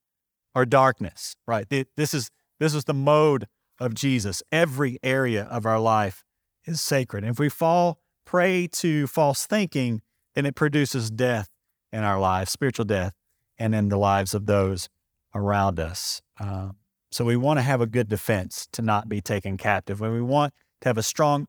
or 0.56 0.66
darkness, 0.66 1.36
right? 1.48 1.68
This 1.70 2.14
is, 2.14 2.30
this 2.60 2.74
is 2.74 2.86
the 2.86 2.94
mode 2.94 3.48
of 3.80 3.94
Jesus. 3.94 4.44
Every 4.52 5.00
area 5.04 5.44
of 5.44 5.66
our 5.66 5.80
life 5.80 6.24
is 6.66 6.82
sacred. 6.82 7.24
And 7.24 7.34
if 7.34 7.40
we 7.40 7.50
fall 7.50 8.00
prey 8.26 8.68
to 8.68 9.08
false 9.08 9.46
thinking, 9.46 10.02
then 10.36 10.46
it 10.46 10.56
produces 10.56 11.10
death 11.10 11.50
in 11.92 12.04
our 12.04 12.20
lives, 12.20 12.52
spiritual 12.52 12.86
death, 12.86 13.14
and 13.58 13.76
in 13.76 13.90
the 13.90 13.98
lives 13.98 14.34
of 14.34 14.46
those 14.46 14.90
around 15.34 15.80
us. 15.80 16.22
Uh, 16.40 16.70
so 17.12 17.26
we 17.26 17.36
want 17.36 17.58
to 17.58 17.62
have 17.62 17.82
a 17.82 17.86
good 17.86 18.08
defense 18.08 18.68
to 18.72 18.82
not 18.82 19.10
be 19.10 19.22
taken 19.22 19.58
captive. 19.58 20.00
When 20.00 20.14
we 20.14 20.22
want 20.22 20.54
to 20.82 20.90
have 20.90 20.98
a 20.98 21.04
strong 21.04 21.48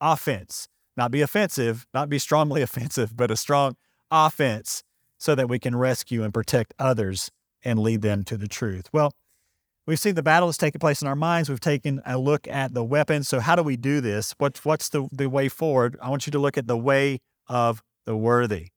offense, 0.00 0.68
not 0.96 1.10
be 1.10 1.22
offensive, 1.22 1.86
not 1.94 2.08
be 2.08 2.18
strongly 2.18 2.62
offensive, 2.68 3.16
but 3.16 3.30
a 3.30 3.36
strong 3.36 3.76
offense 4.10 4.82
so 5.18 5.34
that 5.34 5.48
we 5.48 5.58
can 5.58 5.76
rescue 5.76 6.22
and 6.22 6.34
protect 6.34 6.74
others 6.78 7.30
and 7.64 7.78
lead 7.78 8.02
them 8.02 8.22
to 8.24 8.36
the 8.36 8.46
truth. 8.46 8.88
Well, 8.92 9.12
we've 9.86 9.98
seen 9.98 10.14
the 10.14 10.22
battle 10.22 10.48
that's 10.48 10.58
taking 10.58 10.78
place 10.78 11.02
in 11.02 11.08
our 11.08 11.16
minds. 11.16 11.48
We've 11.48 11.60
taken 11.60 12.02
a 12.06 12.18
look 12.18 12.46
at 12.46 12.74
the 12.74 12.84
weapons. 12.84 13.28
So, 13.28 13.40
how 13.40 13.56
do 13.56 13.62
we 13.62 13.76
do 13.76 14.00
this? 14.00 14.34
What's, 14.38 14.64
what's 14.64 14.88
the, 14.88 15.08
the 15.10 15.28
way 15.28 15.48
forward? 15.48 15.96
I 16.02 16.10
want 16.10 16.26
you 16.26 16.30
to 16.32 16.38
look 16.38 16.58
at 16.58 16.66
the 16.66 16.76
way 16.76 17.20
of 17.48 17.82
the 18.04 18.16
worthy. 18.16 18.68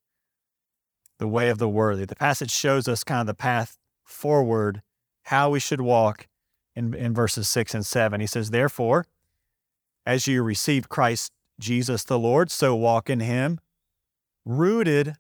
The 1.20 1.28
way 1.28 1.50
of 1.50 1.58
the 1.58 1.70
worthy. 1.70 2.06
The 2.06 2.16
passage 2.16 2.52
shows 2.52 2.88
us 2.88 3.04
kind 3.04 3.22
of 3.22 3.28
the 3.28 3.34
path 3.34 3.78
forward, 4.04 4.82
how 5.24 5.50
we 5.50 5.60
should 5.60 5.82
walk 5.82 6.28
in, 6.76 6.94
in 6.94 7.14
verses 7.14 7.48
six 7.48 7.74
and 7.74 7.86
seven. 7.86 8.22
He 8.22 8.28
says, 8.28 8.52
Therefore, 8.52 9.06
as 10.06 10.28
you 10.28 10.44
receive 10.44 10.88
Christ 10.88 11.32
Jesus 11.60 12.04
the 12.04 12.20
Lord, 12.20 12.52
so 12.52 12.76
walk 12.76 13.10
in 13.10 13.20
him, 13.20 13.60
rooted 14.46 15.16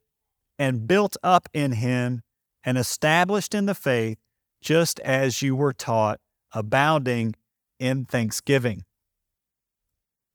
and 0.60 0.88
built 0.88 1.18
up 1.24 1.50
in 1.54 1.74
him 1.74 2.22
and 2.68 2.78
established 2.78 3.56
in 3.56 3.66
the 3.66 3.74
faith, 3.74 4.18
just 4.62 5.00
as 5.00 5.42
you 5.42 5.56
were 5.56 5.72
taught, 5.72 6.20
abounding 6.52 7.34
in 7.80 8.04
thanksgiving. 8.04 8.84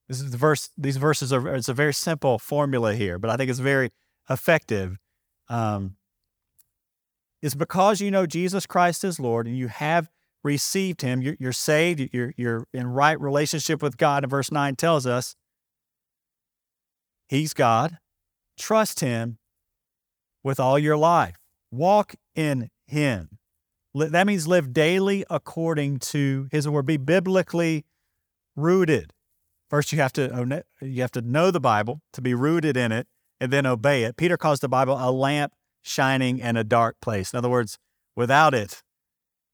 This 0.09 0.19
is 0.19 0.31
the 0.31 0.39
verse. 0.39 0.71
These 0.79 0.97
verses 0.97 1.31
are. 1.31 1.47
It's 1.55 1.69
a 1.69 1.75
very 1.75 1.93
simple 1.93 2.39
formula 2.39 2.95
here, 2.95 3.19
but 3.19 3.31
I 3.31 3.37
think 3.37 3.51
it's 3.51 3.59
very 3.59 3.91
effective. 4.31 4.97
Um, 5.51 5.97
it's 7.43 7.55
because 7.55 8.01
you 8.01 8.11
know 8.11 8.25
Jesus 8.25 8.65
Christ 8.65 9.05
is 9.05 9.21
Lord 9.21 9.47
and 9.47 9.59
you 9.59 9.69
have 9.69 10.09
received 10.43 11.03
Him. 11.03 11.21
You're, 11.21 11.37
you're 11.39 11.53
saved. 11.53 12.09
You're 12.15 12.33
you're 12.39 12.67
in 12.73 12.87
right 12.87 13.21
relationship 13.21 13.83
with 13.83 13.99
God. 13.99 14.25
And 14.25 14.31
verse 14.31 14.51
nine 14.51 14.75
tells 14.75 15.07
us 15.07 15.37
He's 17.29 17.53
God. 17.53 17.99
Trust 18.59 19.01
Him 19.01 19.37
with 20.43 20.59
all 20.59 20.79
your 20.79 20.97
life. 20.97 21.42
Walk 21.73 22.15
in 22.37 22.71
Him. 22.87 23.39
That 23.95 24.27
means 24.27 24.47
live 24.47 24.73
daily 24.73 25.25
according 25.29 25.99
to 25.99 26.49
His 26.53 26.69
word. 26.69 26.87
Be 26.87 26.97
biblically 26.97 27.85
rooted. 28.55 29.13
First, 29.69 29.93
you 29.93 29.99
have 29.99 30.13
to 30.13 30.65
you 30.81 31.01
have 31.01 31.13
to 31.13 31.23
know 31.23 31.51
the 31.51 31.61
Bible 31.61 32.01
to 32.13 32.23
be 32.23 32.35
rooted 32.35 32.77
in 32.77 32.93
it, 32.93 33.09
and 33.41 33.53
then 33.53 33.67
obey 33.67 34.05
it. 34.05 34.17
Peter 34.17 34.37
calls 34.37 34.61
the 34.61 34.69
Bible 34.69 34.97
a 35.01 35.11
lamp 35.11 35.55
shining 35.83 36.39
in 36.39 36.57
a 36.57 36.65
dark 36.65 36.97
place. 37.03 37.33
In 37.33 37.39
other 37.39 37.49
words, 37.49 37.79
without 38.15 38.55
it, 38.55 38.83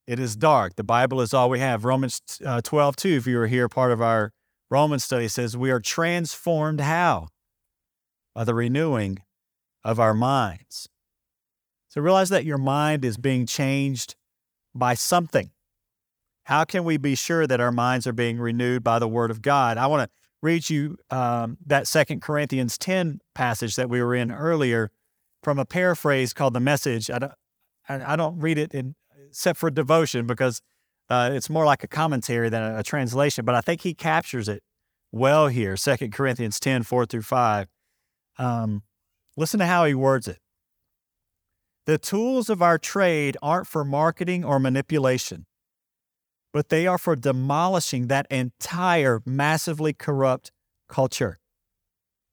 it 0.09 0.19
is 0.19 0.37
dark. 0.37 0.77
The 0.77 0.85
Bible 0.85 1.21
is 1.21 1.33
all 1.33 1.51
we 1.51 1.61
have. 1.61 1.85
Romans 1.85 2.21
uh, 2.45 2.61
12, 2.63 2.97
2, 2.97 3.09
if 3.11 3.27
you 3.27 3.37
were 3.37 3.47
here, 3.47 3.69
part 3.69 3.93
of 3.93 4.01
our 4.01 4.33
Roman 4.71 4.99
study 4.99 5.29
says, 5.29 5.57
We 5.57 5.71
are 5.71 5.81
transformed 5.81 6.81
how? 6.81 7.29
By 8.35 8.45
the 8.45 8.55
renewing 8.55 9.19
of 9.85 10.01
our 10.01 10.15
minds. 10.15 10.89
So 11.89 12.01
realize 12.01 12.29
that 12.29 12.45
your 12.45 12.59
mind 12.59 13.05
is 13.05 13.17
being 13.17 13.47
changed 13.47 14.15
by 14.75 14.95
something. 14.95 15.51
How 16.45 16.65
can 16.65 16.85
we 16.85 16.97
be 16.97 17.15
sure 17.15 17.47
that 17.47 17.61
our 17.61 17.73
minds 17.73 18.07
are 18.07 18.13
being 18.13 18.39
renewed 18.39 18.83
by 18.83 18.99
the 18.99 19.09
Word 19.09 19.31
of 19.31 19.43
God? 19.43 19.77
I 19.77 19.87
want 19.87 20.09
to 20.09 20.17
read 20.43 20.71
you 20.71 20.97
um, 21.11 21.59
that 21.67 21.87
Second 21.87 22.23
Corinthians 22.23 22.79
10 22.79 23.21
passage 23.35 23.77
that 23.77 23.91
we 23.91 24.03
were 24.03 24.15
in 24.15 24.31
earlier 24.31 24.91
from 25.43 25.59
a 25.59 25.65
paraphrase 25.65 26.33
called 26.33 26.55
The 26.55 26.61
Message. 26.61 27.11
I 27.11 27.19
don't, 27.19 27.33
I 27.89 28.17
don't 28.17 28.39
read 28.39 28.59
it 28.59 28.73
in, 28.75 28.95
except 29.29 29.59
for 29.59 29.71
devotion 29.71 30.27
because 30.27 30.63
uh, 31.11 31.31
it's 31.33 31.51
more 31.51 31.65
like 31.65 31.85
a 31.85 31.89
commentary 31.89 32.49
than 32.49 32.63
a, 32.63 32.79
a, 32.79 32.83
translation, 32.83 33.45
but 33.45 33.55
I 33.55 33.63
think 33.63 33.81
he 33.81 33.95
captures 33.95 34.49
it 34.49 34.63
well 35.11 35.49
here. 35.49 35.77
Second 35.77 36.13
Corinthians 36.13 36.61
10, 36.61 36.83
4 36.83 37.07
through 37.07 37.23
5. 37.23 37.69
Um, 38.39 38.83
Listen 39.39 39.61
to 39.61 39.67
how 39.67 39.85
he 39.85 39.95
words 39.95 40.27
it. 40.27 40.41
The 41.89 41.97
tools 41.97 42.51
of 42.51 42.61
our 42.61 42.77
trade 42.77 43.39
aren't 43.41 43.67
for 43.67 43.83
marketing 43.83 44.45
or 44.45 44.59
manipulation, 44.61 45.47
but 46.53 46.69
they 46.69 46.87
are 46.87 46.99
for 46.99 47.17
demolishing 47.17 48.09
that 48.09 48.27
entire 48.31 49.23
massively 49.25 49.95
corrupt 49.95 50.53
culture. 50.87 51.39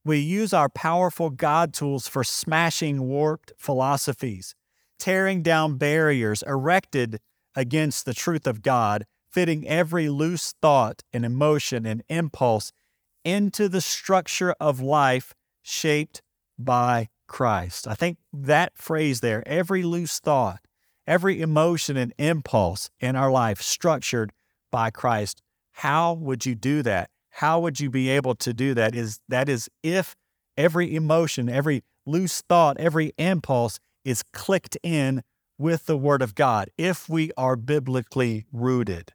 We 0.03 0.17
use 0.17 0.51
our 0.51 0.67
powerful 0.67 1.29
God 1.29 1.73
tools 1.73 2.05
for 2.05 2.25
smashing 2.25 3.03
warped 3.03 3.53
philosophies, 3.57 4.55
tearing 4.99 5.41
down 5.41 5.77
barriers 5.77 6.43
erected 6.45 7.21
against 7.55 8.05
the 8.05 8.13
truth 8.13 8.45
of 8.45 8.61
God, 8.61 9.05
fitting 9.31 9.65
every 9.65 10.09
loose 10.09 10.53
thought 10.61 11.01
and 11.13 11.23
emotion 11.23 11.85
and 11.85 12.03
impulse 12.09 12.73
into 13.23 13.69
the 13.69 13.79
structure 13.79 14.53
of 14.59 14.81
life 14.81 15.33
shaped 15.63 16.21
by 16.59 17.07
Christ. 17.27 17.87
I 17.87 17.93
think 17.93 18.17
that 18.31 18.77
phrase 18.77 19.21
there, 19.21 19.43
every 19.47 19.83
loose 19.83 20.19
thought, 20.19 20.59
every 21.07 21.41
emotion 21.41 21.97
and 21.97 22.13
impulse 22.17 22.89
in 22.99 23.15
our 23.15 23.31
life 23.31 23.61
structured 23.61 24.31
by 24.71 24.89
Christ. 24.89 25.41
How 25.73 26.13
would 26.13 26.45
you 26.45 26.55
do 26.55 26.81
that? 26.83 27.09
How 27.29 27.59
would 27.59 27.79
you 27.79 27.89
be 27.89 28.09
able 28.09 28.35
to 28.35 28.53
do 28.53 28.73
that? 28.73 28.95
Is 28.95 29.19
that 29.27 29.49
is 29.49 29.69
if 29.83 30.15
every 30.57 30.95
emotion, 30.95 31.49
every 31.49 31.83
loose 32.05 32.41
thought, 32.41 32.77
every 32.79 33.13
impulse 33.17 33.79
is 34.03 34.23
clicked 34.23 34.77
in 34.83 35.21
with 35.57 35.85
the 35.85 35.97
Word 35.97 36.21
of 36.21 36.35
God. 36.35 36.69
If 36.77 37.09
we 37.09 37.31
are 37.37 37.55
biblically 37.55 38.45
rooted, 38.51 39.13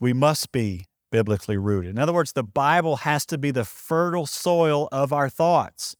we 0.00 0.12
must 0.12 0.52
be 0.52 0.86
biblically 1.10 1.56
rooted. 1.56 1.90
In 1.90 1.98
other 1.98 2.12
words, 2.12 2.32
the 2.32 2.42
Bible 2.42 2.96
has 2.96 3.24
to 3.26 3.38
be 3.38 3.50
the 3.50 3.64
fertile 3.64 4.26
soil 4.26 4.88
of 4.90 5.12
our 5.12 5.28
thoughts. 5.28 5.94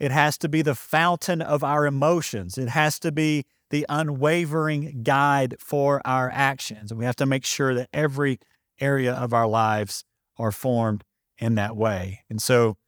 It 0.00 0.10
has 0.10 0.38
to 0.38 0.48
be 0.48 0.62
the 0.62 0.74
fountain 0.74 1.42
of 1.42 1.62
our 1.62 1.86
emotions. 1.86 2.56
It 2.56 2.70
has 2.70 2.98
to 3.00 3.12
be 3.12 3.44
the 3.68 3.84
unwavering 3.88 5.02
guide 5.02 5.56
for 5.60 6.00
our 6.06 6.30
actions. 6.32 6.90
And 6.90 6.98
we 6.98 7.04
have 7.04 7.16
to 7.16 7.26
make 7.26 7.44
sure 7.44 7.74
that 7.74 7.90
every 7.92 8.40
area 8.80 9.12
of 9.12 9.34
our 9.34 9.46
lives 9.46 10.04
are 10.38 10.50
formed 10.50 11.04
in 11.38 11.54
that 11.56 11.76
way. 11.76 12.24
And 12.30 12.40
so 12.40 12.78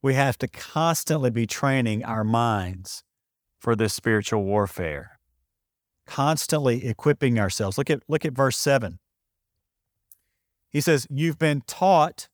we 0.00 0.14
have 0.14 0.38
to 0.38 0.48
constantly 0.48 1.30
be 1.30 1.46
training 1.46 2.04
our 2.04 2.22
minds 2.22 3.02
for 3.58 3.74
this 3.74 3.92
spiritual 3.92 4.44
warfare, 4.44 5.18
constantly 6.06 6.86
equipping 6.86 7.38
ourselves. 7.38 7.76
Look 7.76 7.90
at, 7.90 8.02
look 8.06 8.24
at 8.24 8.32
verse 8.32 8.56
7. 8.56 9.00
He 10.70 10.80
says, 10.80 11.06
You've 11.10 11.38
been 11.38 11.62
taught, 11.66 12.28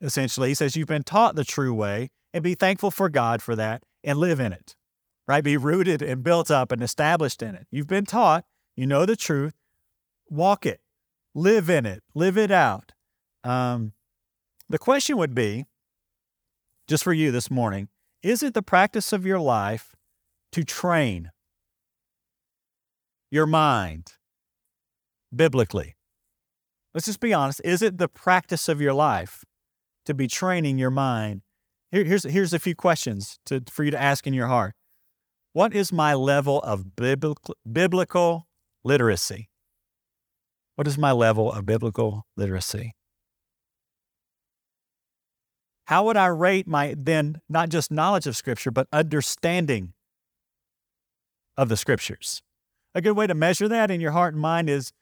essentially, 0.00 0.48
he 0.48 0.54
says, 0.54 0.74
You've 0.74 0.88
been 0.88 1.04
taught 1.04 1.36
the 1.36 1.44
true 1.44 1.72
way 1.72 2.10
and 2.32 2.42
be 2.42 2.54
thankful 2.54 2.90
for 2.90 3.08
God 3.08 3.42
for 3.42 3.56
that 3.56 3.82
and 4.04 4.18
live 4.18 4.40
in 4.40 4.52
it, 4.52 4.76
right? 5.26 5.42
Be 5.42 5.56
rooted 5.56 6.02
and 6.02 6.22
built 6.22 6.50
up 6.50 6.72
and 6.72 6.82
established 6.82 7.42
in 7.42 7.54
it. 7.54 7.66
You've 7.70 7.86
been 7.86 8.04
taught, 8.04 8.44
you 8.76 8.86
know 8.86 9.06
the 9.06 9.16
truth, 9.16 9.54
walk 10.28 10.66
it, 10.66 10.80
live 11.34 11.70
in 11.70 11.86
it, 11.86 12.02
live 12.14 12.36
it 12.36 12.50
out. 12.50 12.92
Um, 13.44 13.92
the 14.68 14.78
question 14.78 15.16
would 15.16 15.34
be 15.34 15.66
just 16.88 17.04
for 17.04 17.12
you 17.12 17.30
this 17.30 17.50
morning 17.50 17.88
is 18.22 18.42
it 18.42 18.54
the 18.54 18.62
practice 18.62 19.12
of 19.12 19.24
your 19.24 19.38
life 19.38 19.94
to 20.50 20.64
train 20.64 21.30
your 23.30 23.46
mind 23.46 24.14
biblically? 25.34 25.94
Let's 26.92 27.06
just 27.06 27.20
be 27.20 27.32
honest. 27.32 27.60
Is 27.62 27.82
it 27.82 27.98
the 27.98 28.08
practice 28.08 28.68
of 28.68 28.80
your 28.80 28.94
life 28.94 29.44
to 30.06 30.14
be 30.14 30.26
training 30.26 30.78
your 30.78 30.90
mind. 30.90 31.42
Here, 31.92 32.04
here's, 32.04 32.24
here's 32.24 32.52
a 32.52 32.58
few 32.58 32.74
questions 32.74 33.38
to, 33.46 33.62
for 33.70 33.84
you 33.84 33.90
to 33.90 34.00
ask 34.00 34.26
in 34.26 34.34
your 34.34 34.48
heart. 34.48 34.74
What 35.52 35.74
is 35.74 35.92
my 35.92 36.14
level 36.14 36.60
of 36.60 36.96
biblical, 36.96 37.54
biblical 37.70 38.46
literacy? 38.84 39.48
What 40.74 40.86
is 40.86 40.98
my 40.98 41.12
level 41.12 41.50
of 41.50 41.64
biblical 41.64 42.26
literacy? 42.36 42.94
How 45.86 46.04
would 46.04 46.16
I 46.16 46.26
rate 46.26 46.66
my 46.66 46.94
then 46.98 47.40
not 47.48 47.68
just 47.68 47.90
knowledge 47.90 48.26
of 48.26 48.36
Scripture, 48.36 48.70
but 48.72 48.88
understanding 48.92 49.94
of 51.56 51.68
the 51.68 51.76
Scriptures? 51.76 52.42
A 52.94 53.00
good 53.00 53.16
way 53.16 53.26
to 53.26 53.34
measure 53.34 53.68
that 53.68 53.90
in 53.90 54.00
your 54.00 54.10
heart 54.10 54.34
and 54.34 54.42
mind 54.42 54.68
is 54.68 54.92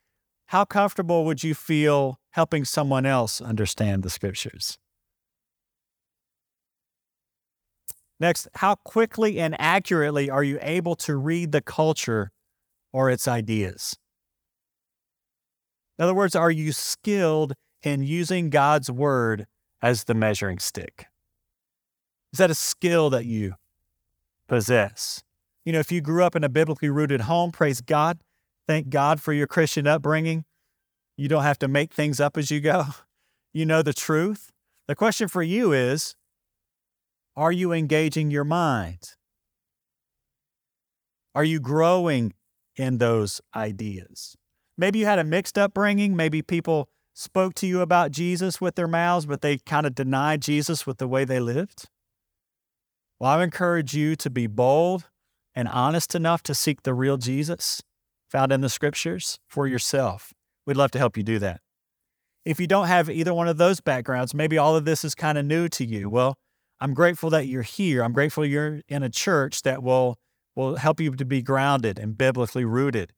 how 0.48 0.64
comfortable 0.64 1.24
would 1.24 1.42
you 1.42 1.54
feel 1.54 2.20
helping 2.32 2.64
someone 2.64 3.06
else 3.06 3.40
understand 3.40 4.02
the 4.02 4.10
Scriptures? 4.10 4.78
Next, 8.20 8.48
how 8.54 8.76
quickly 8.76 9.38
and 9.40 9.56
accurately 9.60 10.30
are 10.30 10.44
you 10.44 10.58
able 10.62 10.94
to 10.96 11.16
read 11.16 11.52
the 11.52 11.60
culture 11.60 12.30
or 12.92 13.10
its 13.10 13.26
ideas? 13.26 13.96
In 15.98 16.04
other 16.04 16.14
words, 16.14 16.34
are 16.34 16.50
you 16.50 16.72
skilled 16.72 17.54
in 17.82 18.02
using 18.02 18.50
God's 18.50 18.90
word 18.90 19.46
as 19.82 20.04
the 20.04 20.14
measuring 20.14 20.58
stick? 20.58 21.06
Is 22.32 22.38
that 22.38 22.50
a 22.50 22.54
skill 22.54 23.10
that 23.10 23.26
you 23.26 23.54
possess? 24.48 25.22
You 25.64 25.72
know, 25.72 25.78
if 25.78 25.92
you 25.92 26.00
grew 26.00 26.24
up 26.24 26.34
in 26.34 26.44
a 26.44 26.48
biblically 26.48 26.90
rooted 26.90 27.22
home, 27.22 27.52
praise 27.52 27.80
God. 27.80 28.18
Thank 28.66 28.88
God 28.88 29.20
for 29.20 29.32
your 29.32 29.46
Christian 29.46 29.86
upbringing. 29.86 30.44
You 31.16 31.28
don't 31.28 31.42
have 31.42 31.58
to 31.60 31.68
make 31.68 31.92
things 31.92 32.20
up 32.20 32.36
as 32.36 32.50
you 32.50 32.60
go. 32.60 32.86
You 33.56 33.64
know 33.64 33.82
the 33.82 33.92
truth. 33.92 34.50
The 34.88 34.96
question 34.96 35.28
for 35.28 35.40
you 35.40 35.72
is 35.72 36.16
Are 37.36 37.52
you 37.52 37.72
engaging 37.72 38.30
your 38.30 38.44
mind? 38.44 39.14
Are 41.34 41.44
you 41.44 41.58
growing 41.58 42.32
in 42.76 42.98
those 42.98 43.40
ideas? 43.56 44.36
Maybe 44.78 45.00
you 45.00 45.06
had 45.06 45.18
a 45.18 45.24
mixed 45.24 45.58
upbringing. 45.58 46.14
Maybe 46.14 46.42
people 46.42 46.88
spoke 47.12 47.54
to 47.54 47.66
you 47.66 47.80
about 47.80 48.12
Jesus 48.12 48.60
with 48.60 48.76
their 48.76 48.86
mouths, 48.86 49.26
but 49.26 49.40
they 49.40 49.58
kind 49.58 49.86
of 49.86 49.94
denied 49.94 50.42
Jesus 50.42 50.86
with 50.86 50.98
the 50.98 51.08
way 51.08 51.24
they 51.24 51.40
lived. 51.40 51.88
Well, 53.18 53.32
I 53.32 53.42
encourage 53.42 53.94
you 53.94 54.14
to 54.16 54.30
be 54.30 54.46
bold 54.46 55.08
and 55.54 55.68
honest 55.68 56.14
enough 56.14 56.42
to 56.44 56.54
seek 56.54 56.82
the 56.82 56.94
real 56.94 57.16
Jesus 57.16 57.82
found 58.28 58.52
in 58.52 58.60
the 58.60 58.68
scriptures 58.68 59.38
for 59.48 59.66
yourself. 59.66 60.32
We'd 60.66 60.76
love 60.76 60.90
to 60.92 60.98
help 60.98 61.16
you 61.16 61.22
do 61.22 61.38
that. 61.40 61.60
If 62.44 62.60
you 62.60 62.66
don't 62.66 62.88
have 62.88 63.08
either 63.08 63.32
one 63.32 63.48
of 63.48 63.56
those 63.56 63.80
backgrounds, 63.80 64.34
maybe 64.34 64.58
all 64.58 64.76
of 64.76 64.84
this 64.84 65.04
is 65.04 65.14
kind 65.14 65.38
of 65.38 65.46
new 65.46 65.68
to 65.68 65.84
you. 65.84 66.10
Well, 66.10 66.36
I'm 66.80 66.94
grateful 66.94 67.30
that 67.30 67.46
you're 67.46 67.62
here. 67.62 68.02
I'm 68.02 68.12
grateful 68.12 68.44
you're 68.44 68.82
in 68.88 69.02
a 69.02 69.08
church 69.08 69.62
that 69.62 69.82
will 69.82 70.18
will 70.56 70.76
help 70.76 71.00
you 71.00 71.14
to 71.14 71.24
be 71.24 71.42
grounded 71.42 71.98
and 71.98 72.16
biblically 72.16 72.64
rooted. 72.64 73.12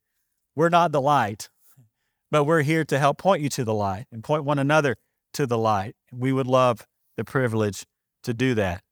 We're 0.55 0.71
not 0.71 0.93
the 0.93 1.01
light, 1.01 1.51
but 2.31 2.45
we're 2.45 2.63
here 2.63 2.85
to 2.85 2.99
help 2.99 3.19
point 3.19 3.43
you 3.43 3.49
to 3.51 3.65
the 3.65 3.75
light 3.75 4.07
and 4.11 4.25
point 4.25 4.45
one 4.45 4.59
another 4.59 4.97
to 5.35 5.47
the 5.47 5.59
light. 5.59 5.95
We 6.11 6.33
would 6.33 6.47
love 6.47 6.87
the 7.17 7.25
privilege 7.25 7.85
to 8.23 8.33
do 8.33 8.55
that, 8.55 8.83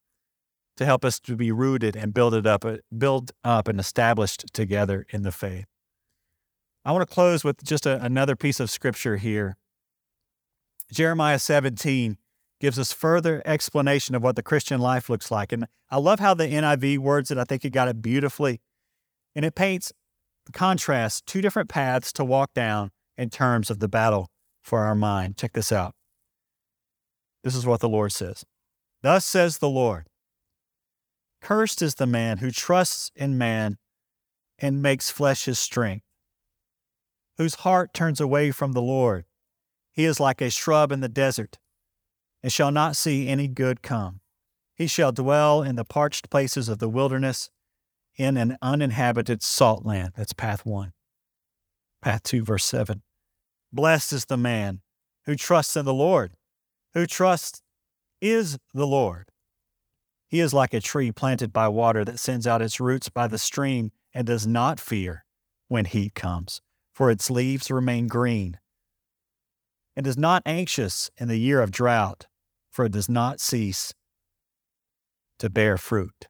to 0.77 0.85
help 0.85 1.05
us 1.05 1.19
to 1.21 1.37
be 1.37 1.53
rooted 1.53 1.97
and 1.97 2.13
build 2.13 2.35
it 2.35 2.47
up, 2.47 2.65
uh, 2.65 2.77
build 2.97 3.33
up 3.43 3.67
and 3.67 3.81
established 3.81 4.53
together 4.53 5.07
in 5.11 5.23
the 5.23 5.33
faith. 5.33 5.67
I 6.85 6.93
want 6.93 7.09
to 7.09 7.13
close 7.13 7.45
with 7.45 7.65
just 7.65 7.87
a, 7.87 8.03
another 8.05 8.37
piece 8.37 8.61
of 8.61 8.71
scripture 8.71 9.17
here. 9.17 9.57
Jeremiah 10.93 11.39
17 11.39 12.19
gives 12.61 12.79
us 12.79 12.93
further 12.93 13.43
explanation 13.45 14.15
of 14.15 14.23
what 14.23 14.37
the 14.37 14.43
Christian 14.43 14.81
life 14.81 15.11
looks 15.11 15.31
like. 15.31 15.53
And 15.53 15.67
I 15.91 15.99
love 15.99 16.21
how 16.21 16.35
the 16.35 16.47
NIV 16.47 16.99
words 16.99 17.31
it. 17.31 17.39
I 17.39 17.45
think 17.45 17.65
it 17.65 17.71
got 17.71 17.89
it 17.89 18.01
beautifully. 18.01 18.61
And 19.35 19.45
it 19.45 19.55
paints 19.55 19.93
contrast 20.53 21.27
two 21.27 21.41
different 21.41 21.69
paths 21.69 22.13
to 22.13 22.25
walk 22.25 22.55
down 22.55 22.91
in 23.17 23.31
terms 23.31 23.71
of 23.71 23.81
the 23.81 23.89
battle 23.89 24.29
for 24.63 24.81
our 24.81 24.95
mind. 24.95 25.37
Check 25.37 25.53
this 25.53 25.73
out. 25.73 25.95
This 27.43 27.55
is 27.55 27.67
what 27.67 27.81
the 27.81 27.89
Lord 27.89 28.13
says 28.13 28.45
Thus 29.03 29.25
says 29.25 29.59
the 29.59 29.69
Lord 29.69 30.07
Cursed 31.43 31.83
is 31.83 31.97
the 31.97 32.07
man 32.07 32.39
who 32.39 32.51
trusts 32.51 33.11
in 33.15 33.37
man 33.37 33.77
and 34.59 34.81
makes 34.81 35.11
flesh 35.11 35.45
his 35.45 35.59
strength, 35.59 36.07
whose 37.37 37.57
heart 37.57 37.93
turns 37.93 38.21
away 38.21 38.51
from 38.51 38.73
the 38.73 38.81
Lord. 38.81 39.27
He 39.93 40.07
is 40.07 40.19
like 40.19 40.41
a 40.41 40.51
shrub 40.51 40.91
in 40.91 41.01
the 41.01 41.09
desert 41.09 41.59
and 42.45 42.53
shall 42.53 42.71
not 42.71 42.95
see 42.95 43.27
any 43.27 43.49
good 43.49 43.81
come. 43.81 44.21
He 44.75 44.87
shall 44.87 45.13
dwell 45.13 45.63
in 45.63 45.77
the 45.77 45.85
parched 45.85 46.29
places 46.29 46.69
of 46.69 46.79
the 46.79 46.91
wilderness 46.91 47.49
in 48.17 48.37
an 48.37 48.59
uninhabited 48.61 49.43
salt 49.43 49.87
land. 49.87 50.13
That's 50.15 50.35
path 50.35 50.67
one. 50.67 50.93
Path 52.03 52.23
two, 52.23 52.45
verse 52.45 52.67
seven. 52.67 53.01
Blessed 53.73 54.13
is 54.13 54.27
the 54.27 54.37
man 54.37 54.83
who 55.25 55.37
trusts 55.37 55.75
in 55.75 55.87
the 55.87 55.95
Lord, 55.95 56.35
who 56.93 57.07
trusts 57.07 57.63
is 58.21 58.59
the 58.75 58.87
Lord. 58.87 59.31
He 60.29 60.41
is 60.41 60.53
like 60.53 60.75
a 60.75 60.83
tree 60.83 61.11
planted 61.13 61.51
by 61.51 61.69
water 61.69 62.05
that 62.05 62.19
sends 62.19 62.47
out 62.47 62.61
its 62.61 62.79
roots 62.79 63.09
by 63.09 63.27
the 63.27 63.39
stream 63.39 63.91
and 64.13 64.27
does 64.27 64.47
not 64.47 64.79
fear 64.79 65.25
when 65.69 65.87
heat 65.87 66.15
comes, 66.15 66.61
for 66.93 67.11
its 67.11 67.31
leaves 67.31 67.71
remain 67.71 68.07
green. 68.07 68.59
And 69.97 70.07
is 70.07 70.19
not 70.19 70.43
anxious 70.45 71.11
in 71.17 71.29
the 71.29 71.39
year 71.39 71.63
of 71.63 71.71
drought, 71.71 72.27
for 72.75 72.87
it 72.87 72.93
does 72.93 73.09
not 73.09 73.41
cease 73.41 73.95
to 75.39 75.49
bear 75.49 75.79
fruit. 75.79 76.27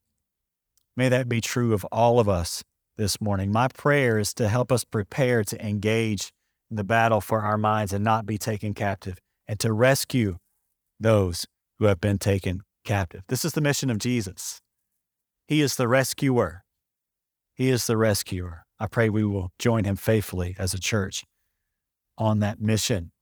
May 0.94 1.08
that 1.08 1.26
be 1.26 1.40
true 1.40 1.72
of 1.72 1.84
all 1.86 2.20
of 2.20 2.28
us 2.28 2.62
this 2.98 3.18
morning. 3.18 3.50
My 3.50 3.68
prayer 3.68 4.18
is 4.18 4.34
to 4.34 4.48
help 4.48 4.70
us 4.70 4.84
prepare 4.84 5.42
to 5.42 5.66
engage 5.66 6.30
in 6.70 6.76
the 6.76 6.84
battle 6.84 7.22
for 7.22 7.40
our 7.40 7.56
minds 7.56 7.94
and 7.94 8.04
not 8.04 8.26
be 8.26 8.36
taken 8.36 8.74
captive, 8.74 9.18
and 9.48 9.58
to 9.60 9.72
rescue 9.72 10.36
those 11.00 11.46
who 11.78 11.86
have 11.86 12.00
been 12.00 12.18
taken 12.18 12.60
captive. 12.84 13.22
This 13.28 13.44
is 13.44 13.54
the 13.54 13.60
mission 13.62 13.88
of 13.88 13.98
Jesus. 13.98 14.60
He 15.48 15.62
is 15.62 15.76
the 15.76 15.88
rescuer. 15.88 16.62
He 17.54 17.70
is 17.70 17.86
the 17.86 17.96
rescuer. 17.96 18.64
I 18.78 18.86
pray 18.86 19.08
we 19.08 19.24
will 19.24 19.50
join 19.58 19.84
him 19.84 19.96
faithfully 19.96 20.56
as 20.58 20.74
a 20.74 20.80
church 20.80 21.24
on 22.18 22.40
that 22.40 22.60
mission 22.60 23.12